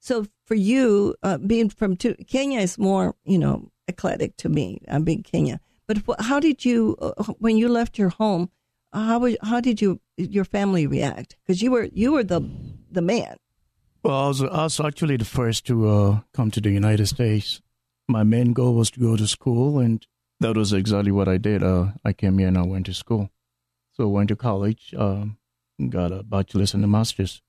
So 0.00 0.26
for 0.48 0.56
you, 0.56 1.14
uh, 1.22 1.38
being 1.38 1.70
from 1.70 1.96
two, 1.96 2.14
Kenya 2.26 2.58
is 2.60 2.78
more 2.78 3.14
you 3.24 3.38
know 3.38 3.70
eclectic 3.86 4.36
to 4.38 4.48
me. 4.48 4.80
I'm 4.88 5.04
being 5.04 5.22
Kenya, 5.22 5.60
but 5.86 5.98
wh- 5.98 6.24
how 6.28 6.40
did 6.40 6.64
you 6.64 6.96
uh, 7.00 7.32
when 7.38 7.56
you 7.56 7.68
left 7.68 7.96
your 7.96 8.10
home? 8.10 8.50
How 8.92 9.20
was, 9.20 9.36
how 9.42 9.60
did 9.60 9.80
you 9.80 10.00
your 10.16 10.44
family 10.44 10.86
react? 10.86 11.36
Because 11.42 11.62
you 11.62 11.70
were 11.70 11.88
you 11.92 12.12
were 12.12 12.24
the 12.24 12.40
the 12.90 13.02
man. 13.02 13.36
Well, 14.02 14.16
I 14.16 14.28
was, 14.28 14.42
I 14.42 14.62
was 14.64 14.80
actually 14.80 15.16
the 15.16 15.24
first 15.24 15.66
to 15.66 15.88
uh, 15.88 16.20
come 16.32 16.50
to 16.52 16.60
the 16.60 16.70
United 16.70 17.06
States. 17.06 17.60
My 18.08 18.24
main 18.24 18.52
goal 18.52 18.74
was 18.74 18.90
to 18.92 19.00
go 19.00 19.16
to 19.16 19.26
school, 19.26 19.78
and 19.78 20.04
that 20.40 20.56
was 20.56 20.72
exactly 20.72 21.12
what 21.12 21.28
I 21.28 21.36
did. 21.36 21.62
Uh, 21.62 21.92
I 22.04 22.12
came 22.12 22.38
here 22.38 22.48
and 22.48 22.58
I 22.58 22.62
went 22.62 22.86
to 22.86 22.94
school. 22.94 23.30
So 23.92 24.04
I 24.04 24.06
went 24.06 24.28
to 24.28 24.36
college, 24.36 24.94
um, 24.96 25.36
got 25.90 26.12
a 26.12 26.22
bachelor's 26.22 26.72
and 26.72 26.82
a 26.82 26.88
master's, 26.88 27.42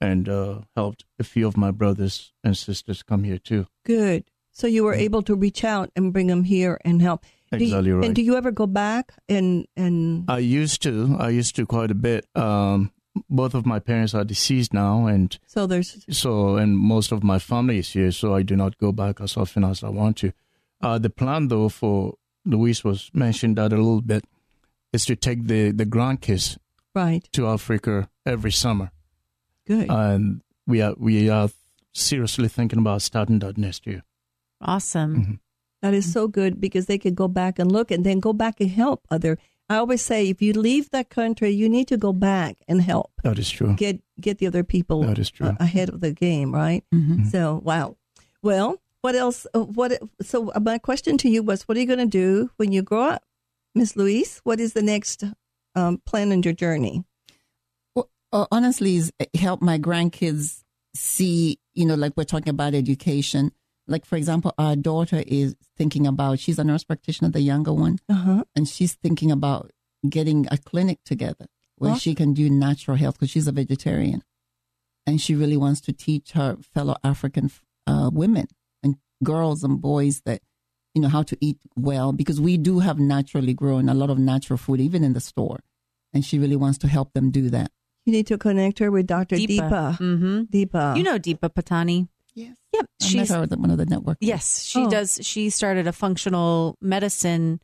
and 0.00 0.28
uh, 0.28 0.60
helped 0.76 1.06
a 1.18 1.24
few 1.24 1.46
of 1.46 1.56
my 1.56 1.70
brothers 1.70 2.34
and 2.44 2.56
sisters 2.56 3.02
come 3.02 3.24
here 3.24 3.38
too. 3.38 3.66
Good. 3.84 4.24
So 4.52 4.66
you 4.66 4.84
were 4.84 4.94
able 4.94 5.22
to 5.22 5.34
reach 5.34 5.64
out 5.64 5.90
and 5.96 6.12
bring 6.12 6.26
them 6.28 6.44
here 6.44 6.78
and 6.84 7.00
help. 7.00 7.24
Do 7.58 7.64
you- 7.64 7.70
Exactly 7.70 7.92
right. 7.92 8.06
And 8.06 8.14
do 8.14 8.22
you 8.22 8.36
ever 8.36 8.50
go 8.52 8.66
back 8.66 9.12
and 9.28 9.66
and 9.76 10.24
I 10.28 10.38
used 10.38 10.82
to. 10.82 11.16
I 11.18 11.28
used 11.30 11.54
to 11.56 11.66
quite 11.66 11.90
a 11.90 11.94
bit. 11.94 12.26
Um, 12.34 12.90
both 13.30 13.54
of 13.54 13.64
my 13.64 13.78
parents 13.78 14.12
are 14.14 14.24
deceased 14.24 14.72
now, 14.74 15.06
and 15.06 15.38
so 15.46 15.66
there's 15.66 16.04
so 16.10 16.56
and 16.56 16.76
most 16.76 17.12
of 17.12 17.22
my 17.22 17.38
family 17.38 17.78
is 17.78 17.92
here, 17.92 18.10
so 18.12 18.34
I 18.34 18.42
do 18.42 18.56
not 18.56 18.76
go 18.78 18.90
back 18.92 19.20
as 19.20 19.36
often 19.36 19.64
as 19.64 19.84
I 19.84 19.88
want 19.88 20.16
to. 20.18 20.32
Uh, 20.80 20.98
the 20.98 21.10
plan, 21.10 21.48
though, 21.48 21.68
for 21.68 22.14
Louise 22.44 22.82
was 22.84 23.10
mentioned 23.14 23.56
that 23.56 23.72
a 23.72 23.76
little 23.76 24.02
bit, 24.02 24.24
is 24.92 25.04
to 25.06 25.14
take 25.16 25.46
the 25.46 25.70
the 25.70 25.86
grandkids 25.86 26.58
right. 26.94 27.22
to 27.32 27.46
Africa 27.46 28.08
every 28.26 28.50
summer, 28.52 28.90
Good. 29.66 29.88
and 29.90 30.42
we 30.66 30.82
are 30.82 30.94
we 30.98 31.30
are 31.30 31.50
seriously 31.92 32.48
thinking 32.48 32.80
about 32.80 33.00
starting 33.02 33.38
that 33.40 33.56
next 33.56 33.86
year. 33.86 34.02
awesome. 34.60 35.14
Mhm. 35.16 35.38
That 35.84 35.92
is 35.92 36.08
so 36.10 36.26
good 36.28 36.60
because 36.60 36.86
they 36.86 36.96
could 36.96 37.14
go 37.14 37.28
back 37.28 37.58
and 37.60 37.70
look 37.70 37.90
and 37.90 38.04
then 38.04 38.18
go 38.18 38.32
back 38.32 38.56
and 38.60 38.70
help 38.70 39.04
other. 39.10 39.36
I 39.68 39.76
always 39.76 40.00
say 40.00 40.28
if 40.28 40.40
you 40.40 40.52
leave 40.52 40.88
that 40.90 41.10
country, 41.10 41.50
you 41.50 41.68
need 41.68 41.88
to 41.88 41.96
go 41.96 42.12
back 42.12 42.56
and 42.68 42.80
help 42.80 43.12
That 43.22 43.38
is 43.38 43.50
true. 43.50 43.74
get 43.76 44.00
get 44.20 44.38
the 44.38 44.46
other 44.46 44.64
people 44.64 45.02
That 45.04 45.18
is 45.18 45.30
true. 45.30 45.52
ahead 45.60 45.88
of 45.90 46.00
the 46.00 46.12
game, 46.12 46.52
right? 46.54 46.84
Mhm. 46.92 47.30
So 47.30 47.60
wow. 47.64 47.96
Well, 48.42 48.80
what 49.02 49.14
else? 49.14 49.46
Uh, 49.54 49.60
what? 49.60 49.92
So 50.22 50.50
uh, 50.52 50.60
my 50.60 50.78
question 50.78 51.18
to 51.18 51.28
you 51.28 51.42
was, 51.42 51.68
what 51.68 51.76
are 51.76 51.80
you 51.80 51.86
going 51.86 51.98
to 52.10 52.18
do 52.24 52.50
when 52.56 52.72
you 52.72 52.80
grow 52.82 53.02
up, 53.14 53.22
Miss 53.74 53.96
Louise? 53.96 54.40
What 54.44 54.60
is 54.60 54.72
the 54.72 54.82
next 54.82 55.24
um, 55.74 55.98
plan 56.06 56.32
in 56.32 56.42
your 56.42 56.54
journey? 56.54 57.04
Well, 57.94 58.08
uh, 58.32 58.46
honestly, 58.50 58.96
is 58.96 59.12
help 59.36 59.60
my 59.60 59.78
grandkids 59.78 60.62
see, 60.96 61.58
you 61.74 61.84
know, 61.86 61.94
like 61.96 62.14
we're 62.16 62.24
talking 62.24 62.48
about 62.50 62.74
education. 62.74 63.52
Like, 63.86 64.06
for 64.06 64.16
example, 64.16 64.52
our 64.58 64.76
daughter 64.76 65.22
is 65.26 65.54
thinking 65.76 66.06
about, 66.06 66.38
she's 66.38 66.58
a 66.58 66.64
nurse 66.64 66.84
practitioner, 66.84 67.28
the 67.30 67.40
younger 67.40 67.72
one, 67.72 67.98
Uh 68.08 68.14
huh. 68.14 68.44
and 68.56 68.68
she's 68.68 68.94
thinking 68.94 69.30
about 69.30 69.70
getting 70.08 70.46
a 70.50 70.56
clinic 70.58 70.98
together 71.04 71.46
where 71.76 71.90
Awesome. 71.90 72.00
she 72.00 72.14
can 72.14 72.32
do 72.34 72.48
natural 72.48 72.96
health 72.96 73.14
because 73.18 73.30
she's 73.30 73.46
a 73.48 73.52
vegetarian. 73.52 74.22
And 75.06 75.20
she 75.20 75.34
really 75.34 75.56
wants 75.56 75.80
to 75.82 75.92
teach 75.92 76.32
her 76.32 76.56
fellow 76.72 76.96
African 77.04 77.50
uh, 77.86 78.08
women 78.12 78.46
and 78.82 78.96
girls 79.22 79.62
and 79.62 79.80
boys 79.80 80.22
that, 80.24 80.40
you 80.94 81.02
know, 81.02 81.08
how 81.08 81.22
to 81.24 81.36
eat 81.42 81.58
well 81.76 82.12
because 82.12 82.40
we 82.40 82.56
do 82.56 82.78
have 82.78 82.98
naturally 82.98 83.52
grown 83.52 83.88
a 83.90 83.94
lot 83.94 84.08
of 84.08 84.18
natural 84.18 84.56
food, 84.56 84.80
even 84.80 85.04
in 85.04 85.12
the 85.12 85.20
store. 85.20 85.60
And 86.14 86.24
she 86.24 86.38
really 86.38 86.56
wants 86.56 86.78
to 86.78 86.88
help 86.88 87.12
them 87.12 87.30
do 87.30 87.50
that. 87.50 87.70
You 88.06 88.12
need 88.12 88.26
to 88.28 88.38
connect 88.38 88.78
her 88.78 88.90
with 88.90 89.06
Dr. 89.06 89.36
Deepa. 89.36 89.98
Mm-hmm. 89.98 90.40
Deepa. 90.42 90.96
You 90.96 91.02
know 91.02 91.18
Deepa 91.18 91.50
Patani. 91.52 92.08
Yes. 92.34 92.56
Yep. 92.72 92.86
I 93.00 93.04
met 93.04 93.10
She's 93.10 93.28
her 93.30 93.46
one 93.56 93.70
of 93.70 93.78
the 93.78 93.86
network. 93.86 94.18
yes, 94.20 94.62
she 94.64 94.80
Oh. 94.80 94.90
does. 94.90 95.18
She 95.22 95.50
started 95.50 95.86
a 95.86 95.92
functional 95.92 96.76
medicine, 96.80 97.60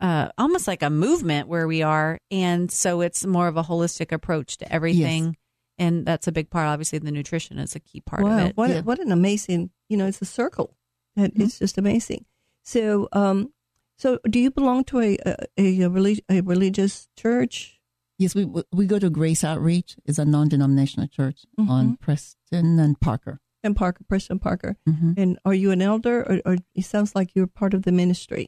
uh, 0.00 0.28
almost 0.38 0.66
like 0.68 0.82
a 0.82 0.90
movement 0.90 1.48
where 1.48 1.66
we 1.66 1.82
are, 1.82 2.18
and 2.30 2.70
so 2.70 3.00
it's 3.00 3.26
more 3.26 3.48
of 3.48 3.56
a 3.56 3.62
holistic 3.64 4.12
approach 4.12 4.56
to 4.58 4.72
everything. 4.72 5.36
And 5.78 6.06
that's 6.06 6.28
a 6.28 6.32
big 6.32 6.50
part. 6.50 6.68
Obviously, 6.68 7.00
the 7.00 7.10
nutrition 7.10 7.58
is 7.58 7.74
a 7.74 7.80
key 7.80 8.00
part 8.00 8.22
wow, 8.22 8.38
of 8.38 8.46
it. 8.50 8.56
what 8.56 8.70
Yeah. 8.70 8.80
what 8.82 9.00
an 9.00 9.10
amazing 9.10 9.70
you 9.88 9.96
know 9.96 10.06
it's 10.06 10.22
a 10.22 10.24
circle 10.24 10.76
that 11.16 11.34
Mhm. 11.34 11.40
it's 11.42 11.58
just 11.58 11.76
amazing. 11.78 12.24
So 12.62 13.08
um, 13.12 13.52
so 13.98 14.18
do 14.30 14.38
you 14.38 14.52
belong 14.52 14.84
to 14.84 15.00
a 15.00 15.18
a, 15.26 15.82
a, 15.82 15.88
relig- 15.90 16.22
a 16.28 16.40
religious 16.42 17.08
church? 17.18 17.80
Yes, 18.18 18.36
we 18.36 18.44
we 18.72 18.86
go 18.86 19.00
to 19.00 19.10
Grace 19.10 19.42
Outreach. 19.42 19.96
It's 20.04 20.18
a 20.20 20.24
non-denominational 20.24 21.08
church 21.08 21.44
Mhm. 21.58 21.68
on 21.68 21.96
Preston 21.96 22.78
and 22.78 23.00
Parker. 23.00 23.40
And 23.64 23.74
Parker, 23.74 24.04
Preston 24.08 24.38
Parker. 24.38 24.76
hmm 24.86 25.12
And 25.16 25.38
are 25.44 25.54
you 25.54 25.70
an 25.72 25.80
elder, 25.82 26.20
or, 26.22 26.40
or 26.44 26.56
it 26.74 26.84
sounds 26.84 27.14
like 27.16 27.34
you're 27.34 27.46
part 27.48 27.74
of 27.74 27.82
the 27.82 27.92
ministry? 27.92 28.46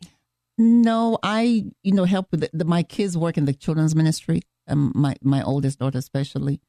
No, 0.58 1.18
I 1.22 1.64
you 1.82 1.92
know 1.92 2.04
help 2.04 2.30
with 2.30 2.40
the, 2.40 2.50
the, 2.52 2.64
my 2.64 2.82
kids 2.82 3.16
work 3.16 3.36
in 3.38 3.44
the 3.46 3.52
children's 3.54 3.94
ministry. 3.94 4.42
Um, 4.68 4.92
my 4.94 5.14
my 5.22 5.42
oldest 5.42 5.78
daughter 5.78 5.98
especially, 5.98 6.60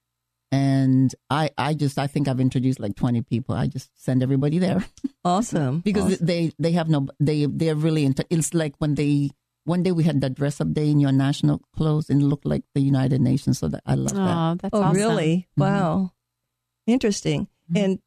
and 0.51 1.13
I 1.29 1.49
I 1.57 1.73
just 1.73 1.97
I 1.97 2.07
think 2.07 2.27
I've 2.27 2.39
introduced 2.39 2.79
like 2.79 2.95
twenty 2.95 3.21
people. 3.21 3.55
I 3.55 3.67
just 3.67 3.89
send 3.95 4.23
everybody 4.23 4.59
there 4.59 4.83
Awesome, 5.25 5.79
because 5.81 6.13
Awesome. 6.13 6.25
they 6.25 6.51
they 6.59 6.71
have 6.73 6.89
no 6.89 7.07
they 7.19 7.45
they're 7.45 7.75
really 7.75 8.03
into. 8.05 8.25
It's 8.29 8.53
like 8.53 8.75
when 8.79 8.95
they 8.95 9.31
one 9.65 9.83
day 9.83 9.91
we 9.91 10.03
had 10.03 10.21
that 10.21 10.35
dress 10.35 10.61
up 10.61 10.71
day 10.73 10.89
in 10.91 10.99
your 10.99 11.11
national 11.11 11.61
clothes 11.75 12.09
and 12.09 12.23
looked 12.23 12.45
like 12.45 12.63
the 12.75 12.81
United 12.81 13.19
Nations. 13.21 13.59
So 13.59 13.67
that 13.67 13.83
I 13.85 13.95
love 13.95 14.15
that. 14.15 14.37
Oh, 14.37 14.55
that's 14.61 14.73
oh 14.75 14.83
awesome. 14.83 14.95
really? 14.95 15.47
Mhm. 15.57 15.63
Wow, 15.63 16.11
interesting. 16.85 17.47
Mhm. 17.71 17.77
And 17.83 17.99
i- 17.99 18.01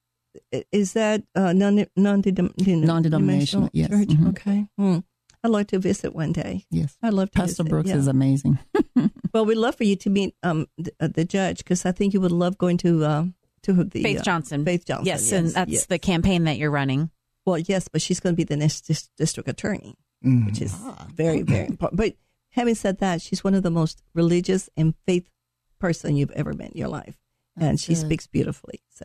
is 0.73 0.93
that 0.95 1.23
uh, 1.35 1.53
non 1.53 1.87
non 1.97 2.23
Non-denominational, 2.27 3.71
yes. 3.73 3.89
church? 3.91 4.09
Mhm. 4.09 4.29
Okay, 4.31 4.67
hmm. 4.79 4.99
I'd 5.43 5.51
like 5.51 5.69
to 5.69 5.79
visit 5.79 6.15
one 6.15 6.33
day. 6.33 6.67
Yes, 6.71 6.97
I'd 7.03 7.15
love 7.15 7.31
to. 7.31 7.39
Pastor 7.39 7.63
visit, 7.63 7.71
Brooks 7.71 7.89
yeah. 7.91 7.97
is 7.97 8.07
amazing. 8.07 8.59
Well, 9.33 9.47
we'd 9.47 9.59
love 9.59 9.77
for 9.77 9.85
you 9.85 9.95
to 9.95 10.11
meet 10.11 10.35
um 10.43 10.67
the, 10.77 10.93
uh, 10.99 11.07
the 11.07 11.25
judge 11.25 11.59
because 11.59 11.87
I 11.87 11.93
think 11.93 12.13
you 12.15 12.21
would 12.21 12.33
love 12.33 12.59
going 12.59 12.79
to 12.79 13.05
uh, 13.05 13.25
to 13.63 13.73
the 13.85 14.03
Faith 14.03 14.21
uh, 14.21 14.23
Johnson. 14.25 14.65
Faith 14.65 14.85
Johnson. 14.87 15.07
Yes, 15.07 15.31
and 15.31 15.49
that's 15.51 15.71
yes. 15.71 15.87
the 15.87 16.01
campaign 16.01 16.45
that 16.45 16.59
you're 16.59 16.71
running. 16.73 17.11
well, 17.47 17.57
yes, 17.59 17.87
but 17.87 18.03
she's 18.03 18.19
going 18.21 18.35
to 18.35 18.37
be 18.37 18.43
the 18.45 18.57
next 18.57 18.83
dis- 18.89 19.09
district 19.17 19.49
attorney, 19.49 19.95
Mhm. 20.27 20.47
which 20.47 20.61
is 20.61 20.75
Ah. 20.77 21.07
very 21.15 21.43
very 21.43 21.69
important. 21.73 21.97
But 21.97 22.17
having 22.51 22.75
said 22.75 22.99
that, 22.99 23.23
she's 23.23 23.45
one 23.45 23.55
of 23.55 23.63
the 23.63 23.71
most 23.71 24.03
religious 24.15 24.69
and 24.77 24.95
faith 25.07 25.29
person 25.79 26.17
you've 26.17 26.33
ever 26.33 26.53
met 26.53 26.73
in 26.73 26.79
your 26.79 26.89
life, 26.89 27.17
and 27.57 27.79
she 27.79 27.95
good. 27.95 28.01
speaks 28.01 28.27
beautifully. 28.27 28.81
So, 28.91 29.05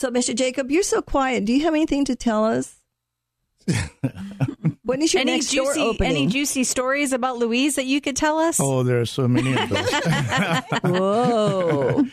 so 0.00 0.10
Mr. 0.10 0.34
Jacob, 0.34 0.70
you're 0.70 0.82
so 0.82 1.02
quiet. 1.02 1.44
Do 1.44 1.52
you 1.52 1.62
have 1.64 1.74
anything 1.74 2.06
to 2.06 2.16
tell 2.16 2.46
us? 2.46 2.76
when 4.82 5.02
is 5.02 5.12
your 5.12 5.20
Any 5.20 5.32
next 5.32 5.48
store 5.48 5.66
juicy, 5.74 5.80
opening? 5.80 6.10
any 6.10 6.26
juicy 6.26 6.64
stories 6.64 7.12
about 7.12 7.36
Louise 7.36 7.76
that 7.76 7.84
you 7.84 8.00
could 8.00 8.16
tell 8.16 8.38
us? 8.38 8.58
Oh, 8.58 8.82
there 8.82 9.00
are 9.00 9.06
so 9.06 9.28
many 9.28 9.52
of 9.54 9.68
those. 9.68 9.92
Whoa! 10.82 12.06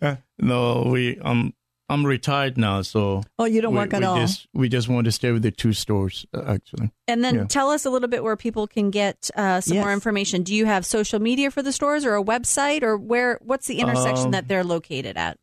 no, 0.38 0.84
we 0.90 1.18
um 1.20 1.52
I'm 1.90 2.06
retired 2.06 2.56
now, 2.56 2.80
so 2.80 3.22
Oh, 3.38 3.44
you 3.44 3.60
don't 3.60 3.74
we, 3.74 3.78
work 3.80 3.92
at 3.92 4.00
we 4.00 4.06
all. 4.06 4.16
Just, 4.16 4.48
we 4.54 4.70
just 4.70 4.88
want 4.88 5.04
to 5.04 5.12
stay 5.12 5.32
with 5.32 5.42
the 5.42 5.50
two 5.50 5.74
stores, 5.74 6.24
uh, 6.32 6.42
actually. 6.46 6.90
And 7.06 7.22
then 7.22 7.34
Yeah. 7.34 7.44
tell 7.44 7.70
us 7.70 7.84
a 7.84 7.90
little 7.90 8.08
bit 8.08 8.24
where 8.24 8.36
people 8.36 8.66
can 8.66 8.90
get 8.90 9.30
uh, 9.36 9.60
some 9.60 9.76
more 9.76 9.92
information. 9.92 10.44
Do 10.44 10.54
you 10.54 10.64
have 10.64 10.86
social 10.86 11.20
media 11.20 11.50
for 11.50 11.60
the 11.62 11.72
stores 11.72 12.06
or 12.06 12.16
a 12.16 12.24
website 12.24 12.82
or 12.82 12.96
where? 12.96 13.38
What's 13.42 13.66
the 13.66 13.80
intersection 13.80 14.26
Um, 14.26 14.30
that 14.30 14.48
they're 14.48 14.64
located 14.64 15.18
at? 15.18 15.36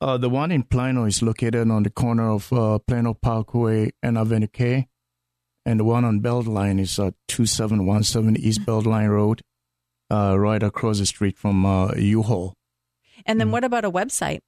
Uh, 0.00 0.16
the 0.16 0.28
one 0.28 0.52
in 0.52 0.62
Plano 0.62 1.04
is 1.04 1.22
located 1.22 1.70
on 1.70 1.82
the 1.82 1.90
corner 1.90 2.30
of 2.30 2.52
uh, 2.52 2.78
Plano 2.78 3.14
Parkway 3.14 3.90
and 4.02 4.16
Avenue 4.16 4.46
K. 4.46 4.86
And 5.66 5.80
the 5.80 5.84
one 5.84 6.04
on 6.04 6.20
Beltline 6.20 6.80
is 6.80 6.98
uh, 6.98 7.10
2717 7.26 8.42
East 8.42 8.64
Beltline 8.64 9.10
Road, 9.10 9.42
uh, 10.10 10.38
right 10.38 10.62
across 10.62 10.98
the 10.98 11.06
street 11.06 11.36
from 11.36 11.66
uh, 11.66 11.92
U-Haul. 11.94 12.54
And 13.26 13.36
mm. 13.36 13.40
then 13.40 13.50
what 13.50 13.64
about 13.64 13.84
a 13.84 13.90
website? 13.90 14.40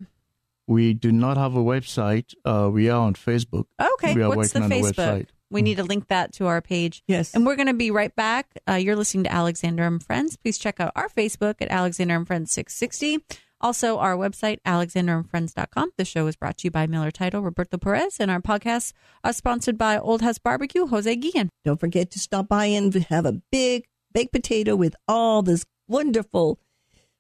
We 0.67 0.95
do 0.95 1.11
not 1.11 1.37
have 1.37 1.57
a 1.57 1.63
website. 1.63 2.33
Uh, 2.45 2.71
we 2.73 2.89
are 2.89 3.01
on 3.01 3.15
Facebook. 3.15 3.65
Okay, 3.81 4.15
We 4.15 4.23
are 4.23 4.29
what's 4.29 4.53
the 4.53 4.61
working 4.61 4.63
on 4.63 4.83
the 4.83 4.89
Facebook? 4.89 4.95
website. 4.95 5.27
We 5.51 5.63
need 5.63 5.79
to 5.79 5.83
link 5.83 6.07
that 6.09 6.33
to 6.35 6.47
our 6.47 6.63
page. 6.63 7.03
Yes. 7.09 7.35
And 7.35 7.45
we're 7.45 7.57
going 7.57 7.67
to 7.67 7.75
be 7.75 7.91
right 7.91 8.15
back. 8.15 8.57
Uh, 8.69 8.75
you're 8.75 8.95
listening 8.95 9.25
to 9.25 9.33
Alexander 9.33 9.83
and 9.83 10.01
Friends. 10.01 10.37
Please 10.37 10.59
check 10.59 10.79
out 10.79 10.93
our 10.95 11.09
Facebook 11.09 11.57
at 11.61 11.69
Alexander 11.71 12.15
and 12.15 12.25
Friends 12.25 12.53
660. 12.53 13.25
Also, 13.61 13.99
our 13.99 14.17
website, 14.17 14.59
alexanderandfriends.com. 14.67 15.91
The 15.99 16.05
show 16.05 16.27
is 16.27 16.37
brought 16.37 16.59
to 16.59 16.65
you 16.65 16.71
by 16.71 16.87
Miller 16.87 17.11
Title, 17.11 17.43
Roberto 17.43 17.77
Perez, 17.77 18.19
and 18.19 18.31
our 18.31 18.41
podcasts 18.41 18.93
are 19.23 19.33
sponsored 19.33 19.77
by 19.77 19.99
Old 19.99 20.23
House 20.23 20.39
Barbecue, 20.39 20.87
Jose 20.87 21.15
Guillen. 21.17 21.51
Don't 21.65 21.79
forget 21.79 22.11
to 22.13 22.19
stop 22.19 22.49
by 22.49 22.67
and 22.67 22.95
have 22.95 23.27
a 23.27 23.41
big 23.53 23.87
baked 24.13 24.33
potato 24.33 24.75
with 24.77 24.97
all 25.07 25.43
this 25.43 25.65
wonderful 25.87 26.59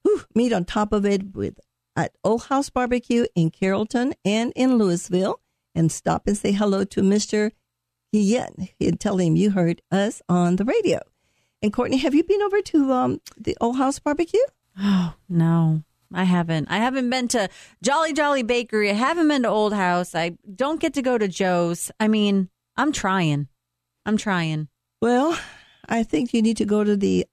whew, 0.03 0.22
meat 0.34 0.53
on 0.53 0.64
top 0.64 0.93
of 0.93 1.05
it 1.05 1.34
with 1.34 1.59
at 1.97 2.12
Old 2.24 2.45
House 2.45 2.70
Barbecue 2.70 3.26
in 3.34 3.51
Carrollton 3.51 4.14
and 4.24 4.53
in 4.57 4.78
Lewisville. 4.78 5.36
And 5.74 5.93
stop 5.93 6.26
and 6.26 6.36
say 6.36 6.53
hello 6.53 6.84
to 6.84 7.03
Mr. 7.03 7.53
Guillen 8.12 8.70
and 8.80 8.99
tell 8.99 9.18
him 9.18 9.36
you 9.36 9.51
heard 9.51 9.82
us 9.91 10.22
on 10.28 10.57
the 10.57 10.64
radio. 10.64 11.01
And 11.62 11.72
Courtney, 11.72 11.99
have 11.99 12.14
you 12.14 12.24
been 12.24 12.43
over 12.43 12.62
to 12.62 12.93
um, 12.93 13.20
the 13.36 13.57
Old 13.61 13.76
House 13.76 13.99
Barbecue? 13.99 14.41
Oh, 14.78 15.14
no. 15.28 15.82
I 16.12 16.24
haven't. 16.24 16.68
I 16.70 16.78
haven't 16.78 17.08
been 17.11 17.28
to 17.28 17.48
Jolly 17.82 18.12
Jolly 18.12 18.42
Bakery. 18.42 18.90
I 18.90 18.94
haven't 18.94 19.28
been 19.28 19.42
to 19.42 19.48
Old 19.48 19.72
House. 19.72 20.14
I 20.14 20.32
don't 20.54 20.80
get 20.80 20.94
to 20.94 21.02
go 21.02 21.16
to 21.18 21.28
Joe's. 21.28 21.90
I 22.00 22.08
mean, 22.08 22.48
I'm 22.76 22.92
trying. 22.92 23.48
I'm 24.06 24.16
trying. 24.16 24.68
Well, 25.00 25.38
I 25.88 26.02
think 26.02 26.34
you 26.34 26.42
need 26.42 26.56
to 26.58 26.64
go 26.64 26.82
to 26.82 26.96
the 26.96 27.26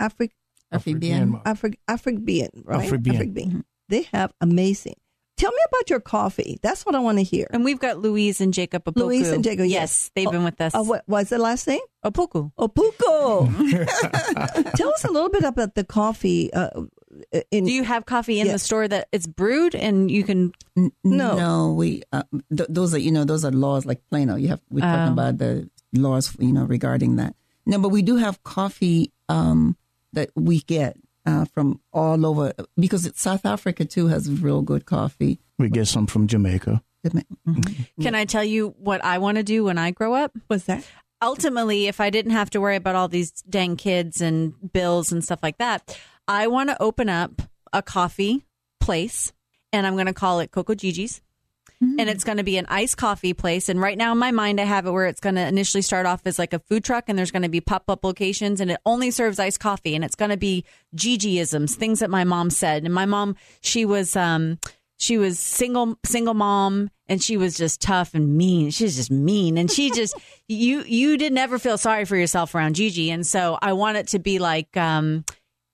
Afri- 0.00 0.30
Amphibian. 0.72 1.40
Afri- 1.44 1.78
African, 1.86 2.48
right? 2.64 2.84
African. 2.84 3.14
African. 3.14 3.64
They 3.88 4.02
have 4.12 4.32
amazing. 4.40 4.94
Tell 5.36 5.50
me 5.50 5.58
about 5.68 5.90
your 5.90 6.00
coffee. 6.00 6.58
That's 6.62 6.86
what 6.86 6.94
I 6.94 7.00
want 7.00 7.18
to 7.18 7.24
hear. 7.24 7.48
And 7.50 7.64
we've 7.64 7.80
got 7.80 7.98
Louise 7.98 8.40
and 8.40 8.54
Jacob 8.54 8.84
Opoku. 8.84 8.96
Louise 8.96 9.30
and 9.30 9.42
Jacob, 9.42 9.66
yes. 9.66 9.72
Yes, 9.72 10.10
they've 10.14 10.30
been 10.30 10.44
with 10.44 10.60
us. 10.60 10.74
Uh, 10.74 10.84
what 10.84 11.02
was 11.08 11.28
the 11.28 11.38
last 11.38 11.66
name? 11.66 11.80
Opoku. 12.04 12.52
Opuko. 12.56 13.46
Tell 14.76 14.90
us 14.90 15.04
a 15.04 15.10
little 15.10 15.30
bit 15.30 15.42
about 15.42 15.74
the 15.74 15.82
coffee. 15.84 16.52
Uh, 16.52 16.82
in, 17.50 17.64
Do 17.64 17.72
you 17.72 17.84
have 17.84 18.06
coffee 18.06 18.40
in 18.40 18.48
the 18.48 18.58
store 18.58 18.88
that 18.88 19.08
it's 19.12 19.26
brewed 19.26 19.74
and 19.74 20.10
you 20.10 20.24
can? 20.24 20.52
N- 20.76 20.92
No. 21.04 21.36
no, 21.36 21.72
we 21.72 22.02
uh, 22.12 22.22
th- 22.56 22.68
those 22.68 22.94
are 22.94 22.98
you 22.98 23.10
know 23.12 23.24
those 23.24 23.44
are 23.44 23.52
laws 23.52 23.86
like 23.86 24.00
Plano. 24.10 24.36
You 24.36 24.48
have 24.48 24.60
we're 24.70 24.80
talking 24.80 25.10
Oh. 25.10 25.12
about 25.12 25.38
the 25.38 25.68
laws 25.92 26.36
you 26.38 26.52
know 26.52 26.64
regarding 26.64 27.16
that. 27.16 27.34
No, 27.66 27.78
but 27.78 27.88
we 27.90 28.02
do 28.02 28.16
have 28.16 28.42
coffee 28.42 29.12
um, 29.28 29.76
that 30.12 30.30
we 30.34 30.60
get 30.60 30.96
uh, 31.26 31.44
from 31.46 31.80
all 31.92 32.26
over 32.26 32.52
because 32.76 33.06
it's 33.06 33.20
South 33.22 33.46
Africa 33.46 33.84
too 33.84 34.08
has 34.08 34.30
real 34.30 34.62
good 34.62 34.84
coffee. 34.86 35.38
We 35.58 35.68
get 35.68 35.86
some 35.88 36.06
from 36.06 36.26
Jamaica. 36.26 36.82
Can 38.00 38.14
I 38.14 38.24
tell 38.24 38.44
you 38.44 38.74
what 38.78 39.04
I 39.04 39.18
want 39.18 39.36
to 39.36 39.42
do 39.42 39.64
when 39.64 39.78
I 39.78 39.90
grow 39.90 40.14
up? 40.14 40.32
What's 40.48 40.64
that? 40.64 40.84
ultimately, 41.22 41.86
if 41.86 42.00
I 42.00 42.10
didn't 42.10 42.32
have 42.32 42.50
to 42.50 42.60
worry 42.60 42.76
about 42.76 42.96
all 42.96 43.08
these 43.08 43.30
dang 43.48 43.76
kids 43.76 44.20
and 44.20 44.52
bills 44.74 45.10
and 45.10 45.24
stuff 45.24 45.38
like 45.42 45.56
that, 45.56 45.98
I 46.26 46.46
want 46.46 46.70
to 46.70 46.82
open 46.82 47.08
up 47.08 47.42
a 47.72 47.82
coffee 47.82 48.46
place 48.80 49.32
and 49.72 49.86
I'm 49.86 49.94
going 49.94 50.06
to 50.06 50.14
call 50.14 50.40
it 50.40 50.50
Coco 50.50 50.74
Gigi's. 50.74 51.20
And 51.98 52.08
it's 52.08 52.24
going 52.24 52.38
to 52.38 52.44
be 52.44 52.56
an 52.56 52.64
iced 52.68 52.96
coffee 52.96 53.34
place. 53.34 53.68
And 53.68 53.78
right 53.78 53.98
now 53.98 54.12
in 54.12 54.18
my 54.18 54.30
mind, 54.30 54.58
I 54.58 54.64
have 54.64 54.86
it 54.86 54.90
where 54.90 55.06
it's 55.06 55.20
going 55.20 55.34
to 55.34 55.46
initially 55.46 55.82
start 55.82 56.06
off 56.06 56.22
as 56.24 56.38
like 56.38 56.54
a 56.54 56.60
food 56.60 56.82
truck 56.82 57.04
and 57.08 57.18
there's 57.18 57.30
going 57.30 57.42
to 57.42 57.50
be 57.50 57.60
pop 57.60 57.90
up 57.90 58.04
locations 58.04 58.60
and 58.60 58.70
it 58.70 58.80
only 58.86 59.10
serves 59.10 59.38
iced 59.38 59.60
coffee. 59.60 59.94
And 59.94 60.02
it's 60.02 60.14
going 60.14 60.30
to 60.30 60.38
be 60.38 60.64
Gigiisms, 60.96 61.74
things 61.74 61.98
that 61.98 62.08
my 62.08 62.24
mom 62.24 62.48
said. 62.48 62.84
And 62.84 62.94
my 62.94 63.04
mom, 63.04 63.36
she 63.60 63.84
was, 63.84 64.16
um, 64.16 64.58
she 64.96 65.18
was 65.18 65.38
single 65.38 65.98
single 66.06 66.34
mom 66.34 66.90
and 67.08 67.22
she 67.22 67.36
was 67.36 67.56
just 67.56 67.80
tough 67.80 68.14
and 68.14 68.36
mean 68.36 68.70
she 68.70 68.84
was 68.84 68.96
just 68.96 69.10
mean 69.10 69.58
and 69.58 69.70
she 69.70 69.90
just 69.90 70.14
you 70.48 70.82
you 70.84 71.16
did 71.18 71.32
never 71.32 71.58
feel 71.58 71.76
sorry 71.76 72.04
for 72.04 72.16
yourself 72.16 72.54
around 72.54 72.76
gigi 72.76 73.10
and 73.10 73.26
so 73.26 73.58
i 73.60 73.72
want 73.72 73.96
it 73.96 74.06
to 74.06 74.18
be 74.18 74.38
like 74.38 74.76
um 74.76 75.24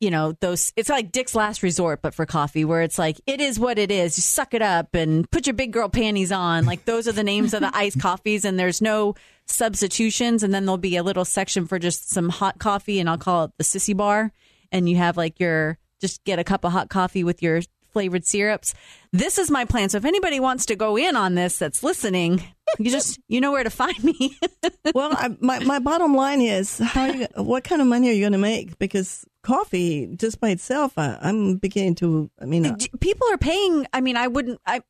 you 0.01 0.11
know 0.11 0.33
those 0.41 0.73
it's 0.77 0.89
like 0.89 1.13
dick's 1.13 1.35
last 1.35 1.63
resort 1.63 2.01
but 2.03 2.15
for 2.15 2.27
coffee 2.27 2.65
where 2.65 2.83
it's 2.83 2.99
like 2.99 3.21
it 3.27 3.41
is 3.41 3.61
what 3.61 3.79
it 3.79 3.91
is 3.91 4.17
you 4.17 4.23
suck 4.23 4.55
it 4.55 4.63
up 4.63 4.95
and 4.95 5.31
put 5.31 5.47
your 5.47 5.55
big 5.55 5.73
girl 5.73 5.89
panties 5.89 6.33
on 6.33 6.65
like 6.65 6.85
those 6.87 7.07
are 7.07 7.13
the 7.13 7.23
names 7.23 7.55
of 7.55 7.61
the 7.61 7.77
iced 7.77 8.01
coffees 8.03 8.45
and 8.45 8.59
there's 8.59 8.81
no 8.81 9.15
substitutions 9.47 10.43
and 10.43 10.55
then 10.55 10.65
there'll 10.65 10.79
be 10.79 10.97
a 10.97 11.03
little 11.03 11.25
section 11.25 11.67
for 11.67 11.79
just 11.79 12.11
some 12.11 12.29
hot 12.29 12.59
coffee 12.59 12.99
and 12.99 13.09
i'll 13.09 13.19
call 13.19 13.45
it 13.45 13.51
the 13.59 13.65
sissy 13.65 13.97
bar 13.97 14.33
and 14.73 14.89
you 14.89 14.97
have 14.97 15.17
like 15.17 15.39
your 15.39 15.79
just 16.01 16.25
get 16.25 16.39
a 16.39 16.45
cup 16.45 16.65
of 16.65 16.73
hot 16.73 16.89
coffee 16.89 17.23
with 17.23 17.43
your 17.43 17.61
flavored 17.93 18.25
syrups. 18.25 18.75
This 19.13 19.39
is 19.39 19.51
my 19.51 19.65
plan. 19.65 19.89
So 19.89 19.99
if 19.99 20.05
anybody 20.05 20.41
wants 20.41 20.67
to 20.67 20.77
go 20.77 20.97
in 20.97 21.17
on 21.17 21.35
this 21.35 21.59
that's 21.59 21.83
listening, 21.83 22.43
you 22.79 22.91
just 22.91 23.19
you 23.29 23.41
know 23.41 23.53
where 23.53 23.65
to 23.65 23.71
find 23.71 24.03
me. 24.03 24.37
well, 24.95 25.13
I, 25.13 25.37
my 25.41 25.59
my 25.61 25.79
bottom 25.79 26.15
line 26.15 26.41
is 26.41 26.79
how 26.79 27.07
you, 27.07 27.27
what 27.37 27.65
kind 27.65 27.81
of 27.81 27.89
money 27.89 28.09
are 28.09 28.13
you 28.13 28.21
going 28.21 28.33
to 28.33 28.39
make? 28.39 28.79
Because 28.79 29.25
coffee 29.43 30.15
just 30.17 30.41
by 30.41 30.51
itself, 30.51 30.95
I, 30.97 31.19
I'm 31.21 31.57
beginning 31.57 31.95
to. 31.97 32.31
I 32.41 32.45
mean, 32.45 32.67
uh, 32.67 32.77
People 33.01 33.27
are 33.33 33.39
paying. 33.39 33.87
I 33.93 34.01
mean, 34.01 34.17
I 34.17 34.29
wouldn't. 34.29 34.61
I 34.67 34.83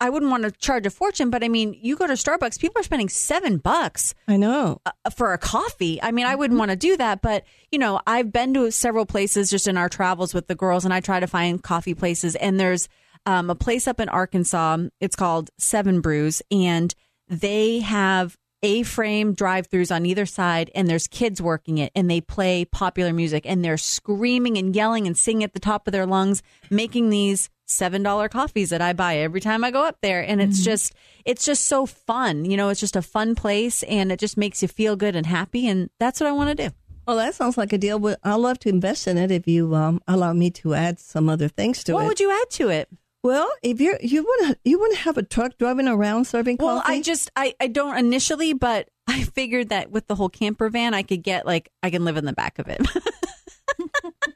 I 0.00 0.10
wouldn't 0.10 0.30
want 0.30 0.42
to 0.42 0.50
charge 0.50 0.84
a 0.86 0.90
fortune, 0.90 1.30
but 1.30 1.42
I 1.42 1.48
mean, 1.48 1.74
you 1.80 1.96
go 1.96 2.06
to 2.06 2.12
Starbucks, 2.12 2.60
people 2.60 2.80
are 2.80 2.84
spending 2.84 3.08
seven 3.08 3.56
bucks 3.56 4.14
I 4.28 4.36
know. 4.36 4.80
uh, 4.84 5.10
for 5.10 5.32
a 5.32 5.38
coffee. 5.38 6.02
I 6.02 6.10
mean, 6.10 6.26
I 6.26 6.34
wouldn't 6.34 6.58
want 6.58 6.70
to 6.70 6.76
do 6.76 6.96
that, 6.98 7.22
but 7.22 7.44
you 7.70 7.78
know, 7.78 8.00
I've 8.06 8.30
been 8.30 8.52
to 8.54 8.70
several 8.70 9.06
places 9.06 9.48
just 9.48 9.66
in 9.66 9.78
our 9.78 9.88
travels 9.88 10.34
with 10.34 10.48
the 10.48 10.54
girls, 10.54 10.84
and 10.84 10.92
I 10.92 11.00
try 11.00 11.20
to 11.20 11.26
find 11.26 11.62
coffee 11.62 11.94
places. 11.94 12.34
And 12.36 12.60
there's 12.60 12.88
um, 13.24 13.48
a 13.48 13.54
place 13.54 13.88
up 13.88 13.98
in 13.98 14.08
Arkansas. 14.10 14.78
It's 15.00 15.16
called 15.16 15.50
Seven 15.58 16.00
Brews, 16.02 16.42
and 16.50 16.94
they 17.28 17.80
have 17.80 18.36
A-frame 18.62 19.34
drive-throughs 19.34 19.94
on 19.94 20.06
either 20.06 20.26
side, 20.26 20.70
and 20.74 20.88
there's 20.88 21.06
kids 21.06 21.42
working 21.42 21.78
it, 21.78 21.92
and 21.94 22.10
they 22.10 22.20
play 22.20 22.64
popular 22.64 23.12
music, 23.12 23.44
and 23.46 23.64
they're 23.64 23.76
screaming 23.76 24.56
and 24.56 24.74
yelling 24.74 25.06
and 25.06 25.16
singing 25.16 25.44
at 25.44 25.52
the 25.52 25.60
top 25.60 25.86
of 25.86 25.92
their 25.92 26.06
lungs, 26.06 26.42
making 26.70 27.10
these 27.10 27.50
seven 27.68 28.02
dollar 28.02 28.28
coffees 28.28 28.70
that 28.70 28.80
I 28.80 28.92
buy 28.92 29.16
every 29.16 29.40
time 29.40 29.64
I 29.64 29.70
go 29.70 29.84
up 29.84 29.98
there, 30.00 30.22
and 30.22 30.40
it's 30.40 30.62
just 30.64 30.94
it's 31.24 31.44
just 31.44 31.64
so 31.64 31.84
fun. 31.84 32.44
You 32.44 32.56
know, 32.56 32.68
it's 32.68 32.80
just 32.80 32.96
a 32.96 33.02
fun 33.02 33.34
place, 33.34 33.82
and 33.82 34.12
it 34.12 34.20
just 34.20 34.36
makes 34.36 34.62
you 34.62 34.68
feel 34.68 34.96
good 34.96 35.16
and 35.16 35.26
happy, 35.26 35.66
and 35.66 35.90
that's 35.98 36.20
what 36.20 36.28
I 36.28 36.32
want 36.32 36.56
to 36.56 36.68
do. 36.68 36.74
Well, 37.06 37.16
that 37.16 37.34
sounds 37.34 37.56
like 37.56 37.72
a 37.72 37.78
deal. 37.78 37.98
But 37.98 38.18
I'd 38.24 38.34
love 38.34 38.58
to 38.60 38.68
invest 38.68 39.06
in 39.06 39.16
it 39.18 39.30
if 39.30 39.46
you 39.46 39.74
um, 39.74 40.00
allow 40.08 40.32
me 40.32 40.50
to 40.52 40.74
add 40.74 40.98
some 40.98 41.28
other 41.28 41.48
things 41.48 41.84
to 41.84 41.92
what 41.92 42.00
it. 42.00 42.02
What 42.02 42.08
would 42.08 42.20
you 42.20 42.32
add 42.32 42.50
to 42.50 42.68
it? 42.68 42.88
Well, 43.26 43.50
if 43.60 43.80
you're 43.80 43.98
you 44.00 44.24
wouldn't 44.24 44.58
you 44.64 44.78
wouldn't 44.78 45.00
have 45.00 45.18
a 45.18 45.22
truck 45.22 45.58
driving 45.58 45.88
around 45.88 46.26
serving 46.26 46.58
Well, 46.60 46.76
coffee. 46.76 46.90
Well, 46.92 46.98
I 46.98 47.02
just 47.02 47.30
I, 47.34 47.54
I 47.60 47.66
don't 47.66 47.98
initially, 47.98 48.52
but 48.52 48.88
I 49.08 49.24
figured 49.24 49.70
that 49.70 49.90
with 49.90 50.06
the 50.06 50.14
whole 50.14 50.28
camper 50.28 50.68
van, 50.70 50.94
I 50.94 51.02
could 51.02 51.24
get 51.24 51.44
like 51.44 51.70
I 51.82 51.90
can 51.90 52.04
live 52.04 52.16
in 52.16 52.24
the 52.24 52.32
back 52.32 52.60
of 52.60 52.68
it. 52.68 52.86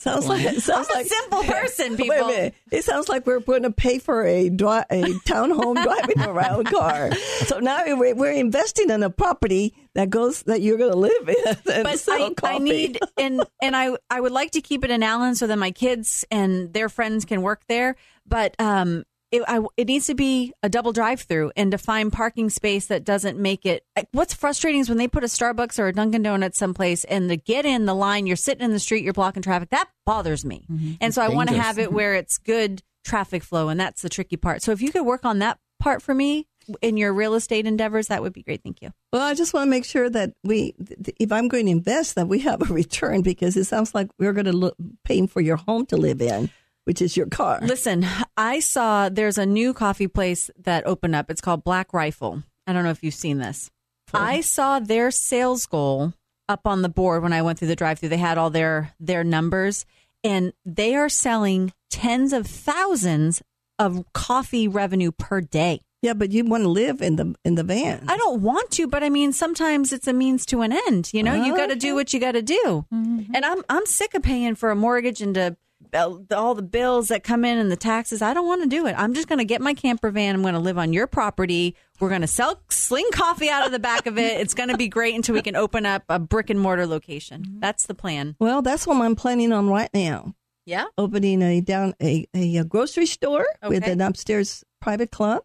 sounds 0.00 0.26
like 0.26 0.44
it 0.44 0.62
sounds 0.62 0.88
I'm 0.90 0.96
a 0.96 0.98
like 0.98 1.06
simple 1.06 1.42
person, 1.44 1.96
Wait 1.96 2.08
a 2.08 2.12
people. 2.14 2.26
minute. 2.28 2.54
It 2.70 2.84
sounds 2.84 3.08
like 3.08 3.26
we're 3.26 3.40
going 3.40 3.62
to 3.64 3.70
pay 3.70 3.98
for 3.98 4.24
a 4.24 4.48
dri- 4.48 4.84
a 4.90 5.02
townhome 5.26 5.82
driving 5.82 6.20
around 6.28 6.66
car. 6.66 7.12
So 7.46 7.58
now 7.58 7.82
we're, 7.86 8.14
we're 8.14 8.32
investing 8.32 8.90
in 8.90 9.02
a 9.02 9.10
property 9.10 9.74
that 9.94 10.10
goes 10.10 10.42
that 10.44 10.60
you're 10.62 10.78
going 10.78 10.92
to 10.92 10.98
live 10.98 11.28
in. 11.28 11.56
And 11.72 11.84
but 11.84 12.04
I, 12.08 12.32
I 12.44 12.58
need 12.58 12.98
and 13.18 13.42
and 13.60 13.76
I 13.76 13.96
I 14.10 14.20
would 14.20 14.32
like 14.32 14.52
to 14.52 14.60
keep 14.60 14.84
it 14.84 14.90
in 14.90 15.02
Allen 15.02 15.34
so 15.34 15.46
that 15.46 15.58
my 15.58 15.70
kids 15.70 16.24
and 16.30 16.72
their 16.72 16.88
friends 16.88 17.24
can 17.24 17.42
work 17.42 17.62
there. 17.68 17.96
But 18.26 18.54
um, 18.58 19.04
it 19.32 19.42
I, 19.48 19.60
it 19.76 19.88
needs 19.88 20.06
to 20.06 20.14
be 20.14 20.52
a 20.62 20.68
double 20.68 20.92
drive 20.92 21.22
through 21.22 21.52
and 21.56 21.72
to 21.72 21.78
find 21.78 22.12
parking 22.12 22.50
space 22.50 22.86
that 22.86 23.04
doesn't 23.04 23.38
make 23.38 23.66
it. 23.66 23.84
like, 23.96 24.08
What's 24.12 24.34
frustrating 24.34 24.80
is 24.80 24.88
when 24.88 24.98
they 24.98 25.08
put 25.08 25.24
a 25.24 25.26
Starbucks 25.26 25.78
or 25.78 25.88
a 25.88 25.92
Dunkin' 25.92 26.22
Donuts 26.22 26.58
someplace 26.58 27.04
and 27.04 27.28
to 27.30 27.36
get 27.36 27.64
in 27.64 27.86
the 27.86 27.94
line, 27.94 28.26
you're 28.26 28.36
sitting 28.36 28.64
in 28.64 28.72
the 28.72 28.78
street, 28.78 29.02
you're 29.02 29.12
blocking 29.12 29.42
traffic. 29.42 29.70
That 29.70 29.88
bothers 30.06 30.44
me, 30.44 30.66
mm-hmm. 30.70 30.92
and 31.00 31.14
so 31.14 31.22
I 31.22 31.28
want 31.28 31.48
to 31.48 31.60
have 31.60 31.78
it 31.78 31.86
mm-hmm. 31.86 31.96
where 31.96 32.14
it's 32.14 32.38
good 32.38 32.82
traffic 33.04 33.42
flow, 33.42 33.68
and 33.68 33.80
that's 33.80 34.02
the 34.02 34.08
tricky 34.08 34.36
part. 34.36 34.62
So 34.62 34.70
if 34.72 34.82
you 34.82 34.92
could 34.92 35.04
work 35.04 35.24
on 35.24 35.40
that 35.40 35.58
part 35.80 36.02
for 36.02 36.14
me 36.14 36.46
in 36.80 36.96
your 36.96 37.12
real 37.12 37.34
estate 37.34 37.66
endeavors, 37.66 38.08
that 38.08 38.22
would 38.22 38.32
be 38.32 38.42
great. 38.42 38.62
Thank 38.62 38.82
you. 38.82 38.92
Well, 39.12 39.22
I 39.22 39.34
just 39.34 39.52
want 39.52 39.66
to 39.66 39.70
make 39.70 39.84
sure 39.84 40.08
that 40.10 40.32
we, 40.44 40.72
th- 40.72 41.16
if 41.18 41.32
I'm 41.32 41.48
going 41.48 41.66
to 41.66 41.72
invest, 41.72 42.14
that 42.14 42.28
we 42.28 42.40
have 42.40 42.62
a 42.62 42.64
return 42.72 43.22
because 43.22 43.56
it 43.56 43.64
sounds 43.64 43.94
like 43.94 44.10
we're 44.18 44.32
going 44.32 44.46
to 44.46 44.52
look 44.52 44.76
paying 45.04 45.26
for 45.26 45.40
your 45.40 45.56
home 45.56 45.86
to 45.86 45.96
live 45.96 46.20
in. 46.20 46.50
Which 46.84 47.02
is 47.02 47.16
your 47.16 47.26
car. 47.26 47.60
Listen, 47.62 48.06
I 48.36 48.60
saw 48.60 49.08
there's 49.08 49.38
a 49.38 49.46
new 49.46 49.74
coffee 49.74 50.08
place 50.08 50.50
that 50.58 50.86
opened 50.86 51.14
up. 51.14 51.30
It's 51.30 51.40
called 51.40 51.64
Black 51.64 51.92
Rifle. 51.92 52.42
I 52.66 52.72
don't 52.72 52.84
know 52.84 52.90
if 52.90 53.02
you've 53.02 53.14
seen 53.14 53.38
this. 53.38 53.70
I 54.14 54.40
saw 54.40 54.78
their 54.78 55.10
sales 55.10 55.66
goal 55.66 56.12
up 56.48 56.66
on 56.66 56.82
the 56.82 56.88
board 56.88 57.22
when 57.22 57.32
I 57.32 57.42
went 57.42 57.58
through 57.58 57.68
the 57.68 57.76
drive-through. 57.76 58.10
They 58.10 58.18
had 58.18 58.36
all 58.36 58.50
their 58.50 58.94
their 59.00 59.24
numbers 59.24 59.86
and 60.22 60.52
they 60.64 60.94
are 60.94 61.08
selling 61.08 61.72
tens 61.90 62.32
of 62.32 62.46
thousands 62.46 63.42
of 63.78 64.04
coffee 64.12 64.68
revenue 64.68 65.12
per 65.12 65.40
day. 65.40 65.80
Yeah, 66.02 66.14
but 66.14 66.32
you 66.32 66.44
want 66.44 66.64
to 66.64 66.68
live 66.68 67.00
in 67.00 67.16
the 67.16 67.34
in 67.44 67.54
the 67.54 67.62
van. 67.62 68.04
I 68.08 68.16
don't 68.16 68.42
want 68.42 68.72
to, 68.72 68.88
but 68.88 69.04
I 69.04 69.08
mean, 69.08 69.32
sometimes 69.32 69.92
it's 69.92 70.08
a 70.08 70.12
means 70.12 70.44
to 70.46 70.62
an 70.62 70.72
end. 70.72 71.10
You 71.14 71.22
know, 71.22 71.34
you 71.34 71.56
got 71.56 71.68
to 71.68 71.76
do 71.76 71.94
what 71.94 72.12
you 72.12 72.18
got 72.18 72.32
to 72.32 72.42
do. 72.42 72.84
And 72.90 73.44
I'm 73.44 73.62
I'm 73.68 73.86
sick 73.86 74.14
of 74.14 74.22
paying 74.22 74.56
for 74.56 74.70
a 74.70 74.76
mortgage 74.76 75.22
and 75.22 75.34
to 75.36 75.42
uh, 75.42 75.50
all 75.94 76.54
the 76.54 76.62
bills 76.62 77.08
that 77.08 77.22
come 77.22 77.44
in 77.44 77.58
and 77.58 77.70
the 77.70 77.76
taxes. 77.76 78.22
I 78.22 78.34
don't 78.34 78.46
want 78.46 78.62
to 78.62 78.68
do 78.68 78.86
it. 78.86 78.94
I'm 78.96 79.14
just 79.14 79.28
going 79.28 79.38
to 79.38 79.44
get 79.44 79.60
my 79.60 79.74
camper 79.74 80.10
van. 80.10 80.34
I'm 80.34 80.42
going 80.42 80.54
to 80.54 80.60
live 80.60 80.78
on 80.78 80.92
your 80.92 81.06
property. 81.06 81.76
We're 82.00 82.08
going 82.08 82.22
to 82.22 82.26
sell 82.26 82.60
sling 82.68 83.08
coffee 83.12 83.48
out 83.48 83.66
of 83.66 83.72
the 83.72 83.78
back 83.78 84.06
of 84.06 84.18
it. 84.18 84.40
It's 84.40 84.54
going 84.54 84.70
to 84.70 84.76
be 84.76 84.88
great 84.88 85.14
until 85.14 85.34
we 85.34 85.42
can 85.42 85.56
open 85.56 85.86
up 85.86 86.04
a 86.08 86.18
brick 86.18 86.50
and 86.50 86.58
mortar 86.58 86.86
location. 86.86 87.58
That's 87.58 87.86
the 87.86 87.94
plan. 87.94 88.36
Well, 88.38 88.62
that's 88.62 88.86
what 88.86 89.00
I'm 89.00 89.16
planning 89.16 89.52
on 89.52 89.68
right 89.68 89.90
now. 89.92 90.34
Yeah. 90.64 90.84
Opening 90.96 91.42
a 91.42 91.60
down 91.60 91.94
a, 92.00 92.26
a, 92.34 92.62
grocery 92.64 93.06
store 93.06 93.46
with 93.66 93.86
an 93.86 94.00
upstairs 94.00 94.64
private 94.80 95.10
club. 95.10 95.42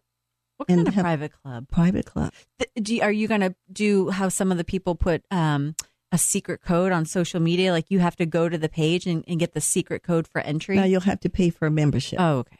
What 0.56 0.68
kind 0.68 0.86
of 0.86 0.94
private 0.94 1.32
club? 1.42 1.66
Private 1.70 2.06
club. 2.06 2.32
Th- 2.58 2.70
Do 2.84 2.96
you, 2.96 3.02
are 3.02 3.12
you 3.12 3.28
going 3.28 3.40
to 3.40 3.54
do 3.72 4.10
how 4.10 4.28
some 4.28 4.50
of 4.50 4.58
the 4.58 4.64
people 4.64 4.96
put 4.96 5.24
um, 5.30 5.76
a 6.12 6.18
secret 6.18 6.62
code 6.62 6.92
on 6.92 7.04
social 7.04 7.40
media? 7.40 7.72
Like 7.72 7.90
you 7.90 7.98
have 7.98 8.16
to 8.16 8.26
go 8.26 8.48
to 8.48 8.58
the 8.58 8.68
page 8.68 9.06
and, 9.06 9.24
and 9.26 9.38
get 9.38 9.54
the 9.54 9.60
secret 9.60 10.02
code 10.02 10.26
for 10.26 10.40
entry? 10.40 10.76
Now 10.76 10.84
you'll 10.84 11.00
have 11.02 11.20
to 11.20 11.28
pay 11.28 11.50
for 11.50 11.66
a 11.66 11.70
membership. 11.70 12.20
oh, 12.20 12.38
okay. 12.38 12.56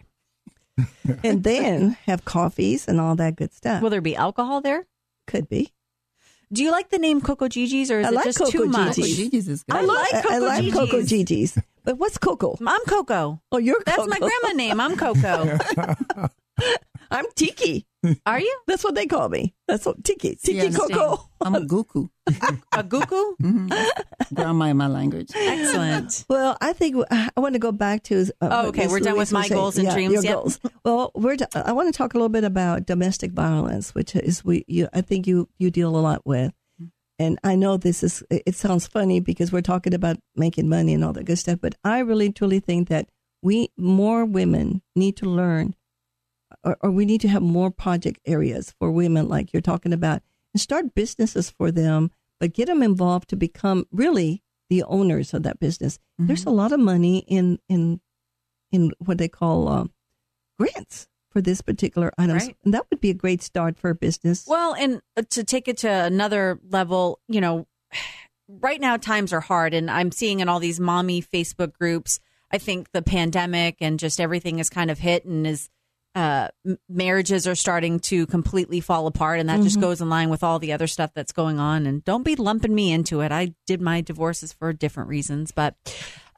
and 1.24 1.42
then 1.42 1.96
have 2.06 2.24
coffees 2.24 2.86
and 2.86 3.00
all 3.00 3.16
that 3.16 3.34
good 3.36 3.52
stuff. 3.52 3.82
Will 3.82 3.90
there 3.90 4.00
be 4.00 4.14
alcohol 4.14 4.60
there? 4.60 4.86
Could 5.26 5.48
be. 5.48 5.72
Do 6.52 6.62
you 6.62 6.70
like 6.70 6.88
the 6.88 6.98
name 6.98 7.20
Coco 7.20 7.48
Gigi's 7.48 7.90
or 7.90 8.00
is 8.00 8.06
I 8.06 8.10
it 8.10 8.14
like 8.14 8.24
just 8.24 8.38
Coco 8.38 8.50
too 8.50 8.64
much? 8.66 8.96
Gigi's. 8.96 9.16
Gigi's 9.16 9.48
is 9.48 9.62
good. 9.64 9.76
I 9.76 9.80
like 9.82 10.14
I, 10.14 10.22
Coco 10.22 10.34
I 10.34 10.38
like 10.38 10.72
Coco 10.72 11.02
Gigi's. 11.02 11.08
Gigi's. 11.08 11.58
But 11.84 11.98
what's 11.98 12.16
Coco? 12.18 12.56
I'm 12.66 12.80
Coco. 12.86 13.42
Oh, 13.50 13.58
you're 13.58 13.82
That's 13.84 14.06
my 14.06 14.18
grandma 14.18 14.52
name. 14.54 14.80
I'm 14.80 14.96
Coco. 14.96 15.58
I'm 17.10 17.24
Tiki. 17.34 17.86
Are 18.26 18.38
you 18.40 18.60
That's 18.66 18.84
what 18.84 18.94
they 18.94 19.06
call 19.06 19.28
me. 19.28 19.54
That's 19.66 19.84
what 19.84 20.04
Tiki. 20.04 20.36
Tiki 20.36 20.58
Yeah, 20.58 20.70
Coco. 20.70 21.28
I'm 21.40 21.54
a 21.56 21.60
guku. 21.60 22.08
a 22.72 22.84
guku? 22.84 23.34
Mm-hmm. 23.42 24.34
Grandma 24.34 24.66
in 24.66 24.76
my 24.76 24.86
language. 24.86 25.30
Excellent. 25.34 26.24
Well, 26.28 26.56
I 26.60 26.72
think 26.74 26.96
I 27.10 27.30
want 27.38 27.54
to 27.54 27.58
go 27.58 27.72
back 27.72 28.02
to. 28.04 28.20
Uh, 28.40 28.48
Oh, 28.50 28.68
okay, 28.68 28.82
Miss 28.82 28.92
we're 28.92 29.00
done 29.00 29.16
with 29.16 29.32
my 29.32 29.42
saying. 29.46 29.58
goals 29.58 29.76
and 29.78 29.86
Yeah, 29.86 29.94
dreams. 29.94 30.12
Your 30.14 30.22
Yep. 30.22 30.34
goals. 30.34 30.60
Well, 30.84 31.10
we're. 31.14 31.36
t- 31.36 31.44
I 31.54 31.72
want 31.72 31.92
to 31.92 31.96
talk 31.96 32.14
a 32.14 32.16
little 32.18 32.28
bit 32.28 32.44
about 32.44 32.86
domestic 32.86 33.32
violence, 33.32 33.94
which 33.94 34.14
is 34.14 34.44
we. 34.44 34.64
You, 34.68 34.88
I 34.92 35.00
think 35.00 35.26
you 35.26 35.48
you 35.58 35.70
deal 35.70 35.94
a 35.96 35.98
lot 35.98 36.22
with, 36.26 36.52
and 37.18 37.38
I 37.42 37.54
know 37.56 37.76
this 37.78 38.02
is. 38.02 38.22
It 38.30 38.54
sounds 38.54 38.86
funny 38.86 39.18
because 39.20 39.50
we're 39.52 39.60
talking 39.62 39.94
about 39.94 40.18
making 40.36 40.68
money 40.68 40.94
and 40.94 41.04
all 41.04 41.12
that 41.14 41.24
good 41.24 41.38
stuff, 41.38 41.58
but 41.60 41.74
I 41.84 42.00
really 42.00 42.32
truly 42.32 42.60
think 42.60 42.88
that 42.88 43.08
we 43.42 43.70
more 43.76 44.24
women 44.24 44.82
need 44.96 45.16
to 45.18 45.26
learn, 45.26 45.74
or, 46.64 46.76
or 46.80 46.90
we 46.90 47.04
need 47.04 47.20
to 47.22 47.28
have 47.28 47.42
more 47.42 47.70
project 47.70 48.20
areas 48.26 48.74
for 48.78 48.90
women, 48.90 49.28
like 49.28 49.52
you're 49.52 49.62
talking 49.62 49.92
about, 49.92 50.22
and 50.54 50.60
start 50.60 50.94
businesses 50.94 51.50
for 51.50 51.70
them, 51.70 52.10
but 52.40 52.52
get 52.54 52.66
them 52.66 52.82
involved 52.82 53.28
to 53.30 53.36
become 53.36 53.86
really 53.92 54.42
the 54.70 54.82
owners 54.84 55.32
of 55.34 55.42
that 55.44 55.58
business. 55.60 55.98
There's 56.18 56.44
a 56.44 56.50
lot 56.50 56.72
of 56.72 56.80
money 56.80 57.18
in 57.26 57.58
in 57.68 58.00
in 58.70 58.92
what 58.98 59.18
they 59.18 59.28
call 59.28 59.68
um, 59.68 59.92
grants 60.58 61.08
for 61.30 61.40
this 61.40 61.60
particular 61.62 62.12
items, 62.18 62.46
Right. 62.46 62.56
and 62.64 62.74
that 62.74 62.86
would 62.90 63.00
be 63.00 63.10
a 63.10 63.14
great 63.14 63.42
start 63.42 63.78
for 63.78 63.90
a 63.90 63.94
business. 63.94 64.44
Well, 64.46 64.74
and 64.74 65.00
uh, 65.16 65.22
to 65.30 65.44
take 65.44 65.68
it 65.68 65.78
to 65.78 65.88
another 65.90 66.58
level, 66.68 67.20
you 67.28 67.40
know, 67.40 67.66
right 68.48 68.80
now 68.80 68.96
times 68.96 69.32
are 69.32 69.40
hard, 69.40 69.74
and 69.74 69.90
I'm 69.90 70.10
seeing 70.12 70.40
in 70.40 70.48
all 70.48 70.60
these 70.60 70.80
mommy 70.80 71.22
Facebook 71.22 71.72
groups. 71.72 72.20
I 72.50 72.58
think 72.58 72.92
the 72.92 73.02
pandemic 73.02 73.76
and 73.80 73.98
just 73.98 74.20
everything 74.20 74.58
is 74.58 74.70
kind 74.70 74.90
of 74.90 74.98
hit, 74.98 75.24
and 75.24 75.46
is 75.46 75.68
uh, 76.14 76.48
marriages 76.88 77.46
are 77.46 77.54
starting 77.54 78.00
to 78.00 78.26
completely 78.26 78.80
fall 78.80 79.06
apart, 79.06 79.38
and 79.38 79.48
that 79.48 79.62
just 79.62 79.80
goes 79.80 80.00
in 80.00 80.08
line 80.08 80.30
with 80.30 80.42
all 80.42 80.58
the 80.58 80.72
other 80.72 80.86
stuff 80.86 81.12
that's 81.14 81.32
going 81.32 81.58
on. 81.58 81.86
And 81.86 82.04
don't 82.04 82.24
be 82.24 82.34
lumping 82.34 82.74
me 82.74 82.92
into 82.92 83.20
it. 83.20 83.30
I 83.30 83.54
did 83.66 83.80
my 83.80 84.00
divorces 84.00 84.52
for 84.52 84.72
different 84.72 85.08
reasons, 85.08 85.52
but 85.52 85.76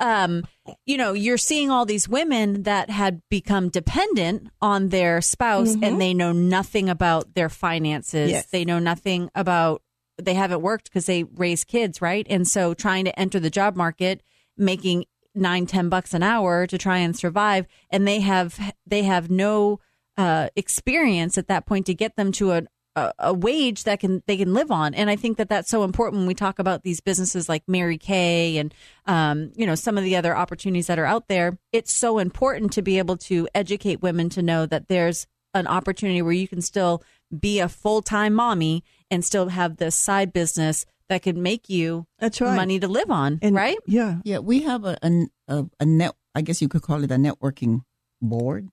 um, 0.01 0.47
you 0.87 0.97
know, 0.97 1.13
you're 1.13 1.39
seeing 1.39 1.71
all 1.71 1.85
these 1.85 2.09
women 2.09 2.63
that 2.63 2.91
had 2.91 3.21
become 3.29 3.69
dependent 3.69 4.49
on 4.61 4.89
their 4.89 5.21
spouse 5.21 5.77
and 5.83 6.01
they 6.01 6.15
know 6.15 6.33
nothing 6.33 6.89
about 6.89 7.35
their 7.35 7.51
finances. 7.51 8.31
Yes. 8.31 8.47
They 8.47 8.65
know 8.65 8.79
nothing 8.79 9.31
about, 9.35 9.83
they 10.17 10.35
haven't 10.35 10.63
worked 10.63 10.85
because 10.85 11.07
they 11.07 11.25
raise 11.25 11.65
kids, 11.65 12.01
right? 12.01 12.27
And 12.31 12.49
so 12.49 12.73
trying 12.73 13.05
to 13.05 13.19
enter 13.19 13.39
the 13.39 13.51
job 13.51 13.77
market, 13.77 14.23
making 14.57 15.05
nine, 15.35 15.67
ten 15.67 15.89
bucks 15.89 16.15
an 16.15 16.23
hour 16.23 16.67
to 16.67 16.79
try 16.79 16.99
and 16.99 17.17
survive. 17.17 17.67
And 17.91 18.07
they 18.07 18.21
have, 18.21 18.59
they 18.87 19.03
have 19.05 19.31
no, 19.31 19.81
uh, 20.17 20.49
experience 20.57 21.39
at 21.39 21.49
that 21.49 21.67
point 21.67 21.87
to 21.87 21.95
get 21.95 22.17
them 22.17 22.31
to 22.33 22.53
a, 22.53 22.63
a, 22.97 23.13
a 23.19 23.35
wage 23.35 23.85
that 23.85 24.01
can 24.01 24.23
they 24.27 24.37
can 24.37 24.53
live 24.53 24.71
on. 24.71 24.95
And 24.95 25.09
I 25.09 25.17
think 25.17 25.39
that 25.39 25.49
that's 25.49 25.71
so 25.71 25.85
important 25.85 26.21
when 26.21 26.27
we 26.27 26.35
talk 26.35 26.59
about 26.59 26.83
these 26.83 27.01
businesses 27.01 27.49
like 27.49 27.63
Mary 27.67 27.99
Kay 27.99 28.59
and 28.59 28.75
um, 29.07 29.53
you 29.55 29.67
know 29.67 29.75
some 29.75 29.97
of 29.97 30.05
the 30.05 30.17
other 30.17 30.37
opportunities 30.37 30.89
that 30.89 30.99
are 30.99 31.07
out 31.07 31.29
there. 31.29 31.59
It's 31.73 31.93
so 31.93 32.19
important 32.19 32.73
to 32.73 32.83
be 32.83 32.99
able 32.99 33.17
to 33.19 33.49
educate 33.55 34.03
women 34.03 34.29
to 34.31 34.43
know 34.43 34.67
that 34.67 34.89
there's 34.89 35.27
an 35.55 35.67
opportunity 35.67 36.23
where 36.23 36.33
you 36.33 36.49
can 36.49 36.61
still 36.61 37.03
be 37.37 37.61
a 37.61 37.69
full 37.69 38.03
time 38.03 38.35
mommy 38.35 38.85
and 39.11 39.25
still 39.25 39.49
have 39.49 39.77
this 39.77 39.97
side 39.97 40.33
business 40.33 40.85
that 41.11 41.23
could 41.23 41.37
make 41.37 41.69
you 41.69 42.07
That's 42.19 42.41
right. 42.41 42.57
money 42.57 42.79
to 42.81 42.89
live 42.89 43.11
on, 43.11 43.39
And- 43.43 43.55
right? 43.55 43.77
Yeah. 43.87 44.21
Yeah, 44.25 44.39
we 44.39 44.63
have 44.63 44.85
a, 44.85 44.97
a, 45.03 45.27
a, 45.49 45.67
a 45.81 45.85
net, 45.85 46.15
I 46.35 46.41
guess 46.41 46.63
you 46.63 46.69
could 46.69 46.83
call 46.83 47.05
it 47.05 47.11
a 47.11 47.17
networking 47.17 47.83
board. 48.23 48.69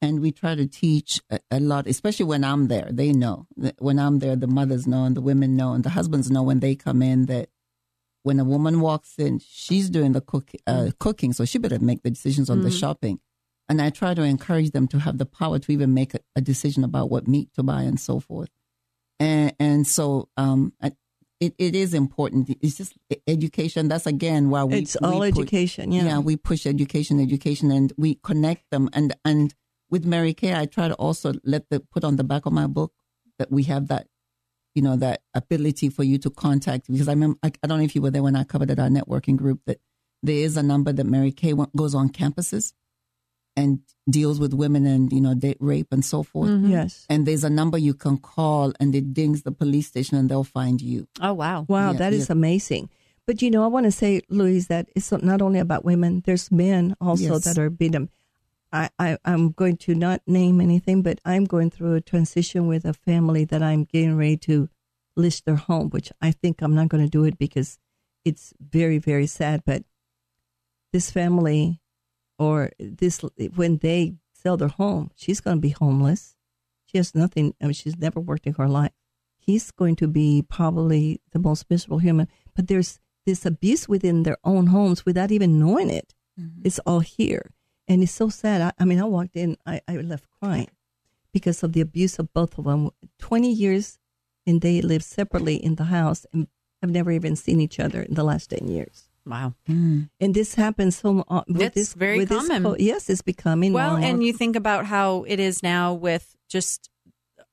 And 0.00 0.20
we 0.20 0.30
try 0.30 0.54
to 0.54 0.68
teach 0.68 1.20
a, 1.28 1.40
a 1.50 1.58
lot, 1.58 1.88
especially 1.88 2.26
when 2.26 2.44
I'm 2.44 2.68
there. 2.68 2.88
They 2.92 3.10
know 3.12 3.48
when 3.80 3.98
I'm 3.98 4.20
there, 4.20 4.36
the 4.36 4.46
mothers 4.46 4.86
know 4.86 5.02
and 5.04 5.16
the 5.16 5.20
women 5.20 5.56
know 5.56 5.72
and 5.72 5.82
the 5.84 5.90
husbands 5.90 6.30
know 6.30 6.44
when 6.44 6.60
they 6.60 6.76
come 6.76 7.02
in 7.02 7.26
that 7.26 7.48
when 8.22 8.38
a 8.38 8.44
woman 8.44 8.80
walks 8.80 9.14
in, 9.18 9.40
she's 9.40 9.90
doing 9.90 10.12
the 10.12 10.20
cook, 10.20 10.50
uh, 10.68 10.90
cooking, 11.00 11.32
so 11.32 11.44
she 11.44 11.58
better 11.58 11.80
make 11.80 12.02
the 12.04 12.10
decisions 12.10 12.48
on 12.50 12.62
the 12.62 12.70
shopping. 12.70 13.18
And 13.68 13.82
I 13.82 13.90
try 13.90 14.14
to 14.14 14.22
encourage 14.22 14.70
them 14.70 14.86
to 14.88 14.98
have 15.00 15.18
the 15.18 15.26
power 15.26 15.58
to 15.58 15.72
even 15.72 15.92
make 15.94 16.14
a, 16.14 16.20
a 16.36 16.40
decision 16.40 16.84
about 16.84 17.10
what 17.10 17.26
meat 17.26 17.48
to 17.54 17.62
buy 17.64 17.82
and 17.82 17.98
so 17.98 18.20
forth. 18.20 18.50
And, 19.18 19.54
and 19.58 19.86
so 19.86 20.28
um, 20.36 20.72
I, 20.80 20.92
it, 21.40 21.54
it 21.58 21.74
is 21.74 21.94
important. 21.94 22.56
It's 22.60 22.76
just 22.76 22.94
education. 23.26 23.88
That's 23.88 24.06
again 24.06 24.50
why 24.50 24.64
we 24.64 24.78
it's 24.78 24.96
we 25.00 25.08
all 25.08 25.20
put- 25.20 25.28
education. 25.38 25.92
Yeah. 25.92 26.18
we 26.18 26.36
push 26.36 26.66
education, 26.66 27.20
education, 27.20 27.70
and 27.70 27.92
we 27.96 28.16
connect 28.16 28.70
them. 28.70 28.88
And 28.92 29.14
and 29.24 29.54
with 29.90 30.04
Mary 30.04 30.34
Kay, 30.34 30.54
I 30.54 30.66
try 30.66 30.88
to 30.88 30.94
also 30.94 31.34
let 31.44 31.68
the 31.70 31.80
put 31.80 32.04
on 32.04 32.16
the 32.16 32.24
back 32.24 32.46
of 32.46 32.52
my 32.52 32.66
book 32.66 32.92
that 33.38 33.50
we 33.52 33.62
have 33.64 33.88
that, 33.88 34.08
you 34.74 34.82
know, 34.82 34.96
that 34.96 35.22
ability 35.34 35.88
for 35.88 36.02
you 36.02 36.18
to 36.18 36.30
contact. 36.30 36.90
Because 36.90 37.08
I 37.08 37.12
remember, 37.12 37.38
I, 37.42 37.52
I 37.62 37.66
don't 37.66 37.78
know 37.78 37.84
if 37.84 37.94
you 37.94 38.02
were 38.02 38.10
there 38.10 38.22
when 38.22 38.36
I 38.36 38.44
covered 38.44 38.70
at 38.70 38.78
our 38.78 38.88
networking 38.88 39.36
group 39.36 39.60
that 39.66 39.78
there 40.22 40.36
is 40.36 40.56
a 40.56 40.62
number 40.62 40.92
that 40.92 41.04
Mary 41.04 41.30
Kay 41.30 41.54
goes 41.76 41.94
on 41.94 42.08
campuses 42.10 42.72
and 43.60 43.70
deals 44.18 44.38
with 44.42 44.52
women 44.54 44.82
and 44.94 45.12
you 45.12 45.20
know 45.24 45.34
date 45.46 45.58
rape 45.60 45.90
and 45.96 46.04
so 46.12 46.22
forth. 46.22 46.50
Mm-hmm. 46.50 46.70
yes. 46.76 47.04
And 47.10 47.26
there's 47.26 47.44
a 47.44 47.50
number 47.60 47.78
you 47.88 47.94
can 48.04 48.16
call, 48.34 48.72
and 48.80 48.94
it 48.94 49.06
dings 49.20 49.42
the 49.42 49.52
police 49.62 49.86
station, 49.92 50.16
and 50.18 50.26
they'll 50.28 50.44
find 50.60 50.76
you. 50.80 51.00
Oh 51.20 51.34
wow. 51.34 51.66
Wow, 51.68 51.92
Yeah, 51.92 51.98
that 51.98 52.12
is 52.12 52.28
yeah. 52.28 52.36
amazing. 52.38 52.84
But 53.26 53.42
you 53.42 53.50
know, 53.52 53.62
I 53.64 53.66
want 53.76 53.84
to 53.84 53.92
say, 53.92 54.22
Louise, 54.30 54.68
that 54.68 54.88
it's 54.96 55.12
not 55.12 55.42
only 55.42 55.58
about 55.60 55.84
women. 55.84 56.22
There's 56.24 56.50
men 56.50 56.96
also 57.00 57.34
Yes. 57.34 57.44
that 57.44 57.58
are 57.58 57.70
being. 57.70 57.96
um, 57.96 58.08
I, 58.72 58.88
I 58.98 59.16
I'm 59.24 59.52
going 59.52 59.76
to 59.88 59.94
not 59.94 60.20
name 60.26 60.60
anything, 60.60 61.02
but 61.02 61.20
I'm 61.24 61.44
going 61.44 61.70
through 61.70 61.94
a 61.94 62.00
transition 62.12 62.66
with 62.68 62.84
a 62.84 62.92
family 63.08 63.44
that 63.50 63.62
I'm 63.62 63.84
getting 63.84 64.16
ready 64.16 64.36
to 64.48 64.68
list 65.16 65.44
their 65.46 65.56
home, 65.68 65.88
which 65.90 66.12
I 66.20 66.30
think 66.32 66.60
I'm 66.62 66.74
not 66.74 66.88
going 66.92 67.04
to 67.04 67.10
do 67.18 67.24
it 67.24 67.36
because 67.38 67.78
it's 68.24 68.52
very 68.60 68.98
very 69.10 69.26
sad. 69.26 69.62
But 69.64 69.82
this 70.92 71.10
family, 71.10 71.80
or 72.38 72.70
this 72.78 73.20
when 73.54 73.78
they 73.78 74.14
sell 74.32 74.56
their 74.56 74.68
home, 74.68 75.10
she's 75.14 75.40
going 75.40 75.56
to 75.56 75.60
be 75.60 75.70
homeless. 75.70 76.36
She 76.86 76.98
has 76.98 77.14
nothing. 77.14 77.54
I 77.60 77.64
mean, 77.64 77.74
she's 77.74 77.98
never 77.98 78.20
worked 78.20 78.46
in 78.46 78.54
her 78.54 78.68
life 78.68 78.92
he's 79.48 79.70
going 79.70 79.96
to 79.96 80.06
be 80.06 80.44
probably 80.46 81.22
the 81.32 81.38
most 81.38 81.64
miserable 81.70 82.00
human. 82.00 82.28
But 82.54 82.68
there's 82.68 83.00
this 83.24 83.46
abuse 83.46 83.88
within 83.88 84.24
their 84.24 84.36
own 84.44 84.66
homes 84.66 85.06
without 85.06 85.30
even 85.30 85.58
knowing 85.58 85.88
it. 85.88 86.14
Mm-hmm. 86.38 86.60
It's 86.64 86.78
all 86.80 87.00
here. 87.00 87.50
And 87.88 88.02
it's 88.02 88.12
so 88.12 88.28
sad. 88.28 88.60
I, 88.60 88.72
I 88.78 88.84
mean, 88.84 89.00
I 89.00 89.04
walked 89.04 89.36
in, 89.36 89.56
I, 89.64 89.80
I 89.88 89.96
left 89.96 90.26
crying 90.38 90.68
because 91.32 91.62
of 91.62 91.72
the 91.72 91.80
abuse 91.80 92.18
of 92.18 92.30
both 92.34 92.58
of 92.58 92.64
them. 92.64 92.90
20 93.20 93.50
years 93.50 93.98
and 94.46 94.60
they 94.60 94.82
live 94.82 95.02
separately 95.02 95.56
in 95.56 95.76
the 95.76 95.84
house 95.84 96.26
and 96.34 96.46
have 96.82 96.90
never 96.90 97.10
even 97.10 97.34
seen 97.34 97.58
each 97.58 97.80
other 97.80 98.02
in 98.02 98.14
the 98.16 98.24
last 98.24 98.50
10 98.50 98.68
years. 98.68 99.07
Wow. 99.28 99.54
And 99.66 100.08
this 100.34 100.54
happens 100.54 100.96
so 100.96 101.24
uh, 101.28 101.42
with 101.46 101.62
It's 101.62 101.74
this 101.74 101.94
very 101.94 102.18
with 102.18 102.28
this 102.30 102.38
common. 102.48 102.62
co- 102.62 102.76
yes, 102.78 103.10
it's 103.10 103.22
becoming 103.22 103.72
Well, 103.72 103.90
more 103.90 103.96
and 103.98 104.04
and 104.06 104.24
you 104.24 104.32
think 104.32 104.56
about 104.56 104.86
how 104.86 105.24
it 105.28 105.38
is 105.38 105.62
now 105.62 105.92
with 105.94 106.34
just 106.48 106.88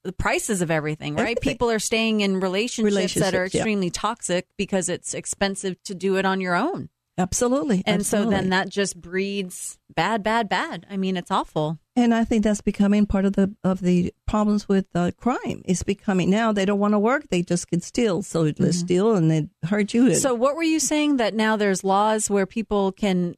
the 0.04 0.14
prices 0.14 0.62
of 0.62 0.70
everything, 0.72 1.16
right? 1.16 1.22
Everything. 1.24 1.42
People 1.54 1.70
are 1.72 1.80
staying 1.80 2.22
in 2.22 2.40
relationships, 2.40 2.86
that 2.86 3.34
are 3.34 3.40
Relationships, 3.40 3.54
yeah. 3.56 3.60
extremely 3.62 3.90
toxic 3.90 4.48
because 4.58 4.88
it's 4.88 5.14
expensive 5.14 5.82
to 5.84 5.96
do 5.96 6.16
it 6.18 6.26
on 6.26 6.40
your 6.42 6.56
own. 6.56 6.90
Absolutely. 7.18 7.84
And 7.86 8.06
so 8.06 8.30
then 8.30 8.50
that 8.50 8.70
just 8.70 9.00
breeds 9.00 9.78
bad, 9.94 10.24
bad, 10.24 10.50
bad. 10.50 10.86
I 10.90 10.98
mean, 10.98 11.18
it's 11.18 11.32
awful. 11.32 11.80
And 11.96 12.14
I 12.14 12.26
think 12.26 12.44
that's 12.44 12.62
becoming 12.62 13.06
part 13.06 13.26
of 13.26 13.34
the 13.34 13.56
of 13.64 13.80
the 13.80 14.14
problems 14.28 14.68
with 14.68 14.88
uh, 14.94 15.12
crime. 15.18 15.62
It's 15.66 15.84
becoming 15.84 16.30
now 16.30 16.52
they 16.52 16.66
don't 16.66 16.80
want 16.80 16.94
to 16.94 17.00
work; 17.00 17.30
they 17.30 17.42
just 17.42 17.68
can 17.68 17.82
steal. 17.82 18.22
So 18.22 18.52
let's 18.60 18.80
steal 18.80 19.16
and 19.16 19.32
they 19.32 19.48
hurt 19.68 19.94
you. 19.94 20.06
Mm-hmm. 20.06 20.16
So, 20.16 20.34
what 20.34 20.56
were 20.56 20.64
you 20.64 20.80
saying 20.80 21.18
that 21.18 21.34
now 21.34 21.56
there's 21.56 21.84
laws 21.84 22.30
where 22.30 22.46
people 22.46 22.92
can 22.92 23.36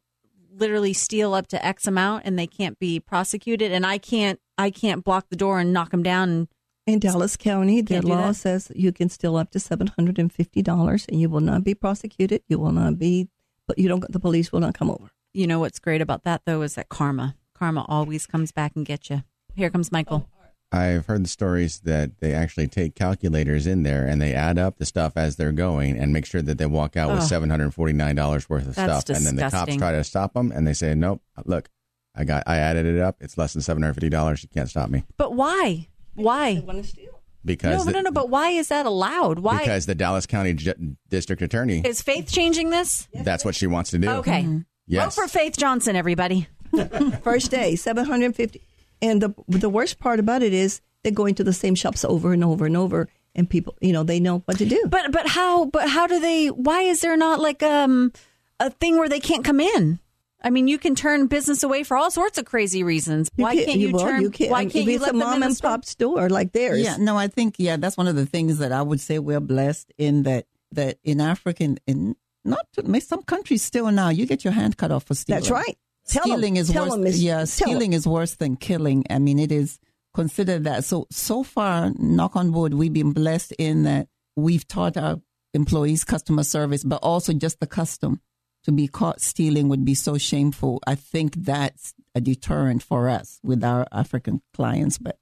literally 0.50 0.92
steal 0.92 1.34
up 1.34 1.46
to 1.48 1.64
X 1.64 1.86
amount 1.86 2.24
and 2.24 2.38
they 2.38 2.46
can't 2.46 2.78
be 2.78 2.98
prosecuted, 2.98 3.70
and 3.70 3.86
I 3.86 3.98
can't, 3.98 4.40
I 4.56 4.70
can't 4.70 5.04
block 5.04 5.26
the 5.30 5.36
door 5.36 5.60
and 5.60 5.72
knock 5.72 5.90
them 5.90 6.02
down. 6.02 6.28
And, 6.28 6.48
in 6.88 7.00
Dallas 7.00 7.36
County, 7.36 7.82
the 7.82 8.00
law 8.00 8.32
says 8.32 8.72
you 8.74 8.92
can 8.92 9.10
steal 9.10 9.36
up 9.36 9.50
to 9.50 9.60
seven 9.60 9.88
hundred 9.88 10.18
and 10.18 10.32
fifty 10.32 10.62
dollars, 10.62 11.04
and 11.08 11.20
you 11.20 11.28
will 11.28 11.40
not 11.40 11.62
be 11.62 11.74
prosecuted. 11.74 12.42
You 12.48 12.58
will 12.58 12.72
not 12.72 12.98
be, 12.98 13.28
but 13.68 13.78
you 13.78 13.86
don't. 13.88 14.10
The 14.10 14.18
police 14.18 14.50
will 14.50 14.58
not 14.60 14.74
come 14.74 14.90
over. 14.90 15.10
you 15.32 15.46
know 15.46 15.60
what's 15.60 15.78
great 15.78 16.00
about 16.00 16.24
that 16.24 16.42
though 16.44 16.62
is 16.62 16.74
that 16.74 16.88
karma, 16.88 17.36
karma 17.54 17.84
always 17.88 18.26
comes 18.26 18.50
back 18.50 18.72
and 18.74 18.84
gets 18.84 19.08
you. 19.10 19.22
Here 19.54 19.70
comes 19.70 19.92
Michael. 19.92 20.28
I've 20.70 21.06
heard 21.06 21.24
the 21.24 21.28
stories 21.28 21.80
that 21.80 22.18
they 22.20 22.34
actually 22.34 22.68
take 22.68 22.94
calculators 22.94 23.66
in 23.66 23.84
there 23.84 24.06
and 24.06 24.20
they 24.20 24.34
add 24.34 24.58
up 24.58 24.76
the 24.76 24.84
stuff 24.84 25.14
as 25.16 25.36
they're 25.36 25.50
going 25.52 25.96
and 25.98 26.12
make 26.12 26.26
sure 26.26 26.42
that 26.42 26.58
they 26.58 26.66
walk 26.66 26.94
out 26.94 27.10
with 27.10 27.22
seven 27.22 27.48
hundred 27.48 27.72
forty 27.72 27.92
nine 27.94 28.16
dollars 28.16 28.50
worth 28.50 28.66
of 28.68 28.74
That's 28.74 29.00
stuff. 29.04 29.16
And 29.16 29.24
then 29.24 29.36
the 29.36 29.48
cops 29.50 29.76
try 29.76 29.92
to 29.92 30.04
stop 30.04 30.34
them 30.34 30.50
and 30.52 30.66
they 30.66 30.74
say, 30.74 30.94
"Nope, 30.94 31.22
look, 31.46 31.68
I 32.14 32.24
got, 32.24 32.42
I 32.46 32.56
added 32.56 32.84
it 32.84 33.00
up. 33.00 33.16
It's 33.20 33.38
less 33.38 33.52
than 33.54 33.62
seven 33.62 33.82
hundred 33.82 33.94
fifty 33.94 34.10
dollars. 34.10 34.42
You 34.42 34.48
can't 34.50 34.68
stop 34.68 34.90
me 34.90 35.04
But 35.16 35.34
why? 35.34 35.88
Why? 36.14 36.62
want 36.66 36.82
to 36.82 36.88
steal. 36.88 37.17
Because 37.44 37.78
No, 37.78 37.84
the, 37.84 37.92
no, 37.92 38.00
no. 38.02 38.10
But 38.10 38.28
why 38.30 38.50
is 38.50 38.68
that 38.68 38.86
allowed? 38.86 39.38
Why 39.40 39.58
because 39.58 39.86
the 39.86 39.94
Dallas 39.94 40.26
County 40.26 40.54
Ju- 40.54 40.96
District 41.08 41.40
Attorney, 41.42 41.82
is 41.84 42.02
Faith 42.02 42.30
changing 42.30 42.70
this? 42.70 43.08
that's 43.14 43.44
what 43.44 43.54
she 43.54 43.66
wants 43.66 43.90
to 43.90 43.98
do. 43.98 44.08
Okay, 44.08 44.46
Yes. 44.86 45.14
vote 45.16 45.22
for 45.22 45.28
Faith 45.28 45.56
Johnson, 45.56 45.96
everybody. 45.96 46.48
First 47.22 47.50
day, 47.50 47.76
seven 47.76 48.04
hundred 48.04 48.26
and 48.26 48.36
fifty. 48.36 48.62
And 49.00 49.22
the 49.22 49.34
the 49.48 49.68
worst 49.70 49.98
part 49.98 50.18
about 50.20 50.42
it 50.42 50.52
is 50.52 50.80
they're 51.02 51.12
going 51.12 51.34
to 51.36 51.44
the 51.44 51.52
same 51.52 51.74
shops 51.74 52.04
over 52.04 52.32
and 52.32 52.42
over 52.44 52.66
and 52.66 52.76
over, 52.76 53.08
and 53.34 53.48
people, 53.48 53.76
you 53.80 53.92
know, 53.92 54.02
they 54.02 54.20
know 54.20 54.38
what 54.44 54.58
to 54.58 54.66
do. 54.66 54.84
But 54.88 55.12
but 55.12 55.28
how? 55.28 55.66
But 55.66 55.88
how 55.88 56.06
do 56.06 56.18
they? 56.20 56.48
Why 56.48 56.82
is 56.82 57.00
there 57.00 57.16
not 57.16 57.40
like 57.40 57.62
um 57.62 58.12
a 58.60 58.70
thing 58.70 58.98
where 58.98 59.08
they 59.08 59.20
can't 59.20 59.44
come 59.44 59.60
in? 59.60 60.00
I 60.40 60.50
mean, 60.50 60.68
you 60.68 60.78
can 60.78 60.94
turn 60.94 61.26
business 61.26 61.62
away 61.62 61.82
for 61.82 61.96
all 61.96 62.10
sorts 62.10 62.38
of 62.38 62.44
crazy 62.44 62.82
reasons. 62.84 63.28
Why 63.36 63.56
can't 63.56 63.78
you 63.78 63.92
well, 63.92 64.04
turn? 64.04 64.22
You 64.22 64.30
can't, 64.30 64.50
why 64.50 64.64
can't 64.64 64.76
if 64.76 64.86
you 64.86 64.94
it's 64.94 65.02
let 65.02 65.14
a 65.14 65.16
mom 65.16 65.42
and 65.42 65.58
pop 65.58 65.84
store 65.84 66.28
like 66.28 66.52
theirs? 66.52 66.80
Yeah, 66.80 66.96
no, 66.96 67.16
I 67.16 67.26
think 67.26 67.56
yeah, 67.58 67.76
that's 67.76 67.96
one 67.96 68.06
of 68.06 68.14
the 68.14 68.26
things 68.26 68.58
that 68.58 68.70
I 68.70 68.82
would 68.82 69.00
say 69.00 69.18
we're 69.18 69.40
blessed 69.40 69.92
in 69.98 70.22
that 70.24 70.46
that 70.72 70.98
in 71.02 71.20
African 71.20 71.78
in 71.86 72.14
not 72.44 72.66
to, 72.74 73.00
some 73.00 73.22
countries 73.22 73.62
still 73.62 73.90
now 73.90 74.10
you 74.10 74.26
get 74.26 74.44
your 74.44 74.52
hand 74.52 74.76
cut 74.76 74.92
off 74.92 75.04
for 75.04 75.14
stealing. 75.14 75.40
That's 75.40 75.50
right. 75.50 75.76
Tell 76.06 76.22
'em. 76.22 76.28
stealing 76.30 76.56
is 76.56 76.70
Tell 76.70 76.84
worse. 76.84 76.94
'em, 76.94 77.02
Miss- 77.02 77.18
yeah, 77.20 77.32
tell 77.32 77.40
'em. 77.40 77.46
stealing 77.46 77.92
is 77.92 78.06
worse 78.06 78.36
than 78.36 78.56
killing. 78.56 79.04
I 79.10 79.18
mean, 79.18 79.38
it 79.38 79.50
is 79.50 79.78
considered 80.14 80.64
that. 80.64 80.84
So 80.84 81.06
so 81.10 81.42
far, 81.42 81.92
knock 81.98 82.36
on 82.36 82.52
wood, 82.52 82.74
we've 82.74 82.92
been 82.92 83.12
blessed 83.12 83.52
in 83.58 83.82
that 83.82 84.08
we've 84.36 84.66
taught 84.68 84.96
our 84.96 85.20
employees 85.52 86.04
customer 86.04 86.44
service, 86.44 86.84
but 86.84 87.00
also 87.02 87.32
just 87.32 87.58
the 87.58 87.66
custom 87.66 88.20
to 88.64 88.72
be 88.72 88.88
caught 88.88 89.20
stealing 89.20 89.68
would 89.68 89.84
be 89.84 89.94
so 89.94 90.18
shameful. 90.18 90.80
I 90.86 90.94
think 90.94 91.34
that's 91.36 91.94
a 92.14 92.20
deterrent 92.20 92.82
for 92.82 93.08
us 93.08 93.38
with 93.42 93.62
our 93.64 93.86
African 93.92 94.42
clients. 94.54 94.98
But 94.98 95.18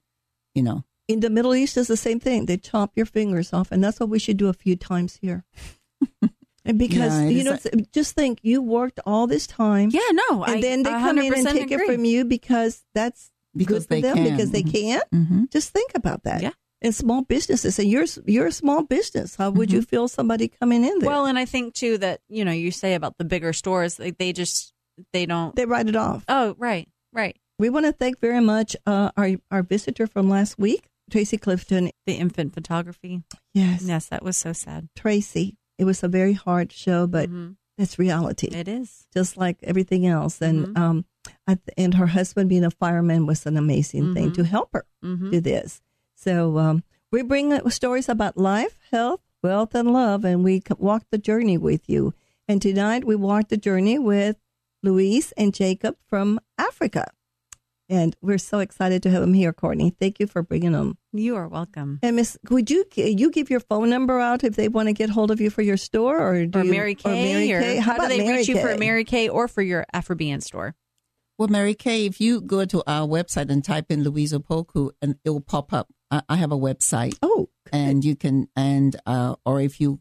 you 0.55 0.63
know, 0.63 0.85
In 1.09 1.21
the 1.21 1.31
Middle 1.31 1.55
East, 1.55 1.77
it's 1.77 1.89
the 1.89 1.97
same 1.97 2.19
thing. 2.21 2.47
They 2.47 2.57
chop 2.57 2.93
your 2.97 3.07
fingers 3.07 3.53
off, 3.53 3.71
and 3.73 3.83
that's 3.85 4.01
what 4.01 4.09
we 4.09 4.19
should 4.19 4.37
do 4.39 4.49
a 4.49 4.53
few 4.55 4.75
times 4.77 5.17
here. 5.23 5.45
and 6.65 6.79
because 6.79 7.23
Yeah, 7.23 7.29
you 7.29 7.45
know, 7.45 7.59
a- 7.73 7.77
just 7.93 8.15
think 8.15 8.41
you 8.43 8.63
worked 8.63 9.01
all 9.07 9.27
this 9.27 9.47
time, 9.47 9.91
Yeah, 9.93 10.11
no. 10.13 10.43
and 10.45 10.57
I, 10.57 10.61
then 10.61 10.83
they 10.83 10.91
come 10.91 11.19
in 11.19 11.33
and 11.35 11.47
take 11.47 11.71
agree. 11.71 11.85
it 11.85 11.95
from 11.95 12.05
you 12.05 12.25
because 12.25 12.85
that's 12.95 13.31
Because 13.55 13.87
good 13.87 13.89
for 13.89 13.95
they 13.95 14.01
them 14.03 14.17
can. 14.17 14.31
because 14.33 14.51
they 14.51 14.63
Mhm. 14.63 14.73
can't. 14.73 15.05
hmm 15.13 15.45
Just 15.51 15.71
think 15.71 15.93
about 15.95 16.25
that. 16.25 16.43
Yeah. 16.43 16.53
And 16.83 16.95
small 16.95 17.23
businesses, 17.23 17.79
and 17.79 17.89
you're 17.89 18.05
you're 18.27 18.47
a 18.49 18.53
small 18.53 18.83
business. 18.83 19.35
How 19.37 19.51
would 19.51 19.73
you 19.73 19.81
feel 19.83 20.09
somebody 20.09 20.49
coming 20.49 20.85
in 20.85 20.99
there? 20.99 21.09
Well, 21.09 21.25
and 21.27 21.39
I 21.39 21.47
think 21.47 21.73
too 21.75 21.97
that 21.99 22.21
you 22.29 22.45
know 22.45 22.53
you 22.53 22.71
say 22.71 22.95
about 22.95 23.17
the 23.19 23.25
bigger 23.25 23.53
stores, 23.55 23.99
like 23.99 24.19
they 24.19 24.33
just 24.35 24.75
they 25.13 25.25
don't. 25.27 25.57
they 25.57 25.65
write 25.65 25.89
it 25.89 25.97
off. 25.97 26.25
oh, 26.29 26.55
right, 26.59 26.87
right. 27.15 27.35
We 27.59 27.71
want 27.71 27.87
to 27.87 27.93
thank 27.93 28.21
very 28.21 28.43
much 28.43 28.77
uh, 28.87 29.11
our 29.17 29.31
our 29.51 29.63
visitor 29.63 30.07
from 30.07 30.29
last 30.29 30.59
week, 30.59 30.89
Tracy 31.11 31.39
Clifton. 31.39 31.91
The 32.07 32.15
infant 32.15 32.53
photography. 32.53 33.23
Yes, 33.55 33.83
Yes, 33.83 34.07
that 34.09 34.23
was 34.23 34.37
so 34.37 34.53
sad. 34.53 34.89
Tracy. 34.95 35.57
It 35.79 35.85
was 35.87 36.03
a 36.03 36.09
very 36.09 36.35
hard 36.35 36.73
show, 36.73 37.07
but 37.07 37.31
Mhm. 37.31 37.57
it's 37.79 37.99
reality. 37.99 38.49
It 38.49 38.69
is. 38.69 39.07
just 39.15 39.39
like 39.39 39.57
everything 39.63 40.07
else. 40.07 40.43
And 40.43 40.67
Mhm. 40.69 40.79
um, 40.79 41.05
I 41.47 41.55
th- 41.55 41.75
and 41.79 41.95
her 41.95 42.07
husband 42.09 42.51
being 42.51 42.65
a 42.65 42.71
fireman 42.71 43.25
was 43.27 43.47
an 43.47 43.57
amazing 43.57 44.15
thing 44.15 44.31
Mhm. 44.31 44.35
to 44.35 44.45
help 44.45 44.69
her 44.75 44.85
hmm 45.03 45.31
do 45.31 45.41
this. 45.41 45.81
So 46.17 46.59
um, 46.59 46.83
we 47.13 47.23
bring 47.23 47.53
uh, 47.53 47.69
stories 47.69 48.09
about 48.09 48.37
life, 48.37 48.79
health, 48.91 49.21
wealth, 49.43 49.75
and 49.75 49.93
love, 49.93 50.25
and 50.25 50.43
we 50.43 50.63
walk 50.79 51.05
the 51.11 51.19
journey 51.19 51.59
with 51.59 51.89
you. 51.89 52.15
And 52.49 52.61
tonight 52.61 53.05
we 53.05 53.15
walk 53.17 53.49
the 53.49 53.57
journey 53.57 53.99
with 53.99 54.37
Louise 54.83 55.33
and 55.37 55.53
Jacob 55.55 55.97
from 56.09 56.41
Africa. 56.59 57.07
And 57.89 58.17
we're 58.21 58.39
so 58.39 58.59
excited 58.59 59.03
to 59.05 59.11
have 59.11 59.21
them 59.21 59.35
here, 59.35 59.53
Courtney. 59.53 59.91
Thank 59.91 60.19
you 60.19 60.27
for 60.27 60.43
bringing 60.43 60.73
them. 60.73 60.99
You 61.13 61.37
are 61.37 61.47
welcome. 61.47 62.01
And 62.03 62.17
Miss, 62.17 62.37
would 62.51 62.69
you 62.69 62.85
you 62.97 63.31
give 63.31 63.49
your 63.49 63.61
phone 63.61 63.89
number 63.91 64.19
out 64.19 64.43
if 64.43 64.57
they 64.57 64.67
want 64.69 64.89
to 64.89 64.93
get 64.93 65.11
hold 65.11 65.31
of 65.31 65.41
you 65.41 65.51
for 65.51 65.63
your 65.63 65.77
store, 65.77 66.19
or 66.19 66.47
do 66.47 66.59
Or 66.59 66.65
you, 66.65 66.71
Mary 66.71 66.95
Kay, 66.97 67.11
or 67.11 67.13
Mary 67.15 67.47
Kay? 67.63 67.77
how, 67.77 67.97
do 67.97 68.09
they 68.09 68.19
Mary 68.25 68.39
reach 68.39 68.49
you 68.49 68.61
for 68.61 68.73
Kay? 68.73 68.79
Mary 68.79 69.05
Kay 69.05 69.29
or 69.29 69.47
for 69.47 69.63
your 69.63 69.87
Afrobean 69.95 70.43
store? 70.43 70.75
Well, 71.39 71.49
Mary 71.49 71.75
Kay, 71.75 72.07
if 72.07 72.21
you 72.21 72.41
go 72.41 72.65
to 72.65 72.83
our 72.89 73.07
website 73.07 73.51
and 73.51 73.63
type 73.63 73.91
in 73.91 74.03
Louise 74.03 74.33
Opoku, 74.33 74.91
and 75.01 75.17
it 75.25 75.31
will 75.31 75.41
pop 75.41 75.73
up. 75.73 75.89
I, 76.11 76.23
I 76.29 76.37
have 76.37 76.53
a 76.53 76.57
website, 76.59 77.17
Oh, 77.23 77.49
and 77.73 78.05
you 78.05 78.17
can 78.17 78.49
and 78.57 78.95
uh, 79.07 79.35
or 79.45 79.61
if 79.61 79.81
you 79.81 79.99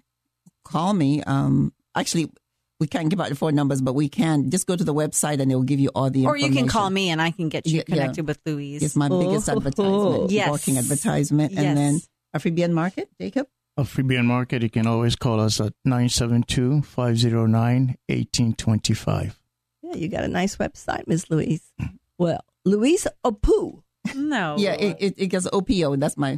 call 0.64 0.94
me, 0.94 1.22
um, 1.24 1.74
actually, 1.96 2.32
we 2.80 2.88
can't 2.88 3.10
give 3.10 3.22
out 3.22 3.30
the 3.30 3.36
phone 3.36 3.56
numbers, 3.56 3.82
but 3.82 3.94
we 3.94 4.10
can 4.10 4.50
just 4.52 4.68
go 4.68 4.76
to 4.76 4.84
the 4.84 4.94
website 4.94 5.40
and 5.40 5.52
it 5.52 5.56
will 5.56 5.64
give 5.64 5.80
you 5.80 5.90
all 5.96 6.10
the 6.10 6.26
Or 6.26 6.36
you 6.38 6.52
can 6.52 6.68
call 6.68 6.90
me 6.90 7.10
and 7.10 7.22
I 7.22 7.32
can 7.32 7.50
get 7.50 7.66
you 7.66 7.78
Yeah, 7.78 7.84
yeah. 7.88 7.96
connected 7.96 8.28
with 8.28 8.40
Louise. 8.46 8.84
It's 8.84 8.96
my 8.96 9.08
biggest 9.10 9.48
Oh. 9.50 9.54
advertisement, 9.58 10.32
Yes. 10.40 10.50
walking 10.50 10.78
advertisement, 10.78 11.54
Yes. 11.54 11.64
and 11.64 11.78
then 11.78 12.02
Afribian 12.36 12.72
Market, 12.74 13.10
Jacob. 13.20 13.48
A 13.78 13.84
Freebian 13.84 14.26
Market, 14.26 14.62
you 14.64 14.70
can 14.70 14.88
always 14.88 15.16
call 15.16 15.40
us 15.40 15.60
at 15.60 15.74
972 15.86 16.82
509 16.84 17.96
1825. 18.08 19.40
Yeah, 19.82 19.96
you 19.96 20.08
got 20.10 20.24
a 20.24 20.28
nice 20.28 20.58
website, 20.58 21.08
Miss 21.08 21.30
Louise. 21.30 21.72
Well, 22.18 22.40
Louise 22.66 23.08
Opu. 23.26 23.84
No. 24.16 24.56
Yeah, 24.60 24.74
it, 24.74 24.98
it, 25.00 25.14
it 25.18 25.28
gets 25.28 25.48
OPO. 25.48 25.94
and 25.94 26.02
That's 26.04 26.18
my 26.18 26.38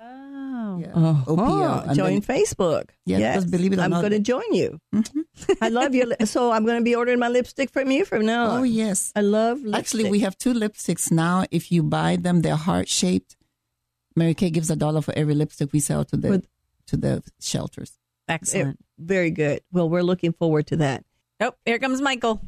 Oh. 0.00 0.78
yeah, 0.80 0.92
Oh, 0.94 1.24
OPO. 1.26 1.86
And 1.88 1.96
join 1.96 2.20
then- 2.20 2.22
Facebook. 2.22 2.90
Yeah, 3.06 3.18
yes, 3.18 3.44
believe 3.44 3.72
it 3.72 3.78
or 3.78 3.82
I'm 3.82 3.90
going 3.90 4.10
to 4.10 4.18
join 4.20 4.52
you. 4.52 4.78
Mhm. 4.94 5.24
I 5.60 5.68
love 5.68 5.94
your. 5.94 6.06
li- 6.06 6.16
So 6.26 6.52
I'm 6.52 6.64
going 6.64 6.78
to 6.78 6.84
be 6.84 6.94
ordering 6.94 7.18
my 7.18 7.28
lipstick 7.28 7.70
from 7.70 7.90
you 7.90 8.04
from 8.04 8.24
now 8.26 8.46
on. 8.50 8.60
Oh 8.60 8.62
yes, 8.62 9.12
I 9.16 9.20
love. 9.20 9.58
Lipstick. 9.58 9.78
Actually, 9.78 10.10
we 10.10 10.20
have 10.20 10.36
two 10.38 10.52
lipsticks 10.54 11.10
now. 11.10 11.44
If 11.50 11.72
you 11.72 11.82
buy 11.82 12.16
them, 12.16 12.42
they're 12.42 12.56
heart 12.56 12.88
shaped. 12.88 13.36
Mary 14.16 14.34
Kay 14.34 14.50
gives 14.50 14.70
a 14.70 14.76
dollar 14.76 15.00
for 15.02 15.14
every 15.16 15.34
lipstick 15.34 15.72
we 15.72 15.80
sell 15.80 16.04
to 16.06 16.16
the 16.16 16.28
With- 16.28 16.46
to 16.88 16.96
the 16.96 17.22
shelters. 17.40 17.98
Excellent. 18.28 18.78
very 18.98 19.30
good. 19.30 19.60
Well, 19.72 19.88
we're 19.88 20.02
looking 20.02 20.32
forward 20.32 20.66
to 20.68 20.76
that. 20.76 21.04
Oh, 21.40 21.52
here 21.66 21.78
comes 21.78 22.00
Michael. 22.00 22.40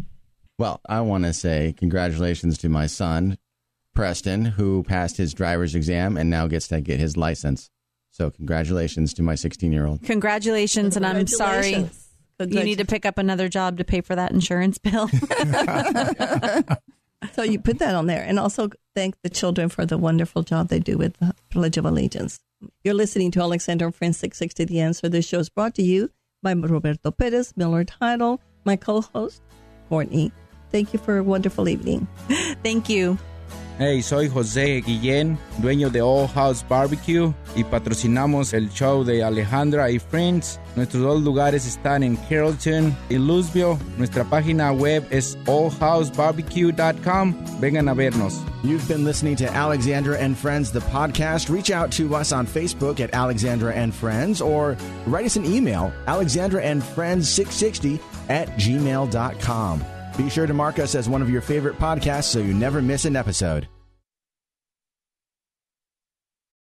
Well, 0.59 0.81
I 0.89 1.01
want 1.01 1.25
to 1.25 1.33
say 1.33 1.75
congratulations 1.77 2.59
to 2.59 2.69
my 2.69 2.87
son, 2.87 3.39
Preston, 3.95 4.45
who 4.45 4.83
passed 4.83 5.17
his 5.17 5.35
driver's 5.35 5.75
exam 5.75 6.17
and 6.17 6.29
now 6.29 6.47
gets 6.47 6.69
to 6.69 6.81
get 6.81 6.99
his 6.99 7.17
license. 7.17 7.71
So, 8.11 8.31
congratulations 8.31 9.15
to 9.15 9.23
my 9.23 9.35
16 9.35 9.73
year 9.73 9.87
old. 9.87 10.03
Congratulations, 10.03 10.97
and 10.97 11.07
I'm 11.07 11.27
sorry. 11.27 11.89
You 12.41 12.65
need 12.65 12.79
to 12.79 12.85
pick 12.85 13.07
up 13.07 13.19
another 13.19 13.49
job 13.49 13.79
to 13.79 13.85
pay 13.85 14.01
for 14.01 14.15
that 14.17 14.33
insurance 14.33 14.79
bill. 14.79 15.09
So 17.33 17.43
you 17.43 17.59
put 17.59 17.79
that 17.79 17.95
on 17.95 18.07
there, 18.07 18.23
and 18.23 18.39
also 18.39 18.71
thank 18.95 19.21
the 19.23 19.31
children 19.31 19.69
for 19.69 19.87
the 19.87 19.97
wonderful 19.99 20.43
job 20.43 20.69
they 20.69 20.79
do 20.79 20.99
with 20.99 21.17
the 21.19 21.35
Pledge 21.51 21.77
of 21.77 21.85
Allegiance. 21.85 22.41
You're 22.83 22.95
listening 22.95 23.31
to 23.33 23.41
Alexander 23.41 23.87
and 23.87 23.95
Friends 23.95 24.19
660 24.19 24.65
The 24.65 24.81
Answer. 24.81 25.09
This 25.09 25.27
show 25.27 25.39
is 25.39 25.49
brought 25.49 25.75
to 25.77 25.83
you 25.83 26.11
by 26.43 26.53
Roberto 26.53 27.11
Perez, 27.11 27.53
Miller 27.57 27.85
Title, 27.85 28.41
my 28.65 28.77
co-host, 28.77 29.43
Courtney. 29.89 30.33
Thank 30.71 30.93
you 30.93 30.99
for 30.99 31.19
a 31.19 31.23
wonderful 31.23 31.69
evening. 31.69 32.07
Thank 32.63 32.89
you. 32.89 33.19
Hey, 33.77 34.03
soy 34.03 34.29
José 34.29 34.81
Guillén, 34.83 35.37
dueño 35.59 35.91
de 35.91 36.01
All 36.01 36.29
House 36.29 36.65
Barbecue 36.69 37.35
y 37.57 37.65
patrocinamos 37.65 38.53
el 38.53 38.71
show 38.71 39.03
de 39.03 39.25
Alejandra 39.25 39.91
y 39.91 39.99
Friends. 39.99 40.61
Nuestros 40.77 41.03
dos 41.03 41.23
lugares 41.23 41.67
están 41.67 42.05
en 42.05 42.15
Carrollton 42.15 42.97
y 43.09 43.19
Lewisville. 43.19 43.77
Nuestra 43.99 44.23
página 44.23 44.71
web 44.71 45.05
es 45.11 45.37
allhousebarbecue.com. 45.47 47.35
Vengan 47.61 47.89
a 47.89 47.95
vernos. 47.95 48.35
You've 48.63 48.87
been 48.87 49.05
listening 49.05 49.35
to 49.39 49.53
Alexandra 49.53 50.17
and 50.19 50.37
Friends, 50.39 50.71
the 50.71 50.79
podcast. 50.93 51.51
Reach 51.51 51.73
out 51.73 51.91
to 51.97 52.15
us 52.15 52.31
on 52.33 52.47
Facebook 52.47 53.01
at 53.01 53.13
Alexandra 53.13 53.73
and 53.75 53.93
Friends 53.93 54.41
or 54.41 54.77
write 55.09 55.27
us 55.27 55.35
an 55.35 55.45
email, 55.45 55.93
alexandraandfriends660 56.07 57.99
at 58.29 58.49
gmail.com. 58.57 59.85
Be 60.17 60.31
sure 60.31 60.47
to 60.47 60.55
mark 60.55 60.79
us 60.79 60.95
as 60.95 61.09
one 61.09 61.23
of 61.23 61.31
your 61.31 61.43
favorite 61.43 61.79
podcasts 61.79 62.25
so 62.25 62.39
you 62.39 62.55
never 62.55 62.81
miss 62.81 63.05
an 63.05 63.17
episode. 63.17 63.69